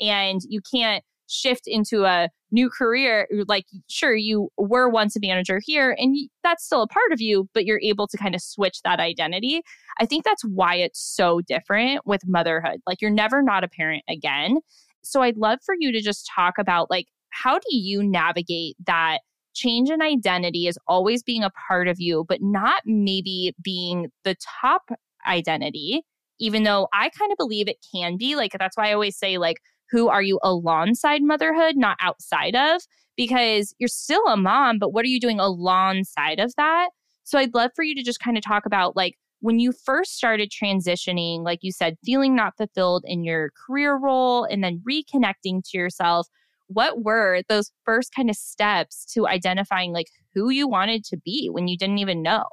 And 0.00 0.40
you 0.48 0.62
can't 0.72 1.04
shift 1.30 1.62
into 1.66 2.04
a 2.04 2.28
new 2.50 2.68
career 2.68 3.28
like 3.46 3.66
sure 3.88 4.14
you 4.14 4.50
were 4.58 4.88
once 4.88 5.14
a 5.14 5.20
manager 5.20 5.60
here 5.64 5.94
and 5.96 6.16
that's 6.42 6.64
still 6.64 6.82
a 6.82 6.88
part 6.88 7.12
of 7.12 7.20
you 7.20 7.48
but 7.54 7.64
you're 7.64 7.80
able 7.80 8.08
to 8.08 8.16
kind 8.16 8.34
of 8.34 8.40
switch 8.40 8.82
that 8.82 8.98
identity. 8.98 9.62
I 10.00 10.06
think 10.06 10.24
that's 10.24 10.44
why 10.44 10.74
it's 10.74 11.00
so 11.00 11.40
different 11.42 12.04
with 12.06 12.26
motherhood. 12.26 12.80
Like 12.86 13.00
you're 13.00 13.10
never 13.10 13.42
not 13.42 13.64
a 13.64 13.68
parent 13.68 14.02
again. 14.08 14.58
So 15.02 15.22
i'd 15.22 15.36
love 15.36 15.60
for 15.64 15.74
you 15.78 15.92
to 15.92 16.00
just 16.00 16.28
talk 16.34 16.58
about 16.58 16.90
like 16.90 17.06
how 17.30 17.58
do 17.58 17.76
you 17.76 18.02
navigate 18.02 18.76
that 18.86 19.20
change 19.54 19.88
in 19.90 20.02
identity 20.02 20.66
is 20.66 20.78
always 20.86 21.22
being 21.22 21.42
a 21.42 21.50
part 21.68 21.88
of 21.88 22.00
you 22.00 22.24
but 22.28 22.42
not 22.42 22.82
maybe 22.84 23.54
being 23.62 24.08
the 24.24 24.36
top 24.60 24.90
identity 25.26 26.02
even 26.38 26.64
though 26.64 26.88
i 26.92 27.08
kind 27.10 27.30
of 27.30 27.38
believe 27.38 27.68
it 27.68 27.84
can 27.92 28.16
be. 28.16 28.34
Like 28.34 28.52
that's 28.58 28.76
why 28.76 28.90
i 28.90 28.92
always 28.92 29.16
say 29.16 29.38
like 29.38 29.58
who 29.90 30.08
are 30.08 30.22
you 30.22 30.38
alongside 30.42 31.22
motherhood, 31.22 31.76
not 31.76 31.96
outside 32.00 32.54
of, 32.54 32.82
because 33.16 33.74
you're 33.78 33.88
still 33.88 34.26
a 34.26 34.36
mom, 34.36 34.78
but 34.78 34.92
what 34.92 35.04
are 35.04 35.08
you 35.08 35.20
doing 35.20 35.40
alongside 35.40 36.38
of 36.38 36.54
that? 36.56 36.90
So 37.24 37.38
I'd 37.38 37.54
love 37.54 37.70
for 37.76 37.84
you 37.84 37.94
to 37.94 38.02
just 38.02 38.20
kind 38.20 38.36
of 38.36 38.44
talk 38.44 38.66
about 38.66 38.96
like 38.96 39.16
when 39.40 39.58
you 39.58 39.72
first 39.72 40.16
started 40.16 40.50
transitioning, 40.50 41.42
like 41.42 41.60
you 41.62 41.72
said, 41.72 41.96
feeling 42.04 42.34
not 42.36 42.56
fulfilled 42.56 43.04
in 43.06 43.24
your 43.24 43.50
career 43.66 43.96
role 43.96 44.44
and 44.44 44.62
then 44.62 44.82
reconnecting 44.88 45.62
to 45.70 45.78
yourself. 45.78 46.28
What 46.68 47.02
were 47.02 47.42
those 47.48 47.72
first 47.84 48.14
kind 48.14 48.30
of 48.30 48.36
steps 48.36 49.04
to 49.14 49.26
identifying 49.26 49.92
like 49.92 50.06
who 50.34 50.50
you 50.50 50.68
wanted 50.68 51.04
to 51.06 51.16
be 51.16 51.48
when 51.50 51.68
you 51.68 51.76
didn't 51.76 51.98
even 51.98 52.22
know? 52.22 52.44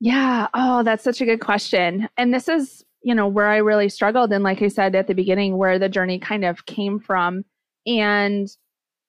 Yeah. 0.00 0.48
Oh, 0.54 0.82
that's 0.82 1.02
such 1.02 1.20
a 1.20 1.24
good 1.24 1.40
question. 1.40 2.08
And 2.16 2.32
this 2.32 2.48
is 2.48 2.84
you 3.04 3.14
know, 3.14 3.28
where 3.28 3.46
I 3.46 3.58
really 3.58 3.88
struggled. 3.90 4.32
And 4.32 4.42
like 4.42 4.62
I 4.62 4.68
said 4.68 4.94
at 4.96 5.06
the 5.06 5.14
beginning, 5.14 5.58
where 5.58 5.78
the 5.78 5.88
journey 5.88 6.18
kind 6.18 6.44
of 6.44 6.66
came 6.66 6.98
from. 6.98 7.44
And 7.86 8.48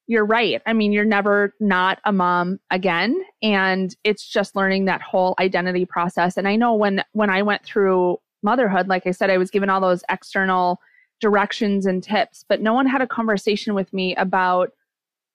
you're 0.07 0.25
right. 0.25 0.61
I 0.67 0.73
mean, 0.73 0.91
you're 0.91 1.05
never 1.05 1.55
not 1.59 1.99
a 2.05 2.11
mom 2.11 2.59
again. 2.69 3.19
And 3.41 3.95
it's 4.03 4.27
just 4.27 4.55
learning 4.55 4.85
that 4.85 5.01
whole 5.01 5.33
identity 5.39 5.85
process. 5.85 6.37
And 6.37 6.47
I 6.47 6.57
know 6.57 6.75
when 6.75 7.03
when 7.13 7.29
I 7.29 7.41
went 7.41 7.63
through 7.63 8.17
motherhood, 8.43 8.87
like 8.87 9.07
I 9.07 9.11
said, 9.11 9.31
I 9.31 9.37
was 9.37 9.49
given 9.49 9.69
all 9.69 9.81
those 9.81 10.03
external 10.09 10.79
directions 11.21 11.85
and 11.85 12.03
tips, 12.03 12.43
but 12.47 12.61
no 12.61 12.73
one 12.73 12.85
had 12.85 13.01
a 13.01 13.07
conversation 13.07 13.73
with 13.73 13.91
me 13.93 14.15
about 14.17 14.71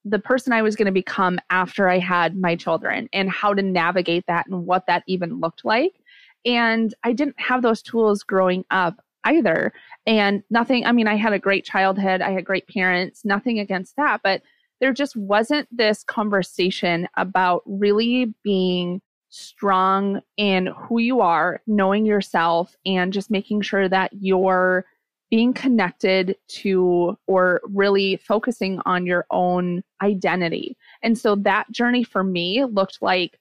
the 0.05 0.19
person 0.19 0.53
I 0.53 0.63
was 0.63 0.77
going 0.77 0.87
to 0.87 0.93
become 0.93 1.39
after 1.51 1.89
I 1.89 1.99
had 1.99 2.37
my 2.37 2.57
children 2.57 3.09
and 3.13 3.31
how 3.31 3.55
to 3.55 3.63
navigate 3.63 4.25
that 4.29 4.47
and 4.47 4.67
what 4.67 4.87
that 4.87 5.03
even 5.07 5.41
looked 5.41 5.65
like. 5.65 6.01
And 6.45 6.95
I 7.05 7.13
didn't 7.13 7.41
have 7.41 7.63
those 7.63 7.83
tools 7.83 8.23
growing 8.23 8.65
up 8.71 9.03
either. 9.25 9.73
And 10.07 10.43
nothing, 10.51 10.87
I 10.87 10.93
mean, 10.93 11.07
I 11.07 11.17
had 11.17 11.33
a 11.33 11.39
great 11.39 11.65
childhood, 11.65 12.23
I 12.23 12.31
had 12.31 12.45
great 12.45 12.67
parents, 12.69 13.25
nothing 13.25 13.59
against 13.59 13.97
that, 13.97 14.21
but 14.23 14.43
there 14.81 14.93
just 14.95 15.15
wasn't 15.15 15.69
this 15.71 16.03
conversation 16.03 17.07
about 17.17 17.63
really 17.67 18.35
being 18.43 19.03
strong 19.29 20.21
in 20.37 20.67
who 20.67 20.99
you 20.99 21.21
are, 21.21 21.61
knowing 21.67 22.07
yourself, 22.07 22.75
and 22.87 23.13
just 23.13 23.31
making 23.31 23.61
sure 23.61 23.89
that 23.89 24.11
you're 24.15 24.85
being 25.31 25.53
connected 25.53 26.37
to 26.49 27.17
or 27.29 27.61
really 27.65 28.17
focusing 28.17 28.81
on 28.85 29.07
your 29.07 29.27
own 29.31 29.83
identity. 30.03 30.77
And 31.03 31.17
so 31.17 31.37
that 31.37 31.71
journey 31.71 32.03
for 32.03 32.25
me 32.25 32.65
looked 32.65 32.99
like 33.01 33.39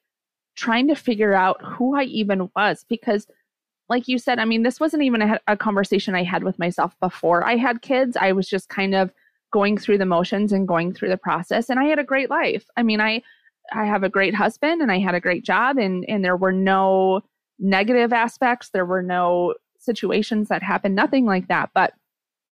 trying 0.59 0.87
to 0.87 0.95
figure 0.95 1.33
out 1.33 1.61
who 1.63 1.95
I 1.95 2.03
even 2.03 2.49
was 2.55 2.85
because 2.89 3.27
like 3.87 4.07
you 4.07 4.19
said, 4.19 4.37
I 4.37 4.45
mean, 4.45 4.61
this 4.61 4.79
wasn't 4.79 5.01
even 5.01 5.21
a, 5.23 5.39
a, 5.47 5.57
conversation 5.57 6.13
I 6.13 6.21
had 6.21 6.43
with 6.43 6.59
myself 6.59 6.95
before 6.99 7.43
I 7.43 7.55
had 7.55 7.81
kids. 7.81 8.15
I 8.15 8.33
was 8.33 8.47
just 8.47 8.69
kind 8.69 8.93
of 8.93 9.11
going 9.51 9.79
through 9.79 9.97
the 9.97 10.05
motions 10.05 10.53
and 10.53 10.67
going 10.67 10.93
through 10.93 11.09
the 11.09 11.17
process 11.17 11.69
and 11.69 11.79
I 11.79 11.85
had 11.85 11.97
a 11.97 12.03
great 12.03 12.29
life. 12.29 12.65
I 12.77 12.83
mean, 12.83 13.01
I 13.01 13.23
I 13.73 13.85
have 13.85 14.03
a 14.03 14.09
great 14.09 14.35
husband 14.35 14.81
and 14.81 14.91
I 14.91 14.99
had 14.99 15.15
a 15.15 15.19
great 15.19 15.43
job 15.43 15.77
and 15.77 16.05
and 16.07 16.23
there 16.23 16.37
were 16.37 16.51
no 16.51 17.21
negative 17.57 18.13
aspects, 18.13 18.69
there 18.69 18.85
were 18.85 19.01
no 19.01 19.55
situations 19.79 20.49
that 20.49 20.61
happened, 20.61 20.95
nothing 20.95 21.25
like 21.25 21.47
that. 21.47 21.71
But 21.73 21.93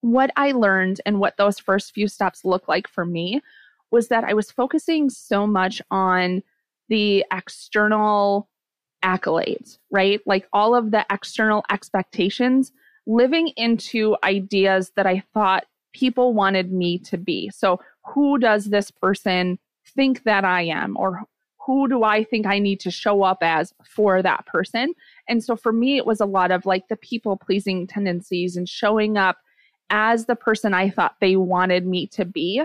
what 0.02 0.30
I 0.36 0.52
learned 0.52 1.00
and 1.06 1.18
what 1.18 1.36
those 1.36 1.58
first 1.58 1.94
few 1.94 2.08
steps 2.08 2.44
looked 2.44 2.68
like 2.68 2.86
for 2.86 3.06
me 3.06 3.40
was 3.90 4.08
that 4.08 4.24
I 4.24 4.34
was 4.34 4.50
focusing 4.50 5.08
so 5.08 5.46
much 5.46 5.80
on 5.90 6.42
the 6.88 7.24
external 7.32 8.48
accolades, 9.02 9.78
right? 9.90 10.20
Like 10.26 10.48
all 10.52 10.74
of 10.74 10.90
the 10.90 11.04
external 11.10 11.64
expectations, 11.70 12.72
living 13.06 13.48
into 13.56 14.16
ideas 14.24 14.92
that 14.96 15.06
I 15.06 15.22
thought 15.34 15.66
people 15.92 16.34
wanted 16.34 16.72
me 16.72 16.98
to 16.98 17.18
be. 17.18 17.50
So, 17.50 17.80
who 18.14 18.38
does 18.38 18.66
this 18.66 18.90
person 18.90 19.58
think 19.94 20.24
that 20.24 20.44
I 20.44 20.62
am? 20.62 20.96
Or 20.96 21.22
who 21.64 21.88
do 21.88 22.02
I 22.02 22.24
think 22.24 22.46
I 22.46 22.58
need 22.58 22.80
to 22.80 22.90
show 22.90 23.22
up 23.22 23.38
as 23.40 23.72
for 23.84 24.22
that 24.22 24.46
person? 24.46 24.92
And 25.28 25.42
so 25.42 25.56
for 25.56 25.72
me, 25.72 25.96
it 25.96 26.06
was 26.06 26.20
a 26.20 26.26
lot 26.26 26.50
of 26.50 26.66
like 26.66 26.88
the 26.88 26.96
people 26.96 27.36
pleasing 27.38 27.86
tendencies 27.86 28.56
and 28.56 28.68
showing 28.68 29.16
up 29.16 29.38
as 29.90 30.26
the 30.26 30.36
person 30.36 30.74
I 30.74 30.90
thought 30.90 31.16
they 31.20 31.36
wanted 31.36 31.86
me 31.86 32.06
to 32.08 32.24
be. 32.24 32.62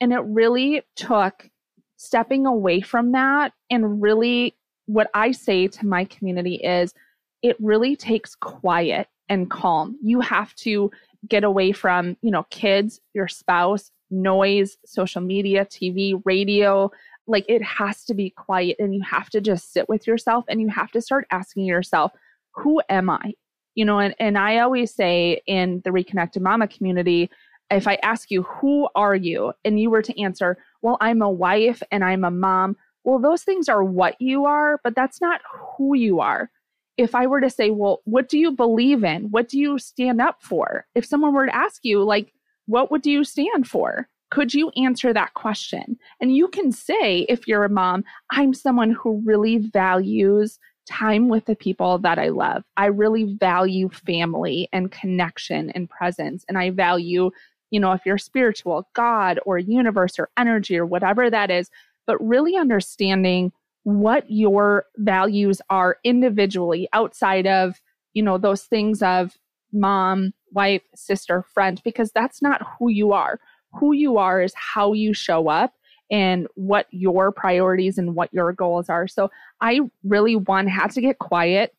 And 0.00 0.12
it 0.12 0.22
really 0.24 0.82
took 0.96 1.50
stepping 1.98 2.46
away 2.46 2.80
from 2.80 3.12
that 3.12 3.52
and 3.70 4.00
really 4.00 4.56
what 4.86 5.10
I 5.12 5.32
say 5.32 5.68
to 5.68 5.86
my 5.86 6.04
community 6.06 6.54
is 6.54 6.94
it 7.42 7.56
really 7.60 7.94
takes 7.94 8.34
quiet 8.34 9.08
and 9.28 9.50
calm. 9.50 9.98
You 10.02 10.20
have 10.20 10.54
to 10.56 10.90
get 11.28 11.44
away 11.44 11.72
from, 11.72 12.16
you 12.22 12.30
know, 12.30 12.44
kids, 12.50 13.00
your 13.14 13.28
spouse, 13.28 13.90
noise, 14.10 14.78
social 14.86 15.20
media, 15.20 15.66
TV, 15.66 16.20
radio. 16.24 16.90
Like 17.26 17.44
it 17.48 17.62
has 17.62 18.04
to 18.06 18.14
be 18.14 18.30
quiet 18.30 18.76
and 18.78 18.94
you 18.94 19.02
have 19.02 19.28
to 19.30 19.40
just 19.40 19.72
sit 19.72 19.88
with 19.88 20.06
yourself 20.06 20.44
and 20.48 20.60
you 20.60 20.68
have 20.68 20.90
to 20.92 21.02
start 21.02 21.26
asking 21.30 21.66
yourself, 21.66 22.12
who 22.52 22.80
am 22.88 23.10
I? 23.10 23.34
You 23.74 23.84
know, 23.84 23.98
and, 23.98 24.14
and 24.18 24.38
I 24.38 24.58
always 24.58 24.94
say 24.94 25.42
in 25.46 25.82
the 25.84 25.92
Reconnected 25.92 26.42
Momma 26.42 26.68
community, 26.68 27.28
if 27.70 27.86
I 27.86 27.96
ask 28.02 28.30
you, 28.30 28.44
who 28.44 28.88
are 28.94 29.14
you? 29.14 29.52
And 29.64 29.78
you 29.78 29.90
were 29.90 30.02
to 30.02 30.20
answer, 30.20 30.56
well, 30.82 30.96
I'm 31.00 31.22
a 31.22 31.30
wife 31.30 31.82
and 31.90 32.04
I'm 32.04 32.24
a 32.24 32.30
mom. 32.30 32.76
Well, 33.04 33.18
those 33.18 33.42
things 33.42 33.68
are 33.68 33.82
what 33.82 34.20
you 34.20 34.44
are, 34.44 34.80
but 34.84 34.94
that's 34.94 35.20
not 35.20 35.40
who 35.76 35.96
you 35.96 36.20
are. 36.20 36.50
If 36.96 37.14
I 37.14 37.26
were 37.26 37.40
to 37.40 37.50
say, 37.50 37.70
well, 37.70 38.00
what 38.04 38.28
do 38.28 38.38
you 38.38 38.50
believe 38.52 39.04
in? 39.04 39.30
What 39.30 39.48
do 39.48 39.58
you 39.58 39.78
stand 39.78 40.20
up 40.20 40.42
for? 40.42 40.86
If 40.94 41.04
someone 41.04 41.32
were 41.32 41.46
to 41.46 41.54
ask 41.54 41.84
you, 41.84 42.02
like, 42.02 42.32
what 42.66 42.90
would 42.90 43.06
you 43.06 43.24
stand 43.24 43.68
for? 43.68 44.08
Could 44.30 44.52
you 44.52 44.70
answer 44.76 45.12
that 45.12 45.34
question? 45.34 45.96
And 46.20 46.36
you 46.36 46.48
can 46.48 46.70
say, 46.70 47.20
if 47.28 47.48
you're 47.48 47.64
a 47.64 47.70
mom, 47.70 48.04
I'm 48.30 48.52
someone 48.52 48.90
who 48.90 49.22
really 49.24 49.56
values 49.58 50.58
time 50.86 51.28
with 51.28 51.46
the 51.46 51.54
people 51.54 51.98
that 51.98 52.18
I 52.18 52.28
love. 52.28 52.64
I 52.76 52.86
really 52.86 53.36
value 53.38 53.88
family 53.90 54.68
and 54.72 54.90
connection 54.90 55.70
and 55.70 55.88
presence. 55.88 56.44
And 56.48 56.58
I 56.58 56.70
value, 56.70 57.30
you 57.70 57.80
know, 57.80 57.92
if 57.92 58.04
you're 58.06 58.18
spiritual, 58.18 58.88
God 58.94 59.40
or 59.44 59.58
universe 59.58 60.18
or 60.18 60.30
energy 60.36 60.76
or 60.78 60.86
whatever 60.86 61.30
that 61.30 61.50
is, 61.50 61.70
but 62.06 62.16
really 62.24 62.56
understanding 62.56 63.52
what 63.84 64.24
your 64.30 64.86
values 64.96 65.60
are 65.70 65.96
individually 66.04 66.88
outside 66.92 67.46
of, 67.46 67.80
you 68.12 68.22
know, 68.22 68.38
those 68.38 68.64
things 68.64 69.02
of 69.02 69.36
mom, 69.72 70.32
wife, 70.52 70.82
sister, 70.94 71.42
friend, 71.42 71.80
because 71.84 72.10
that's 72.12 72.42
not 72.42 72.62
who 72.78 72.88
you 72.88 73.12
are. 73.12 73.38
Who 73.74 73.92
you 73.92 74.16
are 74.18 74.42
is 74.42 74.54
how 74.54 74.92
you 74.94 75.12
show 75.12 75.48
up 75.48 75.74
and 76.10 76.46
what 76.54 76.86
your 76.90 77.30
priorities 77.30 77.98
and 77.98 78.14
what 78.14 78.32
your 78.32 78.52
goals 78.52 78.88
are. 78.88 79.06
So 79.06 79.30
I 79.60 79.80
really, 80.04 80.36
one, 80.36 80.66
had 80.66 80.90
to 80.92 81.02
get 81.02 81.18
quiet 81.18 81.74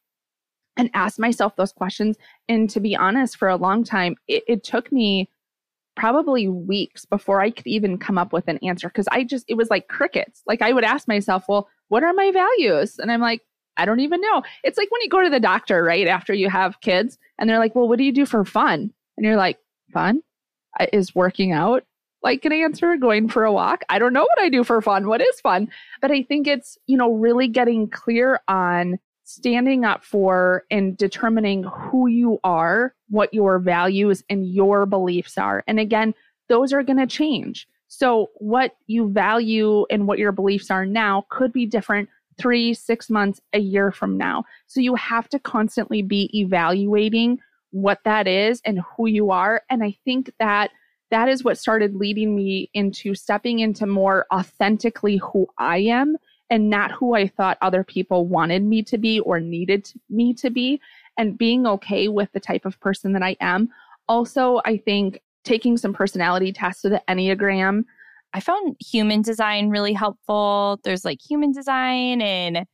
and 0.77 0.89
ask 0.93 1.19
myself 1.19 1.55
those 1.55 1.73
questions. 1.73 2.15
And 2.47 2.69
to 2.69 2.79
be 2.79 2.95
honest, 2.95 3.37
for 3.37 3.49
a 3.49 3.55
long 3.55 3.83
time, 3.83 4.15
it, 4.27 4.43
it 4.47 4.63
took 4.63 4.91
me 4.91 5.29
probably 5.99 6.47
weeks 6.47 7.03
before 7.03 7.41
I 7.41 7.51
could 7.51 7.67
even 7.67 7.97
come 7.97 8.17
up 8.17 8.31
with 8.31 8.47
an 8.47 8.57
answer 8.63 8.87
because 8.87 9.07
I 9.11 9.25
just, 9.25 9.43
it 9.49 9.55
was 9.55 9.69
like 9.69 9.89
crickets. 9.89 10.41
Like 10.47 10.61
I 10.61 10.71
would 10.71 10.85
ask 10.85 11.09
myself, 11.09 11.43
well, 11.49 11.67
what 11.89 12.05
are 12.05 12.13
my 12.13 12.31
values? 12.31 12.99
And 12.99 13.11
I'm 13.11 13.19
like, 13.19 13.41
I 13.75 13.83
don't 13.83 13.99
even 13.99 14.21
know. 14.21 14.41
It's 14.63 14.77
like 14.77 14.89
when 14.91 15.01
you 15.01 15.09
go 15.09 15.21
to 15.21 15.29
the 15.29 15.41
doctor, 15.41 15.83
right? 15.83 16.07
After 16.07 16.33
you 16.33 16.49
have 16.49 16.79
kids, 16.79 17.17
and 17.37 17.49
they're 17.49 17.59
like, 17.59 17.75
well, 17.75 17.89
what 17.89 17.97
do 17.97 18.05
you 18.05 18.13
do 18.13 18.25
for 18.25 18.45
fun? 18.45 18.93
And 19.17 19.25
you're 19.25 19.35
like, 19.35 19.59
fun? 19.91 20.21
Is 20.93 21.13
working 21.13 21.51
out 21.51 21.83
like 22.23 22.45
an 22.45 22.53
answer 22.53 22.95
going 22.97 23.29
for 23.29 23.45
a 23.45 23.51
walk 23.51 23.81
i 23.89 23.97
don't 23.97 24.13
know 24.13 24.21
what 24.21 24.39
i 24.39 24.49
do 24.49 24.63
for 24.63 24.81
fun 24.81 25.07
what 25.07 25.21
is 25.21 25.39
fun 25.41 25.69
but 26.01 26.11
i 26.11 26.21
think 26.21 26.47
it's 26.47 26.77
you 26.85 26.97
know 26.97 27.13
really 27.13 27.47
getting 27.47 27.89
clear 27.89 28.41
on 28.47 28.99
standing 29.29 29.85
up 29.85 30.03
for 30.03 30.63
and 30.71 30.97
determining 30.97 31.63
who 31.63 32.07
you 32.07 32.39
are 32.43 32.95
what 33.09 33.31
your 33.31 33.59
values 33.59 34.23
and 34.27 34.51
your 34.51 34.87
beliefs 34.87 35.37
are. 35.37 35.63
And 35.67 35.79
again 35.79 36.15
those 36.47 36.73
are 36.73 36.81
going 36.81 36.97
to 36.97 37.05
change. 37.05 37.67
So 37.89 38.31
what 38.37 38.75
you 38.87 39.11
value 39.11 39.85
and 39.91 40.07
what 40.07 40.17
your 40.17 40.31
beliefs 40.31 40.71
are 40.71 40.83
now 40.83 41.27
could 41.29 41.53
be 41.53 41.67
different 41.67 42.09
three 42.39 42.73
six 42.73 43.07
months 43.07 43.39
a 43.53 43.59
year 43.59 43.91
from 43.91 44.17
now. 44.17 44.45
So 44.65 44.79
you 44.79 44.95
have 44.95 45.29
to 45.29 45.37
constantly 45.39 46.01
be 46.01 46.31
evaluating 46.33 47.39
what 47.69 47.99
that 48.05 48.27
is 48.27 48.63
and 48.65 48.79
who 48.79 49.05
you 49.05 49.29
are. 49.29 49.61
And 49.69 49.83
i 49.83 49.95
think 50.05 50.31
that 50.39 50.71
that 51.11 51.29
is 51.29 51.43
what 51.43 51.57
started 51.57 51.95
leading 51.95 52.35
me 52.35 52.69
into 52.73 53.13
stepping 53.13 53.59
into 53.59 53.85
more 53.85 54.25
authentically 54.33 55.17
who 55.17 55.47
I 55.57 55.77
am 55.79 56.17
and 56.49 56.69
not 56.69 56.91
who 56.91 57.15
I 57.15 57.27
thought 57.27 57.57
other 57.61 57.83
people 57.83 58.25
wanted 58.25 58.63
me 58.63 58.83
to 58.83 58.97
be 58.97 59.19
or 59.19 59.39
needed 59.39 59.91
me 60.09 60.33
to 60.35 60.49
be, 60.49 60.81
and 61.17 61.37
being 61.37 61.67
okay 61.67 62.07
with 62.07 62.31
the 62.31 62.39
type 62.39 62.65
of 62.65 62.79
person 62.79 63.13
that 63.13 63.23
I 63.23 63.35
am. 63.39 63.69
Also, 64.07 64.61
I 64.65 64.77
think 64.77 65.21
taking 65.43 65.77
some 65.77 65.93
personality 65.93 66.51
tests 66.51 66.83
with 66.83 66.93
the 66.93 67.03
Enneagram. 67.07 67.83
I 68.33 68.39
found 68.39 68.75
human 68.79 69.21
design 69.21 69.69
really 69.69 69.93
helpful. 69.93 70.79
There's 70.83 71.05
like 71.05 71.19
human 71.21 71.51
design 71.51 72.21
and 72.21 72.65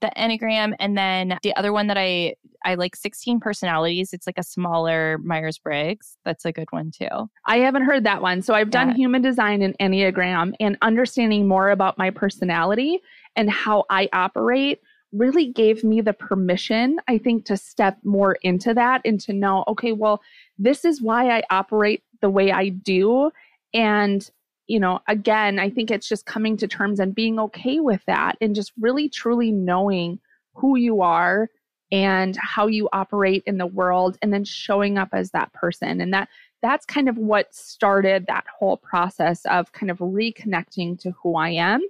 the 0.00 0.10
Enneagram, 0.16 0.74
and 0.78 0.96
then 0.96 1.38
the 1.42 1.54
other 1.56 1.72
one 1.72 1.86
that 1.86 1.98
I 1.98 2.34
I 2.64 2.74
like 2.74 2.96
16 2.96 3.38
personalities. 3.38 4.12
It's 4.12 4.26
like 4.26 4.38
a 4.38 4.42
smaller 4.42 5.18
Myers 5.18 5.58
Briggs. 5.58 6.18
That's 6.24 6.44
a 6.44 6.52
good 6.52 6.66
one 6.70 6.90
too. 6.90 7.30
I 7.46 7.58
haven't 7.58 7.84
heard 7.84 8.04
that 8.04 8.22
one. 8.22 8.42
So 8.42 8.54
I've 8.54 8.70
done 8.70 8.88
yeah. 8.88 8.96
human 8.96 9.22
design 9.22 9.62
and 9.62 9.76
Enneagram, 9.78 10.52
and 10.60 10.76
understanding 10.82 11.46
more 11.46 11.70
about 11.70 11.98
my 11.98 12.10
personality 12.10 13.00
and 13.36 13.50
how 13.50 13.84
I 13.90 14.08
operate 14.12 14.80
really 15.12 15.46
gave 15.52 15.84
me 15.84 16.00
the 16.00 16.12
permission, 16.12 16.98
I 17.08 17.18
think, 17.18 17.44
to 17.46 17.56
step 17.56 17.98
more 18.04 18.36
into 18.42 18.74
that 18.74 19.00
and 19.04 19.20
to 19.20 19.32
know, 19.32 19.64
okay, 19.68 19.92
well, 19.92 20.20
this 20.58 20.84
is 20.84 21.00
why 21.00 21.30
I 21.36 21.42
operate 21.50 22.02
the 22.20 22.30
way 22.30 22.50
I 22.52 22.68
do. 22.68 23.30
And 23.72 24.28
you 24.66 24.80
know, 24.80 25.00
again, 25.08 25.58
I 25.58 25.70
think 25.70 25.90
it's 25.90 26.08
just 26.08 26.26
coming 26.26 26.56
to 26.56 26.66
terms 26.66 27.00
and 27.00 27.14
being 27.14 27.38
okay 27.38 27.80
with 27.80 28.00
that 28.06 28.36
and 28.40 28.54
just 28.54 28.72
really 28.78 29.08
truly 29.08 29.52
knowing 29.52 30.18
who 30.54 30.76
you 30.76 31.02
are 31.02 31.48
and 31.92 32.36
how 32.40 32.66
you 32.66 32.88
operate 32.92 33.44
in 33.46 33.58
the 33.58 33.66
world 33.66 34.18
and 34.22 34.32
then 34.32 34.44
showing 34.44 34.98
up 34.98 35.10
as 35.12 35.30
that 35.30 35.52
person. 35.52 36.00
And 36.00 36.12
that 36.12 36.28
that's 36.62 36.86
kind 36.86 37.08
of 37.08 37.16
what 37.16 37.54
started 37.54 38.26
that 38.26 38.44
whole 38.58 38.78
process 38.78 39.44
of 39.46 39.72
kind 39.72 39.90
of 39.90 39.98
reconnecting 39.98 40.98
to 41.00 41.12
who 41.12 41.36
I 41.36 41.50
am 41.50 41.80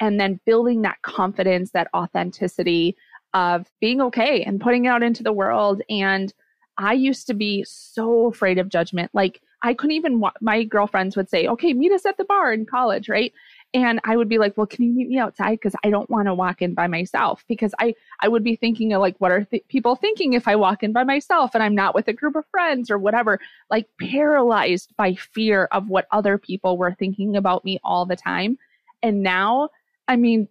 and 0.00 0.18
then 0.18 0.40
building 0.46 0.82
that 0.82 1.02
confidence, 1.02 1.72
that 1.72 1.88
authenticity 1.94 2.96
of 3.34 3.70
being 3.80 4.00
okay 4.00 4.42
and 4.42 4.60
putting 4.60 4.86
it 4.86 4.88
out 4.88 5.02
into 5.02 5.22
the 5.22 5.32
world. 5.32 5.82
And 5.90 6.32
I 6.78 6.94
used 6.94 7.26
to 7.26 7.34
be 7.34 7.64
so 7.64 8.26
afraid 8.26 8.58
of 8.58 8.68
judgment. 8.68 9.10
Like 9.12 9.42
I 9.62 9.74
couldn't 9.74 9.96
even, 9.96 10.22
my 10.40 10.64
girlfriends 10.64 11.16
would 11.16 11.30
say, 11.30 11.46
okay, 11.46 11.72
meet 11.72 11.92
us 11.92 12.04
at 12.04 12.16
the 12.16 12.24
bar 12.24 12.52
in 12.52 12.66
college, 12.66 13.08
right? 13.08 13.32
And 13.74 14.00
I 14.04 14.16
would 14.16 14.28
be 14.28 14.38
like, 14.38 14.56
well, 14.56 14.66
can 14.66 14.84
you 14.84 14.92
meet 14.92 15.08
me 15.08 15.18
outside? 15.18 15.52
Because 15.52 15.74
I 15.82 15.90
don't 15.90 16.10
want 16.10 16.26
to 16.26 16.34
walk 16.34 16.60
in 16.60 16.74
by 16.74 16.88
myself. 16.88 17.44
Because 17.48 17.72
I, 17.78 17.94
I 18.20 18.28
would 18.28 18.44
be 18.44 18.56
thinking 18.56 18.92
of 18.92 19.00
like, 19.00 19.16
what 19.18 19.30
are 19.30 19.44
th- 19.44 19.66
people 19.68 19.96
thinking 19.96 20.34
if 20.34 20.46
I 20.46 20.56
walk 20.56 20.82
in 20.82 20.92
by 20.92 21.04
myself 21.04 21.52
and 21.54 21.62
I'm 21.62 21.74
not 21.74 21.94
with 21.94 22.08
a 22.08 22.12
group 22.12 22.36
of 22.36 22.44
friends 22.50 22.90
or 22.90 22.98
whatever? 22.98 23.38
Like 23.70 23.86
paralyzed 23.98 24.94
by 24.96 25.14
fear 25.14 25.68
of 25.72 25.88
what 25.88 26.06
other 26.10 26.36
people 26.36 26.76
were 26.76 26.94
thinking 26.94 27.36
about 27.36 27.64
me 27.64 27.78
all 27.82 28.04
the 28.04 28.16
time. 28.16 28.58
And 29.02 29.22
now, 29.22 29.70
I 30.06 30.16
mean, 30.16 30.48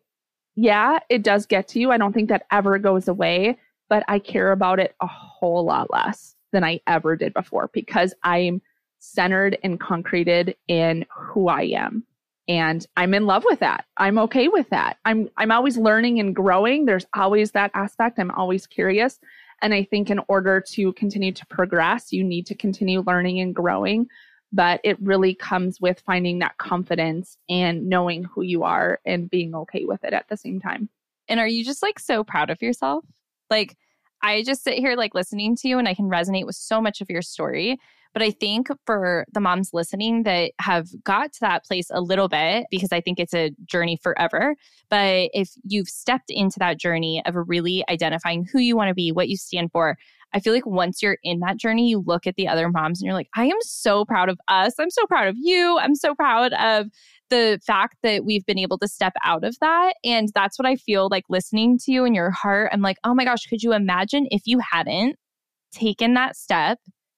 yeah, 0.56 1.00
it 1.10 1.22
does 1.22 1.46
get 1.46 1.68
to 1.70 1.80
you. 1.80 1.92
I 1.92 1.98
don't 1.98 2.14
think 2.14 2.30
that 2.30 2.46
ever 2.52 2.80
goes 2.80 3.08
away, 3.08 3.58
but 3.88 4.04
I 4.08 4.20
care 4.20 4.52
about 4.52 4.80
it 4.80 4.96
a 5.00 5.08
whole 5.08 5.64
lot 5.64 5.92
less 5.92 6.36
than 6.52 6.64
I 6.64 6.82
ever 6.88 7.16
did 7.16 7.34
before 7.34 7.70
because 7.72 8.14
I'm 8.24 8.62
centered 9.02 9.58
and 9.64 9.80
concreted 9.80 10.56
in 10.68 11.06
who 11.14 11.50
I 11.50 11.64
am. 11.64 12.06
And 12.48 12.86
I'm 12.98 13.14
in 13.14 13.26
love 13.26 13.44
with 13.46 13.60
that. 13.60 13.86
I'm 13.98 14.18
okay 14.20 14.48
with 14.48 14.70
that. 14.70 14.98
I'm 15.06 15.30
I'm 15.38 15.52
always 15.52 15.78
learning 15.78 16.20
and 16.20 16.36
growing. 16.36 16.86
There's 16.86 17.06
always 17.16 17.52
that 17.52 17.72
aspect. 17.74 18.20
I'm 18.20 18.32
always 18.32 18.68
curious. 18.68 19.20
And 19.62 19.74
I 19.74 19.84
think 19.84 20.10
in 20.10 20.20
order 20.28 20.60
to 20.72 20.94
continue 20.94 21.32
to 21.34 21.46
progress, 21.48 22.12
you 22.12 22.24
need 22.24 22.48
to 22.48 22.56
continue 22.56 23.04
learning 23.06 23.40
and 23.40 23.54
growing. 23.56 24.08
But 24.52 24.82
it 24.84 25.02
really 25.02 25.34
comes 25.34 25.80
with 25.80 26.02
finding 26.02 26.40
that 26.40 26.58
confidence 26.58 27.38
and 27.48 27.88
knowing 27.88 28.24
who 28.24 28.42
you 28.42 28.64
are 28.64 29.00
and 29.06 29.30
being 29.30 29.56
okay 29.56 29.86
with 29.86 30.04
it 30.04 30.14
at 30.14 30.28
the 30.28 30.36
same 30.36 30.60
time. 30.60 30.90
And 31.30 31.40
are 31.40 31.48
you 31.48 31.64
just 31.64 31.82
like 31.82 32.00
so 32.00 32.24
proud 32.24 32.50
of 32.50 32.62
yourself? 32.62 33.06
Like, 33.50 33.78
I 34.24 34.44
just 34.44 34.64
sit 34.64 34.76
here 34.76 34.96
like 34.96 35.14
listening 35.14 35.56
to 35.58 35.68
you 35.68 35.80
and 35.80 35.88
I 35.88 35.94
can 35.94 36.10
resonate 36.10 36.46
with 36.46 36.56
so 36.56 36.82
much 36.82 37.02
of 37.02 37.10
your 37.10 37.22
story. 37.22 37.78
But 38.14 38.22
I 38.22 38.32
think 38.32 38.68
for 38.86 39.26
the 39.32 39.40
moms 39.40 39.70
listening 39.72 40.24
that 40.24 40.52
have 40.60 40.88
got 41.04 41.32
to 41.32 41.40
that 41.42 41.64
place 41.64 41.88
a 41.92 42.02
little 42.02 42.28
bit, 42.28 42.66
because 42.70 42.92
I 42.92 43.00
think 43.00 43.20
it's 43.20 43.34
a 43.34 43.52
journey 43.64 43.98
forever. 44.04 44.56
But 44.90 45.30
if 45.34 45.52
you've 45.64 45.88
stepped 45.88 46.30
into 46.30 46.60
that 46.60 46.78
journey 46.78 47.22
of 47.26 47.36
really 47.48 47.86
identifying 47.90 48.46
who 48.52 48.60
you 48.60 48.76
want 48.76 48.90
to 48.90 48.94
be, 48.94 49.14
what 49.14 49.30
you 49.30 49.38
stand 49.38 49.72
for, 49.72 49.98
I 50.34 50.42
feel 50.42 50.54
like 50.54 50.66
once 50.66 51.02
you're 51.02 51.18
in 51.24 51.40
that 51.40 51.58
journey, 51.58 51.90
you 51.90 52.04
look 52.06 52.28
at 52.28 52.36
the 52.36 52.50
other 52.50 52.70
moms 52.70 53.02
and 53.02 53.06
you're 53.06 53.16
like, 53.16 53.30
I 53.36 53.46
am 53.46 53.58
so 53.62 54.04
proud 54.04 54.28
of 54.28 54.40
us. 54.50 54.74
I'm 54.78 54.90
so 54.90 55.06
proud 55.06 55.30
of 55.30 55.36
you. 55.38 55.78
I'm 55.80 55.96
so 55.96 56.14
proud 56.14 56.52
of 56.54 56.88
the 57.32 57.60
fact 57.66 57.96
that 58.04 58.26
we've 58.26 58.46
been 58.46 58.60
able 58.60 58.78
to 58.78 58.88
step 58.88 59.14
out 59.24 59.44
of 59.44 59.58
that. 59.60 59.96
And 60.04 60.30
that's 60.36 60.60
what 60.60 60.68
I 60.68 60.76
feel 60.76 61.08
like 61.10 61.24
listening 61.30 61.80
to 61.80 61.92
you 61.92 62.06
in 62.06 62.14
your 62.14 62.30
heart. 62.30 62.70
I'm 62.72 62.82
like, 62.82 62.98
oh 63.04 63.16
my 63.16 63.26
gosh, 63.26 63.48
could 63.48 63.64
you 63.64 63.74
imagine 63.74 64.28
if 64.30 64.44
you 64.46 64.60
hadn't 64.60 65.16
taken 65.72 66.14
that 66.14 66.36
step, 66.36 66.78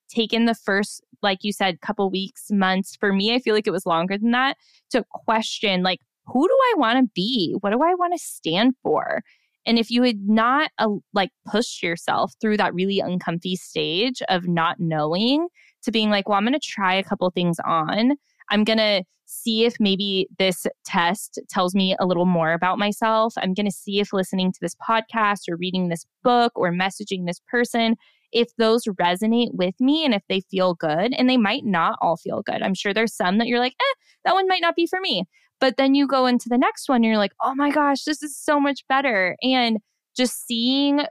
taken 0.10 0.46
the 0.46 0.56
first, 0.56 1.04
like 1.22 1.40
you 1.42 1.52
said, 1.52 1.82
couple 1.82 2.10
weeks, 2.10 2.46
months? 2.52 2.96
For 2.96 3.12
me, 3.12 3.34
I 3.34 3.40
feel 3.40 3.56
like 3.56 3.68
it 3.68 3.72
was 3.72 3.86
longer 3.86 4.18
than 4.18 4.32
that 4.32 4.56
to 4.92 5.04
question, 5.10 5.84
like, 5.84 6.00
who 6.28 6.48
do 6.48 6.54
I 6.54 6.74
want 6.78 7.00
to 7.00 7.12
be? 7.14 7.56
What 7.60 7.72
do 7.72 7.82
I 7.82 7.96
want 7.96 8.14
to 8.14 8.24
stand 8.24 8.76
for? 8.82 9.24
And 9.66 9.80
if 9.80 9.90
you 9.90 10.04
had 10.04 10.20
not 10.28 10.72
uh, 10.78 10.90
like 11.14 11.32
pushed 11.46 11.82
yourself 11.82 12.34
through 12.40 12.58
that 12.58 12.74
really 12.74 13.00
uncomfy 13.00 13.56
stage 13.56 14.22
of 14.30 14.48
not 14.48 14.80
knowing 14.80 15.48
to 15.84 15.92
being 15.92 16.10
like, 16.10 16.30
well, 16.30 16.38
I'm 16.38 16.46
going 16.46 16.54
to 16.54 16.60
try 16.60 16.94
a 16.94 17.04
couple 17.04 17.30
things 17.32 17.58
on. 17.66 18.14
I'm 18.50 18.64
going 18.64 18.78
to 18.78 19.04
see 19.34 19.66
if 19.66 19.76
maybe 19.80 20.28
this 20.38 20.66
test 20.86 21.40
tells 21.50 21.76
me 21.76 21.96
a 22.00 22.06
little 22.06 22.26
more 22.26 22.54
about 22.54 22.78
myself. 22.78 23.34
I'm 23.38 23.54
going 23.54 23.66
to 23.66 23.72
see 23.72 24.00
if 24.00 24.14
listening 24.14 24.52
to 24.52 24.60
this 24.62 24.76
podcast 24.76 25.50
or 25.50 25.58
reading 25.58 25.90
this 25.90 26.06
book 26.24 26.52
or 26.56 26.72
messaging 26.72 27.26
this 27.26 27.42
person, 27.48 27.96
if 28.32 28.56
those 28.58 28.86
resonate 28.86 29.54
with 29.54 29.76
me 29.80 30.06
and 30.06 30.14
if 30.14 30.24
they 30.30 30.42
feel 30.42 30.76
good. 30.76 31.14
And 31.18 31.30
they 31.30 31.38
might 31.38 31.66
not 31.66 31.98
all 32.02 32.18
feel 32.18 32.42
good. 32.42 32.62
I'm 32.62 32.74
sure 32.74 32.94
there's 32.94 33.16
some 33.16 33.38
that 33.40 33.48
you're 33.48 33.60
like, 33.60 33.76
eh, 33.80 33.96
that 34.26 34.34
one 34.34 34.48
might 34.48 34.62
not 34.62 34.76
be 34.76 34.88
for 34.88 35.00
me. 35.00 35.26
But 35.60 35.78
then 35.78 35.96
you 35.96 36.08
go 36.08 36.26
into 36.26 36.50
the 36.50 36.58
next 36.58 36.90
one 36.90 36.98
and 36.98 37.06
you're 37.06 37.18
like, 37.18 37.34
oh 37.42 37.56
my 37.56 37.72
gosh, 37.72 38.04
this 38.04 38.22
is 38.22 38.38
so 38.38 38.60
much 38.60 38.86
better. 38.90 39.36
And 39.42 39.78
just 40.16 40.46
seeing 40.46 41.02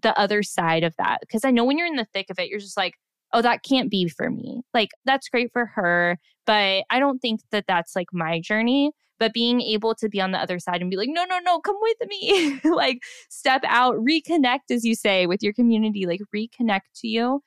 the 0.00 0.18
other 0.18 0.42
side 0.42 0.84
of 0.84 0.94
that. 0.98 1.18
Because 1.20 1.44
I 1.44 1.50
know 1.50 1.64
when 1.64 1.78
you're 1.78 1.86
in 1.86 1.96
the 1.96 2.06
thick 2.12 2.26
of 2.30 2.38
it, 2.38 2.48
you're 2.48 2.60
just 2.60 2.76
like, 2.76 2.94
oh, 3.36 3.42
that 3.42 3.62
can't 3.62 3.90
be 3.90 4.08
for 4.08 4.30
me. 4.30 4.62
Like, 4.72 4.88
that's 5.04 5.28
great 5.28 5.52
for 5.52 5.66
her. 5.66 6.18
But 6.46 6.84
I 6.88 6.98
don't 6.98 7.18
think 7.18 7.40
that 7.50 7.66
that's 7.68 7.94
like 7.94 8.08
my 8.12 8.40
journey. 8.40 8.92
But 9.18 9.34
being 9.34 9.60
able 9.60 9.94
to 9.96 10.08
be 10.08 10.20
on 10.20 10.32
the 10.32 10.38
other 10.38 10.58
side 10.58 10.80
and 10.80 10.90
be 10.90 10.96
like, 10.96 11.08
no, 11.10 11.24
no, 11.24 11.38
no, 11.38 11.58
come 11.60 11.76
with 11.80 12.08
me. 12.08 12.60
like, 12.64 13.00
step 13.28 13.62
out, 13.66 13.96
reconnect, 13.96 14.70
as 14.70 14.84
you 14.84 14.94
say, 14.94 15.26
with 15.26 15.42
your 15.42 15.52
community, 15.52 16.06
like, 16.06 16.20
reconnect 16.34 16.80
to 16.96 17.08
you. 17.08 17.42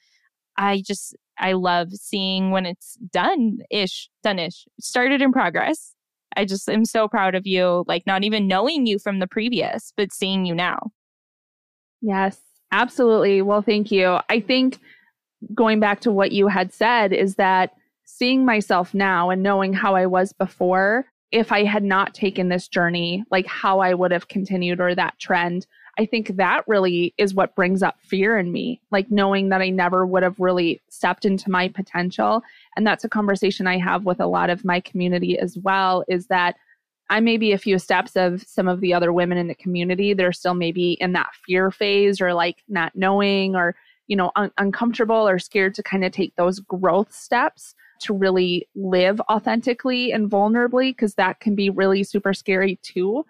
I 0.58 0.82
just, 0.86 1.16
I 1.38 1.54
love 1.54 1.94
seeing 1.94 2.52
when 2.52 2.66
it's 2.66 2.96
done 3.12 3.60
ish, 3.72 4.10
done 4.24 4.40
ish, 4.40 4.68
started 4.80 5.22
in 5.22 5.32
progress. 5.32 5.96
I 6.36 6.46
just 6.46 6.70
am 6.70 6.86
so 6.86 7.08
proud 7.08 7.34
of 7.34 7.48
you, 7.48 7.84
like 7.88 8.06
not 8.06 8.24
even 8.24 8.48
knowing 8.48 8.86
you 8.86 9.00
from 9.00 9.20
the 9.20 9.28
previous, 9.28 9.94
but 9.96 10.12
seeing 10.12 10.46
you 10.46 10.54
now. 10.54 10.92
Yes, 12.02 12.40
absolutely. 12.72 13.42
Well, 13.42 13.62
thank 13.62 13.92
you. 13.92 14.20
I 14.30 14.40
think 14.40 14.80
going 15.54 15.80
back 15.80 16.02
to 16.02 16.12
what 16.12 16.32
you 16.32 16.48
had 16.48 16.74
said 16.74 17.14
is 17.14 17.36
that 17.36 17.74
seeing 18.06 18.46
myself 18.46 18.94
now 18.94 19.30
and 19.30 19.44
knowing 19.44 19.74
how 19.74 19.96
I 19.96 20.06
was 20.06 20.34
before, 20.34 21.06
if 21.32 21.52
I 21.52 21.64
had 21.64 21.84
not 21.84 22.14
taken 22.14 22.50
this 22.50 22.68
journey, 22.68 23.24
like 23.30 23.46
how 23.46 23.80
I 23.80 23.94
would 23.94 24.12
have 24.12 24.28
continued 24.28 24.82
or 24.82 24.96
that 24.96 25.20
trend, 25.20 25.68
I 25.98 26.06
think 26.06 26.38
that 26.38 26.64
really 26.68 27.14
is 27.18 27.34
what 27.34 27.56
brings 27.56 27.84
up 27.84 27.98
fear 28.02 28.38
in 28.38 28.52
me, 28.52 28.82
like 28.90 29.12
knowing 29.12 29.50
that 29.50 29.62
I 29.62 29.70
never 29.70 30.06
would 30.06 30.24
have 30.24 30.40
really 30.40 30.82
stepped 30.90 31.26
into 31.26 31.52
my 31.52 31.68
potential. 31.68 32.42
And 32.76 32.88
that's 32.88 33.04
a 33.04 33.10
conversation 33.10 33.68
I 33.68 33.78
have 33.78 34.06
with 34.06 34.20
a 34.20 34.26
lot 34.26 34.50
of 34.50 34.66
my 34.66 34.80
community 34.80 35.38
as 35.38 35.58
well 35.58 36.04
is 36.08 36.28
that 36.28 36.56
I 37.12 37.20
may 37.20 37.38
be 37.38 37.52
a 37.52 37.58
few 37.58 37.80
steps 37.80 38.16
of 38.16 38.44
some 38.44 38.68
of 38.68 38.82
the 38.82 38.94
other 38.94 39.12
women 39.12 39.38
in 39.38 39.48
the 39.48 39.56
community. 39.56 40.14
They're 40.14 40.32
still 40.32 40.54
maybe 40.54 40.94
in 40.94 41.14
that 41.14 41.30
fear 41.46 41.70
phase 41.70 42.22
or 42.22 42.34
like 42.34 42.64
not 42.68 42.96
knowing 42.96 43.56
or, 43.56 43.76
you 44.10 44.18
know, 44.18 44.32
un- 44.36 44.52
uncomfortable 44.58 45.26
or 45.28 45.40
scared 45.40 45.74
to 45.76 45.84
kind 45.84 46.04
of 46.04 46.12
take 46.12 46.36
those 46.36 46.60
growth 46.60 47.14
steps 47.14 47.74
to 48.02 48.14
really 48.14 48.68
live 48.76 49.22
authentically 49.30 50.12
and 50.12 50.30
vulnerably, 50.30 50.92
because 50.92 51.16
that 51.16 51.40
can 51.40 51.56
be 51.56 51.70
really 51.70 52.04
super 52.04 52.34
scary 52.34 52.80
too. 52.82 53.24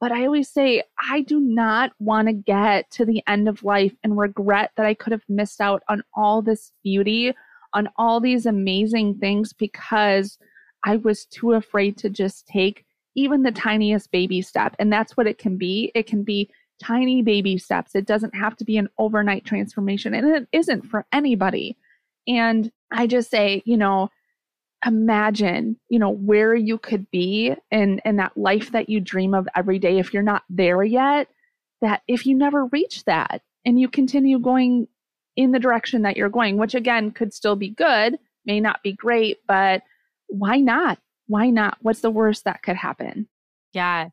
But 0.00 0.10
I 0.10 0.24
always 0.24 0.48
say, 0.48 0.82
I 1.10 1.20
do 1.20 1.38
not 1.38 1.92
want 2.00 2.26
to 2.26 2.32
get 2.32 2.90
to 2.92 3.04
the 3.04 3.22
end 3.28 3.48
of 3.48 3.62
life 3.62 3.94
and 4.02 4.18
regret 4.18 4.72
that 4.76 4.86
I 4.86 4.94
could 4.94 5.12
have 5.12 5.22
missed 5.28 5.60
out 5.60 5.82
on 5.88 6.02
all 6.16 6.42
this 6.42 6.72
beauty, 6.82 7.34
on 7.72 7.88
all 7.96 8.18
these 8.18 8.46
amazing 8.46 9.18
things 9.18 9.52
because 9.52 10.38
I 10.84 10.96
was 10.96 11.26
too 11.26 11.52
afraid 11.52 11.96
to 11.98 12.10
just 12.10 12.48
take 12.48 12.84
even 13.14 13.42
the 13.42 13.52
tiniest 13.52 14.10
baby 14.10 14.42
step. 14.42 14.74
And 14.78 14.92
that's 14.92 15.16
what 15.16 15.26
it 15.26 15.38
can 15.38 15.56
be. 15.56 15.92
It 15.94 16.06
can 16.06 16.24
be 16.24 16.50
tiny 16.82 17.22
baby 17.22 17.58
steps. 17.58 17.94
It 17.94 18.06
doesn't 18.06 18.34
have 18.34 18.56
to 18.56 18.64
be 18.64 18.76
an 18.76 18.88
overnight 18.98 19.44
transformation, 19.44 20.14
and 20.14 20.26
it 20.26 20.48
isn't 20.52 20.82
for 20.82 21.06
anybody. 21.12 21.76
And 22.26 22.70
I 22.90 23.06
just 23.06 23.30
say, 23.30 23.62
you 23.64 23.76
know, 23.76 24.10
imagine 24.84 25.76
you 25.88 25.98
know 25.98 26.10
where 26.10 26.54
you 26.54 26.76
could 26.76 27.08
be 27.10 27.54
and 27.70 28.00
and 28.04 28.18
that 28.18 28.36
life 28.36 28.72
that 28.72 28.88
you 28.88 29.00
dream 29.00 29.32
of 29.34 29.48
every 29.54 29.78
day 29.78 29.98
if 29.98 30.12
you're 30.12 30.22
not 30.22 30.42
there 30.50 30.82
yet 30.82 31.28
that 31.80 32.02
if 32.08 32.26
you 32.26 32.36
never 32.36 32.66
reach 32.66 33.04
that 33.04 33.42
and 33.64 33.78
you 33.78 33.88
continue 33.88 34.38
going 34.38 34.88
in 35.36 35.52
the 35.52 35.60
direction 35.60 36.02
that 36.02 36.16
you're 36.16 36.28
going 36.28 36.56
which 36.56 36.74
again 36.74 37.12
could 37.12 37.32
still 37.32 37.54
be 37.54 37.68
good 37.68 38.18
may 38.44 38.58
not 38.58 38.82
be 38.82 38.92
great 38.92 39.38
but 39.46 39.82
why 40.26 40.56
not 40.56 40.98
why 41.28 41.48
not 41.48 41.78
what's 41.82 42.00
the 42.00 42.10
worst 42.10 42.44
that 42.44 42.62
could 42.62 42.76
happen 42.76 43.28
yeah 43.72 44.08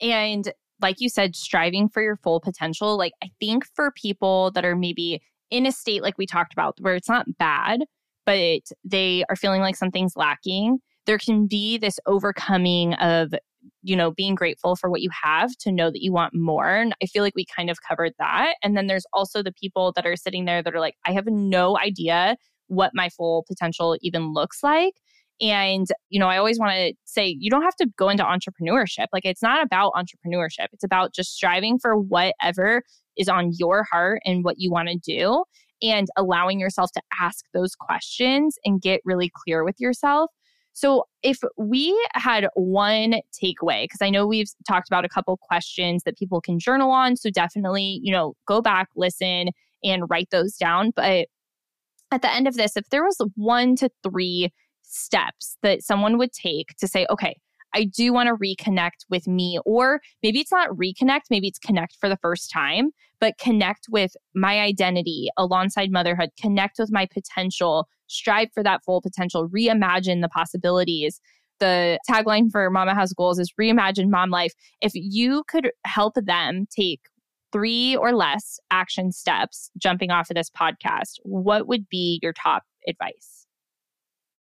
and 0.00 0.52
like 0.84 1.00
you 1.00 1.08
said 1.08 1.34
striving 1.34 1.88
for 1.88 2.02
your 2.02 2.16
full 2.16 2.40
potential 2.40 2.96
like 2.96 3.12
i 3.22 3.28
think 3.40 3.64
for 3.74 3.90
people 3.90 4.52
that 4.52 4.64
are 4.64 4.76
maybe 4.76 5.20
in 5.50 5.66
a 5.66 5.72
state 5.72 6.02
like 6.02 6.16
we 6.18 6.26
talked 6.26 6.52
about 6.52 6.76
where 6.80 6.94
it's 6.94 7.08
not 7.08 7.26
bad 7.38 7.80
but 8.26 8.62
they 8.84 9.24
are 9.28 9.36
feeling 9.36 9.60
like 9.60 9.76
something's 9.76 10.16
lacking, 10.16 10.78
there 11.06 11.18
can 11.18 11.46
be 11.46 11.78
this 11.78 12.00
overcoming 12.06 12.94
of 12.94 13.34
you 13.82 13.96
know 13.96 14.10
being 14.10 14.34
grateful 14.34 14.76
for 14.76 14.90
what 14.90 15.00
you 15.00 15.08
have 15.22 15.56
to 15.56 15.72
know 15.72 15.90
that 15.90 16.02
you 16.02 16.12
want 16.12 16.34
more 16.34 16.74
and 16.74 16.94
i 17.02 17.06
feel 17.06 17.22
like 17.22 17.34
we 17.34 17.46
kind 17.46 17.70
of 17.70 17.78
covered 17.80 18.12
that 18.18 18.56
and 18.62 18.76
then 18.76 18.88
there's 18.88 19.06
also 19.14 19.42
the 19.42 19.52
people 19.52 19.90
that 19.96 20.04
are 20.04 20.16
sitting 20.16 20.44
there 20.44 20.62
that 20.62 20.74
are 20.74 20.80
like 20.80 20.96
i 21.06 21.12
have 21.12 21.24
no 21.26 21.78
idea 21.78 22.36
what 22.66 22.90
my 22.92 23.08
full 23.08 23.42
potential 23.48 23.96
even 24.02 24.34
looks 24.34 24.62
like 24.62 24.92
and 25.40 25.88
you 26.10 26.20
know 26.20 26.28
i 26.28 26.36
always 26.36 26.58
want 26.58 26.72
to 26.72 26.92
say 27.04 27.36
you 27.38 27.50
don't 27.50 27.62
have 27.62 27.74
to 27.74 27.86
go 27.96 28.08
into 28.08 28.22
entrepreneurship 28.22 29.06
like 29.12 29.24
it's 29.24 29.42
not 29.42 29.62
about 29.62 29.92
entrepreneurship 29.94 30.66
it's 30.72 30.84
about 30.84 31.12
just 31.12 31.34
striving 31.34 31.78
for 31.78 31.98
whatever 31.98 32.82
is 33.16 33.28
on 33.28 33.50
your 33.58 33.84
heart 33.84 34.20
and 34.24 34.44
what 34.44 34.56
you 34.58 34.70
want 34.70 34.88
to 34.88 34.96
do 34.96 35.44
and 35.82 36.08
allowing 36.16 36.58
yourself 36.58 36.90
to 36.92 37.02
ask 37.20 37.44
those 37.52 37.74
questions 37.74 38.56
and 38.64 38.80
get 38.80 39.00
really 39.04 39.30
clear 39.44 39.64
with 39.64 39.78
yourself. 39.78 40.30
So, 40.72 41.04
if 41.22 41.38
we 41.56 41.96
had 42.14 42.48
one 42.54 43.20
takeaway, 43.40 43.84
because 43.84 44.00
I 44.02 44.10
know 44.10 44.26
we've 44.26 44.50
talked 44.66 44.88
about 44.88 45.04
a 45.04 45.08
couple 45.08 45.36
questions 45.36 46.02
that 46.02 46.18
people 46.18 46.40
can 46.40 46.58
journal 46.58 46.90
on. 46.90 47.16
So, 47.16 47.30
definitely, 47.30 48.00
you 48.02 48.10
know, 48.10 48.34
go 48.48 48.60
back, 48.60 48.88
listen, 48.96 49.50
and 49.84 50.04
write 50.10 50.30
those 50.30 50.56
down. 50.56 50.90
But 50.96 51.28
at 52.10 52.22
the 52.22 52.32
end 52.32 52.48
of 52.48 52.54
this, 52.54 52.76
if 52.76 52.88
there 52.90 53.04
was 53.04 53.20
one 53.36 53.76
to 53.76 53.88
three 54.02 54.52
steps 54.94 55.56
that 55.62 55.82
someone 55.82 56.18
would 56.18 56.32
take 56.32 56.76
to 56.78 56.88
say, 56.88 57.06
okay, 57.10 57.36
I 57.74 57.84
do 57.84 58.12
want 58.12 58.28
to 58.28 58.36
reconnect 58.36 59.04
with 59.10 59.26
me. 59.26 59.58
Or 59.66 60.00
maybe 60.22 60.40
it's 60.40 60.52
not 60.52 60.70
reconnect, 60.70 61.22
maybe 61.30 61.48
it's 61.48 61.58
connect 61.58 61.96
for 62.00 62.08
the 62.08 62.16
first 62.16 62.50
time, 62.50 62.90
but 63.20 63.36
connect 63.38 63.86
with 63.90 64.12
my 64.34 64.60
identity 64.60 65.28
alongside 65.36 65.90
motherhood, 65.90 66.30
connect 66.40 66.78
with 66.78 66.92
my 66.92 67.06
potential, 67.06 67.88
strive 68.06 68.48
for 68.54 68.62
that 68.62 68.84
full 68.84 69.02
potential, 69.02 69.48
reimagine 69.48 70.22
the 70.22 70.28
possibilities. 70.28 71.20
The 71.58 71.98
tagline 72.08 72.50
for 72.50 72.70
Momma 72.70 72.94
Has 72.94 73.12
Goals 73.12 73.38
is 73.38 73.52
reimagine 73.60 74.08
mom 74.08 74.30
life. 74.30 74.52
If 74.80 74.92
you 74.94 75.44
could 75.48 75.70
help 75.84 76.14
them 76.14 76.66
take 76.74 77.00
three 77.52 77.96
or 77.96 78.12
less 78.12 78.58
action 78.70 79.12
steps 79.12 79.70
jumping 79.78 80.10
off 80.10 80.30
of 80.30 80.34
this 80.34 80.50
podcast, 80.50 81.18
what 81.22 81.68
would 81.68 81.88
be 81.88 82.18
your 82.22 82.32
top 82.32 82.64
advice? 82.88 83.43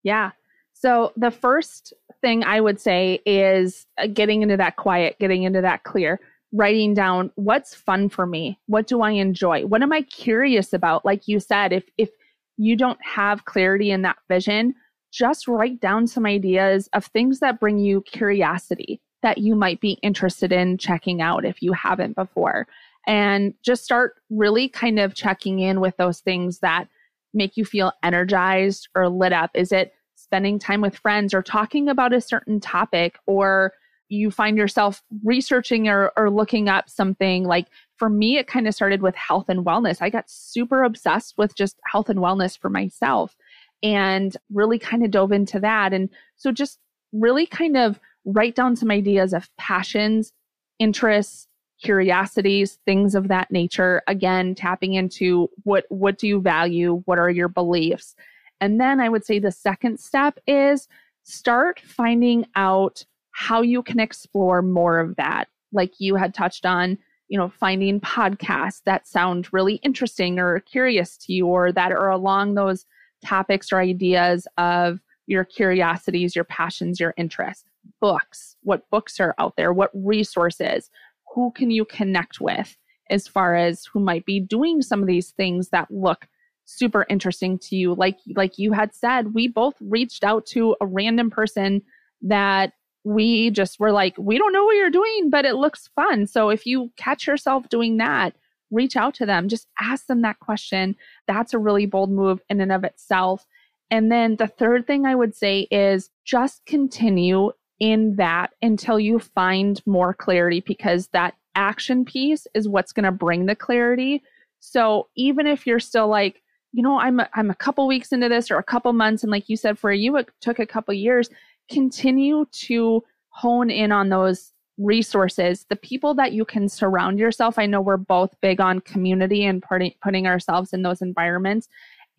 Yeah. 0.03 0.31
So 0.73 1.13
the 1.15 1.31
first 1.31 1.93
thing 2.21 2.43
I 2.43 2.59
would 2.59 2.79
say 2.79 3.19
is 3.25 3.85
uh, 3.97 4.07
getting 4.07 4.41
into 4.41 4.57
that 4.57 4.77
quiet, 4.77 5.17
getting 5.19 5.43
into 5.43 5.61
that 5.61 5.83
clear, 5.83 6.19
writing 6.53 6.93
down 6.93 7.31
what's 7.35 7.75
fun 7.75 8.09
for 8.09 8.25
me, 8.25 8.59
what 8.65 8.87
do 8.87 9.01
I 9.01 9.11
enjoy, 9.11 9.65
what 9.65 9.81
am 9.81 9.93
I 9.93 10.01
curious 10.01 10.73
about? 10.73 11.05
Like 11.05 11.27
you 11.27 11.39
said, 11.39 11.71
if 11.71 11.83
if 11.97 12.09
you 12.57 12.75
don't 12.75 12.99
have 13.03 13.45
clarity 13.45 13.91
in 13.91 14.01
that 14.03 14.17
vision, 14.27 14.73
just 15.11 15.47
write 15.47 15.79
down 15.79 16.07
some 16.07 16.25
ideas 16.25 16.89
of 16.93 17.05
things 17.05 17.39
that 17.39 17.59
bring 17.59 17.79
you 17.79 18.01
curiosity 18.01 19.01
that 19.23 19.37
you 19.37 19.55
might 19.55 19.79
be 19.81 19.99
interested 20.01 20.51
in 20.51 20.77
checking 20.77 21.21
out 21.21 21.45
if 21.45 21.61
you 21.61 21.73
haven't 21.73 22.15
before. 22.15 22.67
and 23.07 23.53
just 23.63 23.83
start 23.83 24.15
really 24.29 24.69
kind 24.69 24.99
of 24.99 25.15
checking 25.15 25.59
in 25.59 25.79
with 25.79 25.97
those 25.97 26.19
things 26.19 26.59
that 26.59 26.87
make 27.33 27.57
you 27.57 27.65
feel 27.65 27.93
energized 28.03 28.87
or 28.95 29.09
lit 29.09 29.33
up. 29.33 29.51
Is 29.53 29.71
it 29.71 29.93
spending 30.15 30.59
time 30.59 30.81
with 30.81 30.97
friends 30.97 31.33
or 31.33 31.41
talking 31.41 31.87
about 31.89 32.13
a 32.13 32.21
certain 32.21 32.59
topic 32.59 33.17
or 33.25 33.73
you 34.09 34.29
find 34.29 34.57
yourself 34.57 35.01
researching 35.23 35.87
or, 35.87 36.11
or 36.17 36.29
looking 36.29 36.67
up 36.69 36.89
something? 36.89 37.45
Like 37.45 37.67
for 37.95 38.09
me 38.09 38.37
it 38.37 38.47
kind 38.47 38.67
of 38.67 38.75
started 38.75 39.01
with 39.01 39.15
health 39.15 39.45
and 39.49 39.65
wellness. 39.65 40.01
I 40.01 40.09
got 40.09 40.29
super 40.29 40.83
obsessed 40.83 41.35
with 41.37 41.55
just 41.55 41.77
health 41.85 42.09
and 42.09 42.19
wellness 42.19 42.57
for 42.57 42.69
myself 42.69 43.35
and 43.83 44.35
really 44.51 44.77
kind 44.77 45.03
of 45.03 45.11
dove 45.11 45.31
into 45.31 45.59
that. 45.59 45.93
And 45.93 46.09
so 46.35 46.51
just 46.51 46.79
really 47.13 47.45
kind 47.45 47.77
of 47.77 47.99
write 48.25 48.55
down 48.55 48.75
some 48.75 48.91
ideas 48.91 49.33
of 49.33 49.49
passions 49.57 50.33
interests 50.79 51.47
curiosities 51.81 52.79
things 52.85 53.15
of 53.15 53.27
that 53.27 53.51
nature. 53.51 54.01
Again 54.07 54.55
tapping 54.55 54.93
into 54.93 55.49
what 55.63 55.85
what 55.89 56.17
do 56.17 56.27
you 56.27 56.41
value? 56.41 57.01
What 57.05 57.19
are 57.19 57.29
your 57.29 57.49
beliefs? 57.49 58.15
And 58.59 58.79
then 58.79 58.99
i 58.99 59.09
would 59.09 59.25
say 59.25 59.39
the 59.39 59.51
second 59.51 59.99
step 59.99 60.37
is 60.45 60.87
start 61.23 61.79
finding 61.79 62.45
out 62.55 63.05
how 63.31 63.61
you 63.61 63.81
can 63.81 63.99
explore 63.99 64.61
more 64.61 64.99
of 64.99 65.15
that. 65.15 65.47
Like 65.71 65.93
you 65.99 66.15
had 66.15 66.33
touched 66.33 66.65
on, 66.65 66.97
you 67.29 67.37
know, 67.37 67.49
finding 67.49 67.99
podcasts 67.99 68.81
that 68.85 69.07
sound 69.07 69.51
really 69.53 69.75
interesting 69.75 70.37
or 70.37 70.59
curious 70.59 71.17
to 71.17 71.33
you 71.33 71.47
or 71.47 71.71
that 71.71 71.91
are 71.91 72.09
along 72.09 72.55
those 72.55 72.85
topics 73.23 73.71
or 73.71 73.79
ideas 73.79 74.47
of 74.57 74.99
your 75.27 75.45
curiosities, 75.45 76.35
your 76.35 76.45
passions, 76.45 76.99
your 76.99 77.13
interests. 77.17 77.63
Books, 77.99 78.57
what 78.63 78.89
books 78.89 79.19
are 79.19 79.33
out 79.39 79.55
there, 79.55 79.73
what 79.73 79.91
resources, 79.93 80.89
who 81.33 81.51
can 81.51 81.71
you 81.71 81.85
connect 81.85 82.39
with 82.41 82.77
as 83.09 83.27
far 83.27 83.55
as 83.55 83.85
who 83.85 83.99
might 83.99 84.25
be 84.25 84.39
doing 84.39 84.81
some 84.81 85.01
of 85.01 85.07
these 85.07 85.31
things 85.31 85.69
that 85.69 85.91
look 85.91 86.27
super 86.65 87.05
interesting 87.09 87.57
to 87.59 87.75
you 87.75 87.93
like 87.95 88.17
like 88.35 88.57
you 88.57 88.71
had 88.71 88.93
said 88.93 89.33
we 89.33 89.47
both 89.47 89.75
reached 89.81 90.23
out 90.23 90.45
to 90.45 90.75
a 90.79 90.85
random 90.85 91.29
person 91.29 91.81
that 92.21 92.73
we 93.03 93.49
just 93.49 93.79
were 93.79 93.91
like, 93.91 94.15
we 94.17 94.37
don't 94.37 94.53
know 94.53 94.63
what 94.63 94.75
you're 94.75 94.89
doing, 94.89 95.29
but 95.29 95.45
it 95.45 95.55
looks 95.55 95.89
fun. 95.95 96.27
So 96.27 96.49
if 96.49 96.65
you 96.65 96.91
catch 96.97 97.25
yourself 97.25 97.69
doing 97.69 97.97
that, 97.97 98.35
reach 98.69 98.95
out 98.95 99.13
to 99.15 99.25
them, 99.25 99.49
just 99.49 99.67
ask 99.79 100.05
them 100.05 100.21
that 100.21 100.39
question. 100.39 100.95
That's 101.27 101.53
a 101.53 101.59
really 101.59 101.85
bold 101.85 102.11
move 102.11 102.41
in 102.49 102.61
and 102.61 102.71
of 102.71 102.83
itself. 102.83 103.45
And 103.89 104.11
then 104.11 104.37
the 104.37 104.47
third 104.47 104.87
thing 104.87 105.05
I 105.05 105.15
would 105.15 105.35
say 105.35 105.67
is 105.71 106.09
just 106.23 106.65
continue 106.65 107.51
in 107.81 108.15
that 108.15 108.51
until 108.61 108.99
you 108.99 109.19
find 109.19 109.81
more 109.87 110.13
clarity 110.13 110.63
because 110.65 111.07
that 111.07 111.33
action 111.55 112.05
piece 112.05 112.45
is 112.53 112.69
what's 112.69 112.93
going 112.93 113.03
to 113.03 113.11
bring 113.11 113.47
the 113.47 113.55
clarity. 113.55 114.21
So 114.59 115.09
even 115.15 115.47
if 115.47 115.65
you're 115.65 115.79
still 115.79 116.07
like, 116.07 116.43
you 116.71 116.83
know, 116.83 116.99
I'm 116.99 117.19
a, 117.19 117.27
I'm 117.33 117.49
a 117.49 117.55
couple 117.55 117.87
weeks 117.87 118.11
into 118.11 118.29
this 118.29 118.51
or 118.51 118.57
a 118.57 118.63
couple 118.63 118.93
months 118.93 119.23
and 119.23 119.31
like 119.31 119.49
you 119.49 119.57
said 119.57 119.79
for 119.79 119.91
you 119.91 120.15
it 120.17 120.29
took 120.41 120.59
a 120.59 120.65
couple 120.65 120.93
years, 120.93 121.27
continue 121.69 122.45
to 122.51 123.03
hone 123.29 123.71
in 123.71 123.91
on 123.91 124.09
those 124.09 124.53
resources, 124.77 125.65
the 125.69 125.75
people 125.75 126.13
that 126.13 126.33
you 126.33 126.45
can 126.45 126.69
surround 126.69 127.17
yourself. 127.17 127.57
I 127.57 127.65
know 127.65 127.81
we're 127.81 127.97
both 127.97 128.39
big 128.41 128.61
on 128.61 128.79
community 128.81 129.43
and 129.43 129.61
putting, 129.61 129.93
putting 130.03 130.27
ourselves 130.27 130.71
in 130.71 130.83
those 130.83 131.01
environments. 131.01 131.67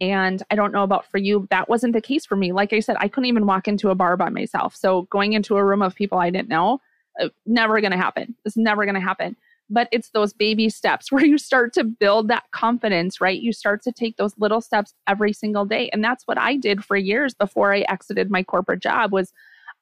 And 0.02 0.42
I 0.50 0.56
don't 0.56 0.72
know 0.72 0.82
about 0.82 1.06
for 1.06 1.18
you, 1.18 1.46
that 1.50 1.68
wasn't 1.68 1.92
the 1.92 2.00
case 2.00 2.26
for 2.26 2.34
me. 2.34 2.50
Like 2.50 2.72
I 2.72 2.80
said, 2.80 2.96
I 2.98 3.06
couldn't 3.06 3.28
even 3.28 3.46
walk 3.46 3.68
into 3.68 3.88
a 3.90 3.94
bar 3.94 4.16
by 4.16 4.30
myself. 4.30 4.74
So 4.74 5.02
going 5.02 5.32
into 5.32 5.56
a 5.56 5.64
room 5.64 5.80
of 5.80 5.94
people 5.94 6.18
I 6.18 6.28
didn't 6.28 6.48
know, 6.48 6.80
uh, 7.20 7.28
never 7.46 7.80
going 7.80 7.92
to 7.92 7.96
happen. 7.96 8.34
It's 8.44 8.56
never 8.56 8.84
going 8.84 8.96
to 8.96 9.00
happen. 9.00 9.36
But 9.70 9.86
it's 9.92 10.10
those 10.10 10.32
baby 10.32 10.68
steps 10.70 11.12
where 11.12 11.24
you 11.24 11.38
start 11.38 11.72
to 11.74 11.84
build 11.84 12.26
that 12.28 12.50
confidence, 12.50 13.20
right? 13.20 13.40
You 13.40 13.52
start 13.52 13.80
to 13.84 13.92
take 13.92 14.16
those 14.16 14.36
little 14.38 14.60
steps 14.60 14.92
every 15.06 15.32
single 15.32 15.64
day. 15.64 15.88
And 15.92 16.02
that's 16.02 16.26
what 16.26 16.36
I 16.36 16.56
did 16.56 16.84
for 16.84 16.96
years 16.96 17.32
before 17.32 17.72
I 17.72 17.82
exited 17.82 18.28
my 18.28 18.42
corporate 18.42 18.82
job 18.82 19.12
was 19.12 19.32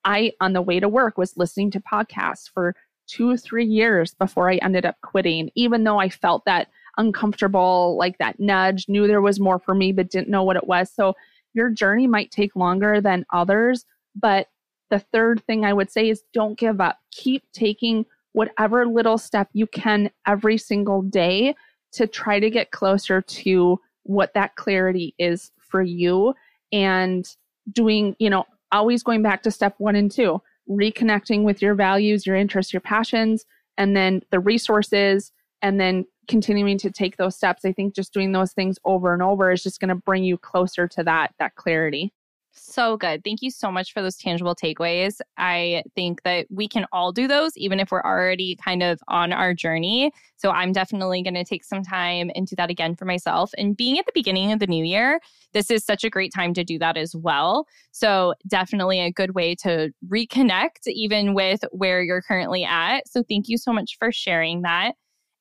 I, 0.04 0.32
on 0.38 0.52
the 0.52 0.60
way 0.60 0.80
to 0.80 0.88
work, 0.88 1.16
was 1.16 1.38
listening 1.38 1.70
to 1.70 1.80
podcasts 1.80 2.46
for 2.46 2.76
two, 3.06 3.38
three 3.38 3.64
years 3.64 4.12
before 4.12 4.50
I 4.50 4.56
ended 4.56 4.84
up 4.84 4.96
quitting, 5.02 5.50
even 5.54 5.84
though 5.84 5.98
I 5.98 6.10
felt 6.10 6.44
that 6.44 6.68
uncomfortable, 7.00 7.96
like 7.98 8.18
that 8.18 8.38
nudge, 8.38 8.86
knew 8.88 9.06
there 9.06 9.20
was 9.20 9.40
more 9.40 9.58
for 9.58 9.74
me, 9.74 9.90
but 9.92 10.10
didn't 10.10 10.28
know 10.28 10.44
what 10.44 10.56
it 10.56 10.66
was. 10.66 10.92
So 10.94 11.14
your 11.54 11.70
journey 11.70 12.06
might 12.06 12.30
take 12.30 12.54
longer 12.54 13.00
than 13.00 13.26
others. 13.32 13.84
But 14.14 14.48
the 14.90 14.98
third 14.98 15.42
thing 15.46 15.64
I 15.64 15.72
would 15.72 15.90
say 15.90 16.08
is 16.08 16.22
don't 16.32 16.58
give 16.58 16.80
up. 16.80 16.98
Keep 17.12 17.44
taking 17.52 18.04
whatever 18.32 18.86
little 18.86 19.18
step 19.18 19.48
you 19.52 19.66
can 19.66 20.10
every 20.26 20.58
single 20.58 21.02
day 21.02 21.54
to 21.92 22.06
try 22.06 22.38
to 22.38 22.50
get 22.50 22.70
closer 22.70 23.20
to 23.20 23.80
what 24.04 24.34
that 24.34 24.54
clarity 24.56 25.14
is 25.18 25.50
for 25.58 25.82
you 25.82 26.34
and 26.72 27.26
doing, 27.72 28.14
you 28.18 28.30
know, 28.30 28.44
always 28.72 29.02
going 29.02 29.22
back 29.22 29.42
to 29.42 29.50
step 29.50 29.74
one 29.78 29.96
and 29.96 30.10
two, 30.10 30.40
reconnecting 30.68 31.42
with 31.42 31.60
your 31.60 31.74
values, 31.74 32.26
your 32.26 32.36
interests, 32.36 32.72
your 32.72 32.80
passions, 32.80 33.44
and 33.76 33.96
then 33.96 34.22
the 34.30 34.38
resources, 34.38 35.32
and 35.62 35.80
then 35.80 36.04
continuing 36.30 36.78
to 36.78 36.90
take 36.90 37.16
those 37.16 37.36
steps. 37.36 37.64
I 37.64 37.72
think 37.72 37.94
just 37.94 38.14
doing 38.14 38.32
those 38.32 38.52
things 38.52 38.78
over 38.84 39.12
and 39.12 39.22
over 39.22 39.50
is 39.50 39.62
just 39.62 39.80
going 39.80 39.90
to 39.90 39.94
bring 39.94 40.24
you 40.24 40.38
closer 40.38 40.88
to 40.88 41.04
that 41.04 41.34
that 41.38 41.56
clarity. 41.56 42.14
So 42.52 42.96
good. 42.96 43.22
Thank 43.22 43.42
you 43.42 43.50
so 43.50 43.70
much 43.70 43.92
for 43.92 44.02
those 44.02 44.16
tangible 44.16 44.56
takeaways. 44.56 45.20
I 45.36 45.84
think 45.94 46.22
that 46.24 46.46
we 46.50 46.66
can 46.66 46.84
all 46.92 47.12
do 47.12 47.28
those, 47.28 47.56
even 47.56 47.78
if 47.78 47.92
we're 47.92 48.02
already 48.02 48.56
kind 48.56 48.82
of 48.82 49.00
on 49.08 49.32
our 49.32 49.54
journey. 49.54 50.10
So 50.36 50.50
I'm 50.50 50.72
definitely 50.72 51.22
going 51.22 51.34
to 51.34 51.44
take 51.44 51.64
some 51.64 51.82
time 51.82 52.30
and 52.34 52.46
do 52.46 52.56
that 52.56 52.70
again 52.70 52.96
for 52.96 53.04
myself. 53.04 53.52
And 53.56 53.76
being 53.76 53.98
at 53.98 54.06
the 54.06 54.12
beginning 54.14 54.50
of 54.50 54.58
the 54.58 54.66
new 54.66 54.84
year, 54.84 55.20
this 55.52 55.70
is 55.70 55.84
such 55.84 56.02
a 56.02 56.10
great 56.10 56.32
time 56.34 56.52
to 56.54 56.64
do 56.64 56.78
that 56.80 56.96
as 56.96 57.14
well. 57.14 57.66
So 57.92 58.34
definitely 58.48 59.00
a 59.00 59.12
good 59.12 59.34
way 59.34 59.54
to 59.56 59.92
reconnect, 60.08 60.86
even 60.86 61.34
with 61.34 61.64
where 61.70 62.02
you're 62.02 62.22
currently 62.22 62.64
at. 62.64 63.06
So 63.08 63.22
thank 63.28 63.48
you 63.48 63.58
so 63.58 63.72
much 63.72 63.96
for 63.98 64.10
sharing 64.10 64.62
that. 64.62 64.94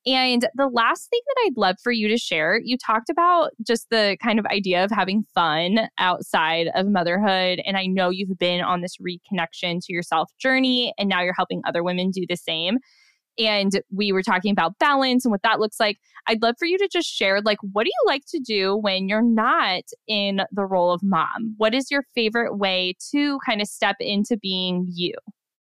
And 0.06 0.48
the 0.56 0.68
last 0.68 1.10
thing 1.10 1.20
that 1.28 1.46
I'd 1.46 1.58
love 1.58 1.76
for 1.84 1.92
you 1.92 2.08
to 2.08 2.18
share, 2.18 2.60
you 2.64 2.78
talked 2.78 3.10
about 3.10 3.52
just 3.62 3.88
the 3.90 4.18
kind 4.24 4.40
of 4.40 4.46
idea 4.46 4.84
of 4.84 4.92
having 4.92 5.26
fun 5.36 5.90
outside 5.98 6.68
of 6.74 6.88
motherhood. 6.88 7.62
And 7.66 7.76
I 7.76 7.86
know 7.86 8.10
you've 8.10 8.38
been 8.40 8.62
on 8.62 8.82
this 8.82 8.98
reconnection 8.98 9.86
to 9.86 9.94
yourself 9.94 10.32
journey, 10.40 10.94
and 10.98 11.10
now 11.10 11.22
you're 11.22 11.34
helping 11.34 11.62
other 11.66 11.84
women 11.84 12.12
do 12.12 12.26
the 12.28 12.38
same. 12.38 12.78
And 13.38 13.82
we 13.94 14.12
were 14.12 14.24
talking 14.24 14.52
about 14.52 14.80
balance 14.80 15.26
and 15.26 15.32
what 15.32 15.44
that 15.44 15.60
looks 15.60 15.80
like. 15.80 15.98
I'd 16.28 16.42
love 16.42 16.56
for 16.60 16.66
you 16.66 16.78
to 16.78 16.90
just 16.92 17.10
share, 17.10 17.42
like, 17.42 17.60
what 17.72 17.84
do 17.84 17.90
you 17.90 18.08
like 18.08 18.24
to 18.30 18.40
do 18.40 18.76
when 18.76 19.08
you're 19.08 19.22
not 19.22 19.84
in 20.08 20.42
the 20.52 20.66
role 20.66 20.92
of 20.92 21.02
mom? 21.04 21.56
What 21.58 21.74
is 21.74 21.92
your 21.92 22.04
favorite 22.16 22.58
way 22.58 22.96
to 23.12 23.40
kind 23.46 23.62
of 23.62 23.68
step 23.68 23.96
into 24.00 24.38
being 24.38 24.88
you? 24.90 25.14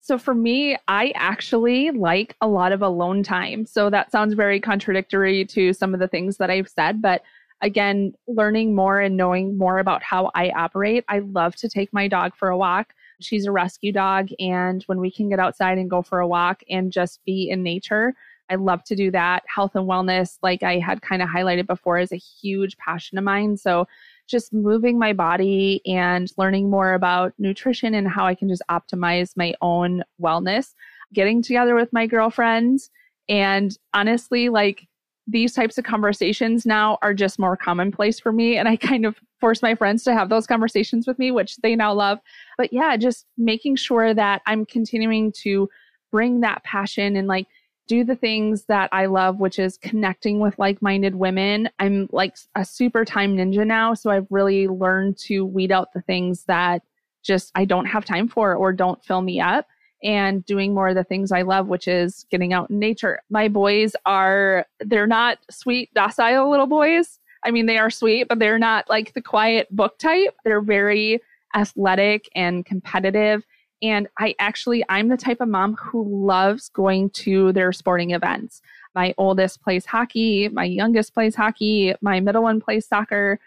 So 0.10 0.18
for 0.18 0.34
me, 0.34 0.76
I 0.88 1.14
actually 1.14 1.91
like 1.91 2.36
a 2.41 2.47
lot 2.47 2.72
of 2.72 2.82
alone 2.82 3.22
time. 3.22 3.68
So 3.68 3.91
that 3.91 4.12
sounds 4.12 4.34
very 4.34 4.60
contradictory 4.60 5.45
to 5.45 5.72
some 5.72 5.93
of 5.93 5.99
the 5.99 6.07
things 6.07 6.38
that 6.38 6.49
I've 6.49 6.68
said, 6.68 6.99
but 6.99 7.22
again, 7.62 8.14
learning 8.28 8.74
more 8.74 8.99
and 8.99 9.16
knowing 9.16 9.55
more 9.55 9.78
about 9.78 10.01
how 10.01 10.32
I 10.34 10.49
operate, 10.49 11.05
I 11.10 11.20
love 11.20 11.55
to 11.57 11.70
take 11.70 11.93
my 11.93 12.07
dog 12.07 12.36
for 12.36 12.49
a 12.49 12.57
walk. 12.57 12.95
She's 13.22 13.45
a 13.45 13.51
rescue 13.51 13.91
dog, 13.91 14.30
and 14.39 14.82
when 14.88 14.99
we 14.99 15.12
can 15.12 15.30
get 15.30 15.39
outside 15.39 15.78
and 15.78 15.91
go 15.91 16.01
for 16.01 16.22
a 16.22 16.28
walk 16.28 16.64
and 16.68 16.91
just 16.91 17.24
be 17.24 17.47
in 17.47 17.62
nature, 17.62 18.16
I 18.49 18.55
love 18.55 18.84
to 18.86 18.95
do 18.95 19.12
that. 19.12 19.43
Health 19.45 19.76
and 19.76 19.88
wellness, 19.88 20.39
like 20.41 20.64
I 20.64 20.80
had 20.80 21.03
kind 21.03 21.22
of 21.22 21.30
highlighted 21.30 21.68
before, 21.68 21.99
is 21.99 22.12
a 22.12 22.16
huge 22.16 22.78
passion 22.78 23.20
of 23.20 23.24
mine. 23.24 23.57
So 23.57 23.88
just 24.30 24.54
moving 24.54 25.00
my 25.00 25.12
body 25.12 25.82
and 25.86 26.32
learning 26.38 26.70
more 26.70 26.94
about 26.94 27.34
nutrition 27.40 27.96
and 27.96 28.08
how 28.08 28.26
I 28.26 28.36
can 28.36 28.48
just 28.48 28.62
optimize 28.70 29.36
my 29.36 29.54
own 29.62 30.04
wellness, 30.22 30.74
getting 31.14 31.42
together 31.42 31.76
with 31.76 31.92
my 31.92 32.06
girlfriends. 32.06 32.90
And 33.28 33.78
honestly, 33.94 34.50
like 34.50 34.88
these 35.28 35.54
types 35.54 35.78
of 35.78 35.84
conversations 35.84 36.66
now 36.66 36.98
are 37.02 37.14
just 37.14 37.40
more 37.40 37.56
commonplace 37.56 38.20
for 38.20 38.32
me. 38.32 38.58
And 38.58 38.68
I 38.68 38.76
kind 38.76 39.06
of 39.06 39.18
force 39.40 39.62
my 39.62 39.76
friends 39.76 40.04
to 40.04 40.14
have 40.14 40.30
those 40.30 40.48
conversations 40.48 41.08
with 41.08 41.20
me, 41.20 41.32
which 41.32 41.58
they 41.58 41.76
now 41.76 41.94
love. 41.94 42.20
But 42.58 42.74
yeah, 42.74 42.98
just 42.98 43.26
making 43.38 43.76
sure 43.76 44.14
that 44.14 44.42
I'm 44.46 44.66
continuing 44.66 45.32
to 45.44 45.70
bring 46.12 46.42
that 46.42 46.64
passion 46.64 47.16
and 47.16 47.28
like 47.28 47.48
do 47.90 48.04
the 48.04 48.16
things 48.16 48.66
that 48.66 48.88
I 48.94 49.08
love, 49.08 49.40
which 49.40 49.58
is 49.58 49.78
connecting 49.78 50.40
with 50.40 50.58
like 50.60 50.80
minded 50.82 51.16
women. 51.16 51.70
I'm 51.80 52.08
like 52.12 52.38
a 52.56 52.64
super 52.64 53.04
time 53.04 53.36
ninja 53.36 53.66
now. 53.66 53.96
So 53.96 54.12
I've 54.12 54.28
really 54.30 54.68
learned 54.68 55.18
to 55.26 55.44
weed 55.44 55.72
out 55.72 55.92
the 55.94 56.02
things 56.04 56.46
that 56.46 56.84
just 57.24 57.52
I 57.56 57.66
don't 57.66 57.88
have 57.88 58.06
time 58.06 58.28
for 58.28 58.56
or 58.56 58.72
don't 58.72 59.04
fill 59.04 59.22
me 59.22 59.42
up 59.42 59.68
and 60.04 60.46
doing 60.46 60.74
more 60.74 60.90
of 60.90 60.96
the 60.96 61.04
things 61.04 61.32
I 61.32 61.42
love, 61.42 61.68
which 61.68 61.88
is 61.88 62.28
getting 62.30 62.54
out 62.54 62.70
in 62.70 62.78
nature. 62.78 63.22
My 63.32 63.48
boys 63.48 63.96
are, 64.06 64.68
they're 64.80 65.08
not 65.08 65.40
sweet, 65.50 65.92
docile 65.94 66.50
little 66.50 66.68
boys. 66.68 67.20
I 67.44 67.50
mean, 67.50 67.66
they 67.66 67.80
are 67.80 67.90
sweet, 67.90 68.28
but 68.30 68.38
they're 68.38 68.60
not 68.60 68.88
like 68.88 69.14
the 69.14 69.22
quiet 69.22 69.68
book 69.76 69.98
type. 69.98 70.36
They're 70.46 70.62
very 70.62 71.22
athletic 71.56 72.30
and 72.36 72.66
competitive 72.66 73.44
and 73.82 74.08
I 74.18 74.36
actually, 74.40 74.84
I'm 74.90 75.08
the 75.08 75.18
type 75.18 75.42
of 75.42 75.48
mom 75.48 75.76
who 75.76 76.26
loves 76.26 76.70
going 76.70 77.10
to 77.12 77.54
their 77.54 77.72
sporting 77.72 78.12
events. 78.12 78.62
My 78.96 79.14
oldest 79.18 79.62
plays 79.62 79.86
hockey, 79.86 80.50
my 80.50 80.66
youngest 80.66 81.14
plays 81.14 81.36
hockey, 81.36 81.94
my 82.02 82.20
middle 82.20 82.44
one 82.44 82.60
plays 82.60 82.88
soccer. 82.88 83.40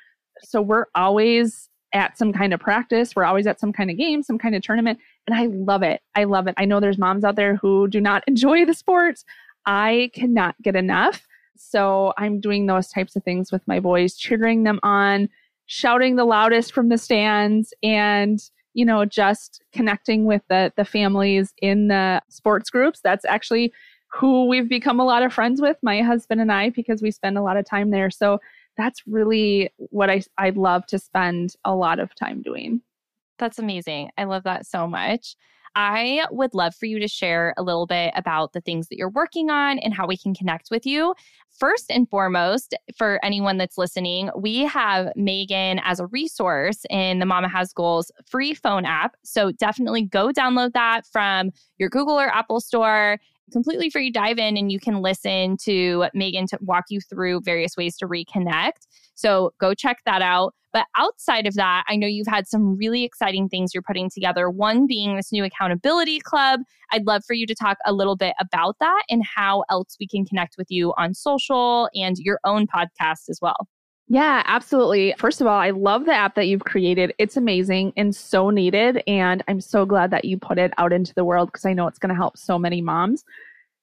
So 0.42 0.62
we're 0.62 0.86
always 0.94 1.68
at 1.92 2.16
some 2.16 2.32
kind 2.32 2.54
of 2.54 2.60
practice, 2.60 3.14
we're 3.14 3.24
always 3.24 3.46
at 3.46 3.60
some 3.60 3.72
kind 3.72 3.90
of 3.90 3.98
game, 3.98 4.22
some 4.22 4.38
kind 4.38 4.54
of 4.54 4.62
tournament. 4.62 4.98
And 5.26 5.36
I 5.36 5.46
love 5.46 5.82
it. 5.82 6.00
I 6.14 6.24
love 6.24 6.46
it. 6.46 6.54
I 6.56 6.64
know 6.64 6.80
there's 6.80 6.98
moms 6.98 7.24
out 7.24 7.36
there 7.36 7.56
who 7.56 7.86
do 7.88 8.00
not 8.00 8.24
enjoy 8.26 8.64
the 8.64 8.74
sports. 8.74 9.24
I 9.66 10.10
cannot 10.14 10.60
get 10.62 10.74
enough. 10.74 11.26
So 11.56 12.14
I'm 12.16 12.40
doing 12.40 12.66
those 12.66 12.88
types 12.88 13.14
of 13.14 13.22
things 13.22 13.52
with 13.52 13.62
my 13.66 13.78
boys, 13.78 14.16
cheering 14.16 14.64
them 14.64 14.80
on, 14.82 15.28
shouting 15.66 16.16
the 16.16 16.24
loudest 16.24 16.72
from 16.72 16.88
the 16.88 16.98
stands, 16.98 17.74
and 17.82 18.40
you 18.74 18.84
know, 18.84 19.04
just 19.04 19.62
connecting 19.72 20.24
with 20.24 20.42
the 20.48 20.72
the 20.76 20.84
families 20.84 21.52
in 21.60 21.88
the 21.88 22.22
sports 22.28 22.70
groups. 22.70 23.00
That's 23.02 23.24
actually 23.24 23.72
who 24.08 24.46
we've 24.46 24.68
become 24.68 25.00
a 25.00 25.04
lot 25.04 25.22
of 25.22 25.32
friends 25.32 25.60
with, 25.60 25.78
my 25.82 26.02
husband 26.02 26.40
and 26.40 26.52
I, 26.52 26.70
because 26.70 27.00
we 27.02 27.10
spend 27.10 27.38
a 27.38 27.42
lot 27.42 27.56
of 27.56 27.64
time 27.64 27.90
there. 27.90 28.10
So 28.10 28.40
that's 28.76 29.02
really 29.06 29.70
what 29.76 30.10
I 30.10 30.22
I 30.38 30.50
love 30.50 30.86
to 30.86 30.98
spend 30.98 31.54
a 31.64 31.74
lot 31.74 31.98
of 31.98 32.14
time 32.14 32.42
doing. 32.42 32.82
That's 33.38 33.58
amazing. 33.58 34.10
I 34.18 34.24
love 34.24 34.44
that 34.44 34.66
so 34.66 34.86
much. 34.86 35.36
I 35.74 36.26
would 36.30 36.54
love 36.54 36.74
for 36.74 36.86
you 36.86 36.98
to 36.98 37.08
share 37.08 37.54
a 37.56 37.62
little 37.62 37.86
bit 37.86 38.12
about 38.16 38.52
the 38.52 38.60
things 38.60 38.88
that 38.88 38.98
you're 38.98 39.10
working 39.10 39.50
on 39.50 39.78
and 39.78 39.94
how 39.94 40.06
we 40.06 40.16
can 40.16 40.34
connect 40.34 40.70
with 40.70 40.84
you. 40.86 41.14
First 41.50 41.90
and 41.90 42.08
foremost, 42.08 42.74
for 42.96 43.18
anyone 43.24 43.58
that's 43.58 43.78
listening, 43.78 44.30
we 44.36 44.60
have 44.60 45.12
Meghan 45.16 45.80
as 45.84 46.00
a 46.00 46.06
resource 46.06 46.84
in 46.90 47.18
the 47.18 47.26
Momma 47.26 47.48
Has 47.48 47.72
Goals 47.72 48.10
free 48.26 48.54
phone 48.54 48.84
app. 48.84 49.16
So 49.22 49.52
definitely 49.52 50.02
go 50.02 50.30
download 50.30 50.72
that 50.72 51.06
from 51.06 51.50
your 51.78 51.88
Google 51.88 52.18
or 52.18 52.28
Apple 52.28 52.60
store 52.60 53.18
completely 53.52 53.90
free. 53.90 54.10
Dive 54.10 54.38
in 54.38 54.56
and 54.56 54.72
you 54.72 54.80
can 54.80 55.02
listen 55.02 55.56
to 55.58 56.06
Meghan 56.16 56.46
to 56.48 56.58
walk 56.62 56.86
you 56.88 57.00
through 57.00 57.42
various 57.42 57.76
ways 57.76 57.96
to 57.98 58.08
reconnect. 58.08 58.86
So 59.14 59.52
go 59.60 59.74
check 59.74 59.98
that 60.06 60.22
out. 60.22 60.54
But 60.72 60.86
outside 60.96 61.46
of 61.46 61.54
that, 61.54 61.84
I 61.88 61.96
know 61.96 62.06
you've 62.06 62.26
had 62.26 62.46
some 62.46 62.76
really 62.76 63.04
exciting 63.04 63.48
things 63.48 63.74
you're 63.74 63.82
putting 63.82 64.08
together. 64.10 64.48
One 64.50 64.86
being 64.86 65.16
this 65.16 65.32
new 65.32 65.44
accountability 65.44 66.20
club. 66.20 66.60
I'd 66.90 67.06
love 67.06 67.24
for 67.26 67.34
you 67.34 67.46
to 67.46 67.54
talk 67.54 67.78
a 67.86 67.92
little 67.92 68.16
bit 68.16 68.34
about 68.40 68.76
that 68.80 69.02
and 69.10 69.22
how 69.24 69.64
else 69.70 69.96
we 70.00 70.06
can 70.06 70.24
connect 70.24 70.56
with 70.56 70.70
you 70.70 70.92
on 70.96 71.14
social 71.14 71.88
and 71.94 72.16
your 72.18 72.38
own 72.44 72.66
podcast 72.66 73.28
as 73.28 73.38
well. 73.40 73.68
Yeah, 74.08 74.42
absolutely. 74.44 75.14
First 75.16 75.40
of 75.40 75.46
all, 75.46 75.58
I 75.58 75.70
love 75.70 76.04
the 76.04 76.12
app 76.12 76.34
that 76.34 76.46
you've 76.46 76.64
created. 76.64 77.14
It's 77.18 77.36
amazing 77.36 77.94
and 77.96 78.14
so 78.14 78.50
needed. 78.50 79.02
And 79.06 79.42
I'm 79.48 79.60
so 79.60 79.86
glad 79.86 80.10
that 80.10 80.26
you 80.26 80.36
put 80.36 80.58
it 80.58 80.72
out 80.76 80.92
into 80.92 81.14
the 81.14 81.24
world 81.24 81.48
because 81.48 81.64
I 81.64 81.72
know 81.72 81.86
it's 81.86 81.98
going 81.98 82.10
to 82.10 82.14
help 82.14 82.36
so 82.36 82.58
many 82.58 82.82
moms. 82.82 83.24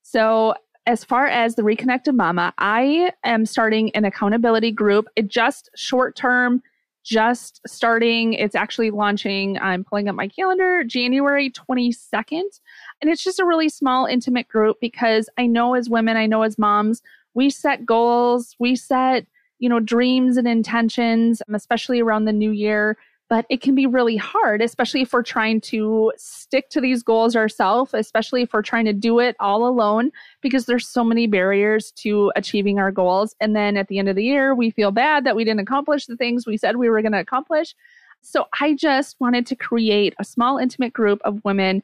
So, 0.03 0.53
as 0.85 1.03
far 1.03 1.27
as 1.27 1.55
the 1.55 1.63
Reconnected 1.63 2.15
Momma, 2.15 2.53
I 2.57 3.11
am 3.23 3.45
starting 3.45 3.91
an 3.95 4.05
accountability 4.05 4.71
group. 4.71 5.07
It 5.15 5.27
just 5.27 5.69
short 5.75 6.15
term, 6.15 6.63
just 7.09 7.59
starting. 7.67 8.33
It's 8.33 8.53
actually 8.53 8.91
launching. 8.91 9.57
I'm 9.59 9.83
pulling 9.83 10.07
up 10.07 10.15
my 10.15 10.27
calendar, 10.27 10.83
January 10.83 11.49
22nd. 11.49 12.59
And 13.01 13.09
it's 13.09 13.23
just 13.23 13.39
a 13.39 13.45
really 13.45 13.69
small, 13.69 14.05
intimate 14.05 14.47
group 14.47 14.77
because 14.79 15.27
I 15.37 15.47
know 15.47 15.73
as 15.73 15.89
women, 15.89 16.17
I 16.17 16.27
know 16.27 16.43
as 16.43 16.59
moms, 16.59 17.01
we 17.33 17.49
set 17.49 17.85
goals, 17.85 18.55
we 18.59 18.75
set 18.75 19.25
you 19.59 19.67
know, 19.67 19.79
dreams 19.79 20.37
and 20.37 20.47
intentions, 20.47 21.41
especially 21.53 21.99
around 21.99 22.25
the 22.25 22.33
new 22.33 22.51
year. 22.51 22.97
But 23.29 23.45
it 23.47 23.61
can 23.61 23.75
be 23.75 23.85
really 23.85 24.17
hard, 24.17 24.59
especially 24.59 25.01
if 25.01 25.13
we're 25.13 25.21
trying 25.21 25.61
to 25.61 26.11
stick 26.17 26.69
to 26.71 26.81
these 26.81 27.03
goals 27.03 27.35
ourselves, 27.35 27.93
especially 27.93 28.41
if 28.41 28.53
we're 28.53 28.63
trying 28.63 28.85
to 28.85 28.93
do 28.93 29.19
it 29.19 29.35
all 29.39 29.67
alone, 29.67 30.11
because 30.41 30.65
there's 30.65 30.87
so 30.87 31.03
many 31.03 31.27
barriers 31.27 31.91
to 31.97 32.31
achieving 32.35 32.79
our 32.79 32.91
goals. 32.91 33.35
And 33.39 33.55
then 33.55 33.77
at 33.77 33.87
the 33.87 33.99
end 33.99 34.09
of 34.09 34.15
the 34.15 34.23
year, 34.23 34.55
we 34.55 34.71
feel 34.71 34.89
bad 34.89 35.25
that 35.25 35.35
we 35.35 35.43
didn't 35.43 35.59
accomplish 35.59 36.07
the 36.07 36.17
things 36.17 36.47
we 36.47 36.57
said 36.57 36.75
we 36.75 36.89
were 36.89 37.03
going 37.03 37.11
to 37.11 37.19
accomplish. 37.19 37.75
So 38.21 38.47
I 38.59 38.73
just 38.73 39.15
wanted 39.19 39.45
to 39.45 39.55
create 39.55 40.15
a 40.17 40.23
small, 40.23 40.57
intimate 40.57 40.93
group 40.93 41.21
of 41.23 41.39
women 41.45 41.83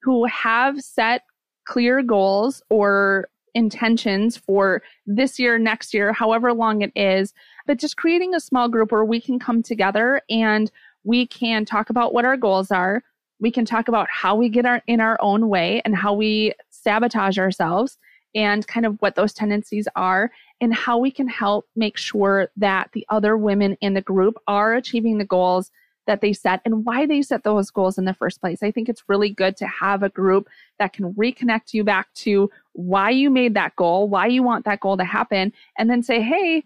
who 0.00 0.26
have 0.26 0.80
set 0.80 1.22
clear 1.64 2.02
goals 2.02 2.62
or 2.70 3.28
intentions 3.54 4.36
for 4.36 4.82
this 5.06 5.38
year, 5.38 5.58
next 5.58 5.94
year, 5.94 6.12
however 6.12 6.52
long 6.52 6.82
it 6.82 6.92
is, 6.94 7.32
but 7.66 7.78
just 7.78 7.96
creating 7.96 8.34
a 8.34 8.40
small 8.40 8.68
group 8.68 8.92
where 8.92 9.04
we 9.04 9.20
can 9.20 9.38
come 9.38 9.62
together 9.62 10.20
and 10.28 10.70
we 11.04 11.26
can 11.26 11.64
talk 11.64 11.90
about 11.90 12.12
what 12.12 12.24
our 12.24 12.36
goals 12.36 12.70
are. 12.70 13.02
We 13.40 13.50
can 13.50 13.64
talk 13.64 13.88
about 13.88 14.08
how 14.10 14.36
we 14.36 14.48
get 14.48 14.66
our 14.66 14.82
in 14.86 15.00
our 15.00 15.18
own 15.20 15.48
way 15.48 15.82
and 15.84 15.94
how 15.94 16.14
we 16.14 16.54
sabotage 16.70 17.38
ourselves 17.38 17.98
and 18.34 18.66
kind 18.66 18.84
of 18.86 18.96
what 19.00 19.14
those 19.14 19.32
tendencies 19.32 19.86
are 19.96 20.30
and 20.60 20.74
how 20.74 20.98
we 20.98 21.10
can 21.10 21.28
help 21.28 21.66
make 21.76 21.96
sure 21.96 22.48
that 22.56 22.90
the 22.92 23.06
other 23.08 23.36
women 23.36 23.76
in 23.80 23.94
the 23.94 24.00
group 24.00 24.36
are 24.46 24.74
achieving 24.74 25.18
the 25.18 25.24
goals 25.24 25.70
that 26.06 26.20
they 26.20 26.32
set 26.32 26.60
and 26.64 26.84
why 26.84 27.06
they 27.06 27.22
set 27.22 27.44
those 27.44 27.70
goals 27.70 27.98
in 27.98 28.04
the 28.04 28.14
first 28.14 28.40
place. 28.40 28.62
I 28.62 28.70
think 28.70 28.88
it's 28.88 29.04
really 29.08 29.30
good 29.30 29.56
to 29.58 29.66
have 29.66 30.02
a 30.02 30.08
group 30.08 30.48
that 30.78 30.92
can 30.92 31.14
reconnect 31.14 31.72
you 31.72 31.84
back 31.84 32.12
to 32.14 32.50
why 32.72 33.10
you 33.10 33.30
made 33.30 33.54
that 33.54 33.76
goal, 33.76 34.08
why 34.08 34.26
you 34.26 34.42
want 34.42 34.64
that 34.64 34.80
goal 34.80 34.96
to 34.96 35.04
happen, 35.04 35.52
and 35.78 35.88
then 35.88 36.02
say, 36.02 36.20
hey, 36.20 36.64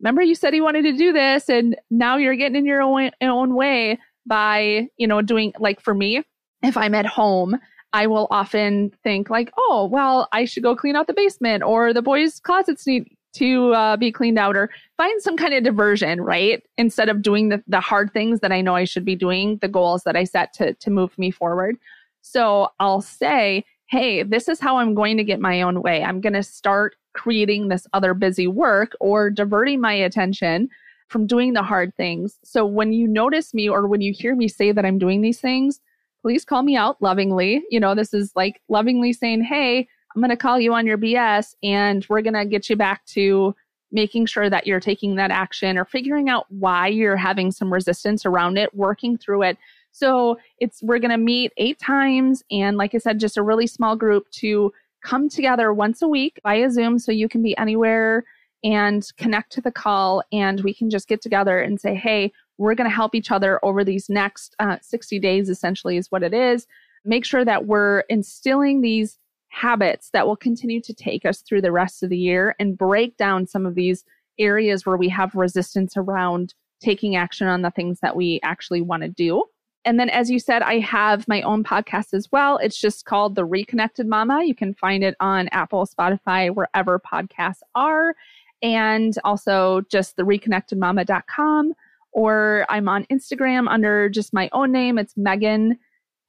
remember 0.00 0.22
you 0.22 0.34
said 0.34 0.54
you 0.54 0.64
wanted 0.64 0.82
to 0.82 0.96
do 0.96 1.12
this 1.12 1.48
and 1.48 1.76
now 1.90 2.16
you're 2.16 2.34
getting 2.34 2.56
in 2.56 2.66
your 2.66 2.82
own, 2.82 3.10
own 3.22 3.54
way 3.54 3.98
by, 4.26 4.88
you 4.96 5.06
know, 5.06 5.22
doing 5.22 5.52
like 5.58 5.80
for 5.80 5.94
me, 5.94 6.22
if 6.62 6.76
I'm 6.76 6.94
at 6.94 7.06
home, 7.06 7.58
I 7.92 8.06
will 8.06 8.26
often 8.30 8.90
think 9.02 9.28
like, 9.28 9.52
oh, 9.56 9.88
well, 9.90 10.28
I 10.32 10.44
should 10.44 10.62
go 10.62 10.74
clean 10.74 10.96
out 10.96 11.06
the 11.06 11.12
basement 11.12 11.62
or 11.62 11.92
the 11.92 12.02
boys' 12.02 12.40
closets 12.40 12.86
need 12.86 13.06
to 13.34 13.72
uh, 13.72 13.96
be 13.96 14.12
cleaned 14.12 14.38
out 14.38 14.56
or 14.56 14.70
find 14.96 15.22
some 15.22 15.36
kind 15.36 15.54
of 15.54 15.64
diversion, 15.64 16.20
right? 16.20 16.62
Instead 16.76 17.08
of 17.08 17.22
doing 17.22 17.48
the, 17.48 17.62
the 17.66 17.80
hard 17.80 18.12
things 18.12 18.40
that 18.40 18.52
I 18.52 18.60
know 18.60 18.76
I 18.76 18.84
should 18.84 19.04
be 19.04 19.16
doing, 19.16 19.58
the 19.58 19.68
goals 19.68 20.04
that 20.04 20.16
I 20.16 20.24
set 20.24 20.52
to, 20.54 20.74
to 20.74 20.90
move 20.90 21.16
me 21.18 21.30
forward. 21.30 21.76
So 22.20 22.68
I'll 22.78 23.00
say, 23.00 23.64
hey, 23.88 24.22
this 24.22 24.48
is 24.48 24.60
how 24.60 24.78
I'm 24.78 24.94
going 24.94 25.16
to 25.16 25.24
get 25.24 25.40
my 25.40 25.62
own 25.62 25.82
way. 25.82 26.02
I'm 26.02 26.20
going 26.20 26.32
to 26.34 26.42
start 26.42 26.96
creating 27.14 27.68
this 27.68 27.86
other 27.92 28.14
busy 28.14 28.46
work 28.46 28.92
or 29.00 29.28
diverting 29.28 29.80
my 29.80 29.92
attention 29.92 30.68
from 31.08 31.26
doing 31.26 31.52
the 31.52 31.62
hard 31.62 31.94
things. 31.96 32.38
So 32.42 32.64
when 32.64 32.92
you 32.92 33.06
notice 33.06 33.52
me 33.52 33.68
or 33.68 33.86
when 33.86 34.00
you 34.00 34.12
hear 34.12 34.34
me 34.34 34.48
say 34.48 34.72
that 34.72 34.86
I'm 34.86 34.98
doing 34.98 35.20
these 35.20 35.40
things, 35.40 35.78
please 36.22 36.44
call 36.44 36.62
me 36.62 36.76
out 36.76 37.02
lovingly. 37.02 37.62
You 37.70 37.80
know, 37.80 37.94
this 37.94 38.14
is 38.14 38.32
like 38.34 38.62
lovingly 38.68 39.12
saying, 39.12 39.42
hey, 39.42 39.88
I'm 40.14 40.20
going 40.20 40.30
to 40.30 40.36
call 40.36 40.60
you 40.60 40.74
on 40.74 40.86
your 40.86 40.98
BS 40.98 41.54
and 41.62 42.06
we're 42.08 42.22
going 42.22 42.34
to 42.34 42.44
get 42.44 42.68
you 42.68 42.76
back 42.76 43.04
to 43.06 43.54
making 43.90 44.26
sure 44.26 44.48
that 44.48 44.66
you're 44.66 44.80
taking 44.80 45.16
that 45.16 45.30
action 45.30 45.76
or 45.76 45.84
figuring 45.84 46.28
out 46.28 46.46
why 46.48 46.86
you're 46.86 47.16
having 47.16 47.50
some 47.50 47.72
resistance 47.72 48.24
around 48.24 48.58
it, 48.58 48.74
working 48.74 49.18
through 49.18 49.42
it. 49.42 49.58
So 49.92 50.38
it's 50.58 50.82
we're 50.82 50.98
going 50.98 51.10
to 51.10 51.18
meet 51.18 51.52
8 51.58 51.78
times 51.78 52.42
and 52.50 52.78
like 52.78 52.94
I 52.94 52.98
said 52.98 53.20
just 53.20 53.36
a 53.36 53.42
really 53.42 53.66
small 53.66 53.94
group 53.94 54.30
to 54.32 54.72
come 55.02 55.28
together 55.28 55.72
once 55.74 56.00
a 56.00 56.08
week 56.08 56.40
via 56.42 56.70
Zoom 56.70 56.98
so 56.98 57.12
you 57.12 57.28
can 57.28 57.42
be 57.42 57.56
anywhere 57.58 58.24
and 58.64 59.06
connect 59.18 59.52
to 59.52 59.60
the 59.60 59.72
call 59.72 60.22
and 60.32 60.62
we 60.62 60.72
can 60.72 60.88
just 60.88 61.08
get 61.08 61.20
together 61.20 61.58
and 61.58 61.80
say, 61.80 61.94
"Hey, 61.94 62.32
we're 62.58 62.74
going 62.74 62.88
to 62.88 62.94
help 62.94 63.14
each 63.14 63.30
other 63.30 63.58
over 63.64 63.84
these 63.84 64.08
next 64.08 64.54
uh, 64.58 64.76
60 64.80 65.18
days 65.18 65.48
essentially 65.48 65.96
is 65.96 66.10
what 66.10 66.22
it 66.22 66.32
is. 66.32 66.66
Make 67.04 67.24
sure 67.24 67.44
that 67.44 67.66
we're 67.66 68.00
instilling 68.08 68.80
these 68.80 69.18
habits 69.52 70.08
that 70.12 70.26
will 70.26 70.36
continue 70.36 70.80
to 70.80 70.94
take 70.94 71.26
us 71.26 71.42
through 71.42 71.60
the 71.60 71.70
rest 71.70 72.02
of 72.02 72.08
the 72.08 72.16
year 72.16 72.56
and 72.58 72.76
break 72.76 73.16
down 73.18 73.46
some 73.46 73.66
of 73.66 73.74
these 73.74 74.02
areas 74.38 74.86
where 74.86 74.96
we 74.96 75.10
have 75.10 75.34
resistance 75.34 75.94
around 75.96 76.54
taking 76.80 77.16
action 77.16 77.46
on 77.46 77.60
the 77.60 77.70
things 77.70 78.00
that 78.00 78.16
we 78.16 78.40
actually 78.42 78.80
want 78.80 79.02
to 79.02 79.10
do. 79.10 79.44
And 79.84 80.00
then, 80.00 80.08
as 80.08 80.30
you 80.30 80.38
said, 80.38 80.62
I 80.62 80.78
have 80.78 81.28
my 81.28 81.42
own 81.42 81.64
podcast 81.64 82.14
as 82.14 82.30
well. 82.32 82.56
It's 82.58 82.80
just 82.80 83.04
called 83.04 83.34
The 83.34 83.44
Reconnected 83.44 84.06
Momma. 84.06 84.42
You 84.42 84.54
can 84.54 84.74
find 84.74 85.04
it 85.04 85.16
on 85.20 85.48
Apple, 85.48 85.86
Spotify, 85.86 86.54
wherever 86.54 86.98
podcasts 86.98 87.60
are, 87.74 88.14
and 88.62 89.14
also 89.22 89.82
just 89.90 90.16
the 90.16 90.22
reconnectedmomma.com. 90.22 91.74
Or 92.12 92.64
I'm 92.70 92.88
on 92.88 93.04
Instagram 93.06 93.68
under 93.68 94.08
just 94.08 94.32
my 94.32 94.48
own 94.52 94.72
name. 94.72 94.98
It's 94.98 95.14
Meghan 95.14 95.72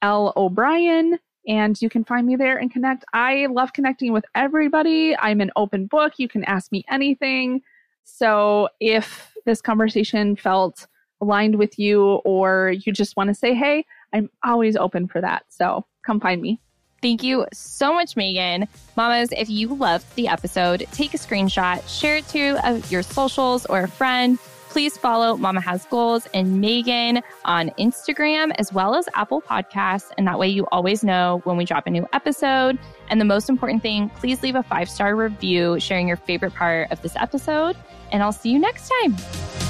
L. 0.02 0.32
O'Brien 0.36 1.18
and 1.46 1.80
you 1.80 1.88
can 1.88 2.04
find 2.04 2.26
me 2.26 2.36
there 2.36 2.56
and 2.56 2.72
connect. 2.72 3.04
I 3.12 3.46
love 3.46 3.72
connecting 3.72 4.12
with 4.12 4.24
everybody. 4.34 5.16
I'm 5.16 5.40
an 5.40 5.50
open 5.56 5.86
book. 5.86 6.14
You 6.16 6.28
can 6.28 6.44
ask 6.44 6.72
me 6.72 6.84
anything. 6.90 7.62
So 8.04 8.68
if 8.80 9.32
this 9.44 9.60
conversation 9.60 10.36
felt 10.36 10.86
aligned 11.20 11.56
with 11.56 11.78
you 11.78 12.16
or 12.24 12.74
you 12.84 12.92
just 12.92 13.16
want 13.16 13.28
to 13.28 13.34
say, 13.34 13.54
hey, 13.54 13.84
I'm 14.12 14.30
always 14.44 14.76
open 14.76 15.08
for 15.08 15.20
that. 15.20 15.44
So 15.48 15.86
come 16.04 16.20
find 16.20 16.40
me. 16.40 16.60
Thank 17.02 17.22
you 17.22 17.46
so 17.52 17.92
much, 17.92 18.14
Meghan. 18.14 18.66
Mamas, 18.96 19.28
if 19.32 19.50
you 19.50 19.68
loved 19.74 20.14
the 20.16 20.28
episode, 20.28 20.86
take 20.92 21.12
a 21.12 21.18
screenshot, 21.18 21.86
share 21.86 22.16
it 22.16 22.28
to 22.28 22.66
uh, 22.66 22.80
your 22.88 23.02
socials 23.02 23.66
or 23.66 23.80
a 23.80 23.88
friend 23.88 24.38
Please 24.74 24.98
follow 24.98 25.36
Momma 25.36 25.60
Has 25.60 25.86
Goals 25.86 26.26
and 26.34 26.60
Meghan 26.60 27.22
on 27.44 27.70
Instagram 27.78 28.52
as 28.58 28.72
well 28.72 28.96
as 28.96 29.08
Apple 29.14 29.40
Podcasts. 29.40 30.10
And 30.18 30.26
that 30.26 30.36
way 30.36 30.48
you 30.48 30.66
always 30.72 31.04
know 31.04 31.42
when 31.44 31.56
we 31.56 31.64
drop 31.64 31.86
a 31.86 31.90
new 31.90 32.04
episode. 32.12 32.76
And 33.08 33.20
the 33.20 33.24
most 33.24 33.48
important 33.48 33.82
thing, 33.82 34.10
please 34.10 34.42
leave 34.42 34.56
a 34.56 34.64
five 34.64 34.90
star 34.90 35.14
review 35.14 35.78
sharing 35.78 36.08
your 36.08 36.16
favorite 36.16 36.54
part 36.54 36.90
of 36.90 37.00
this 37.02 37.14
episode. 37.14 37.76
And 38.10 38.20
I'll 38.20 38.32
see 38.32 38.50
you 38.50 38.58
next 38.58 38.90
time. 39.00 39.63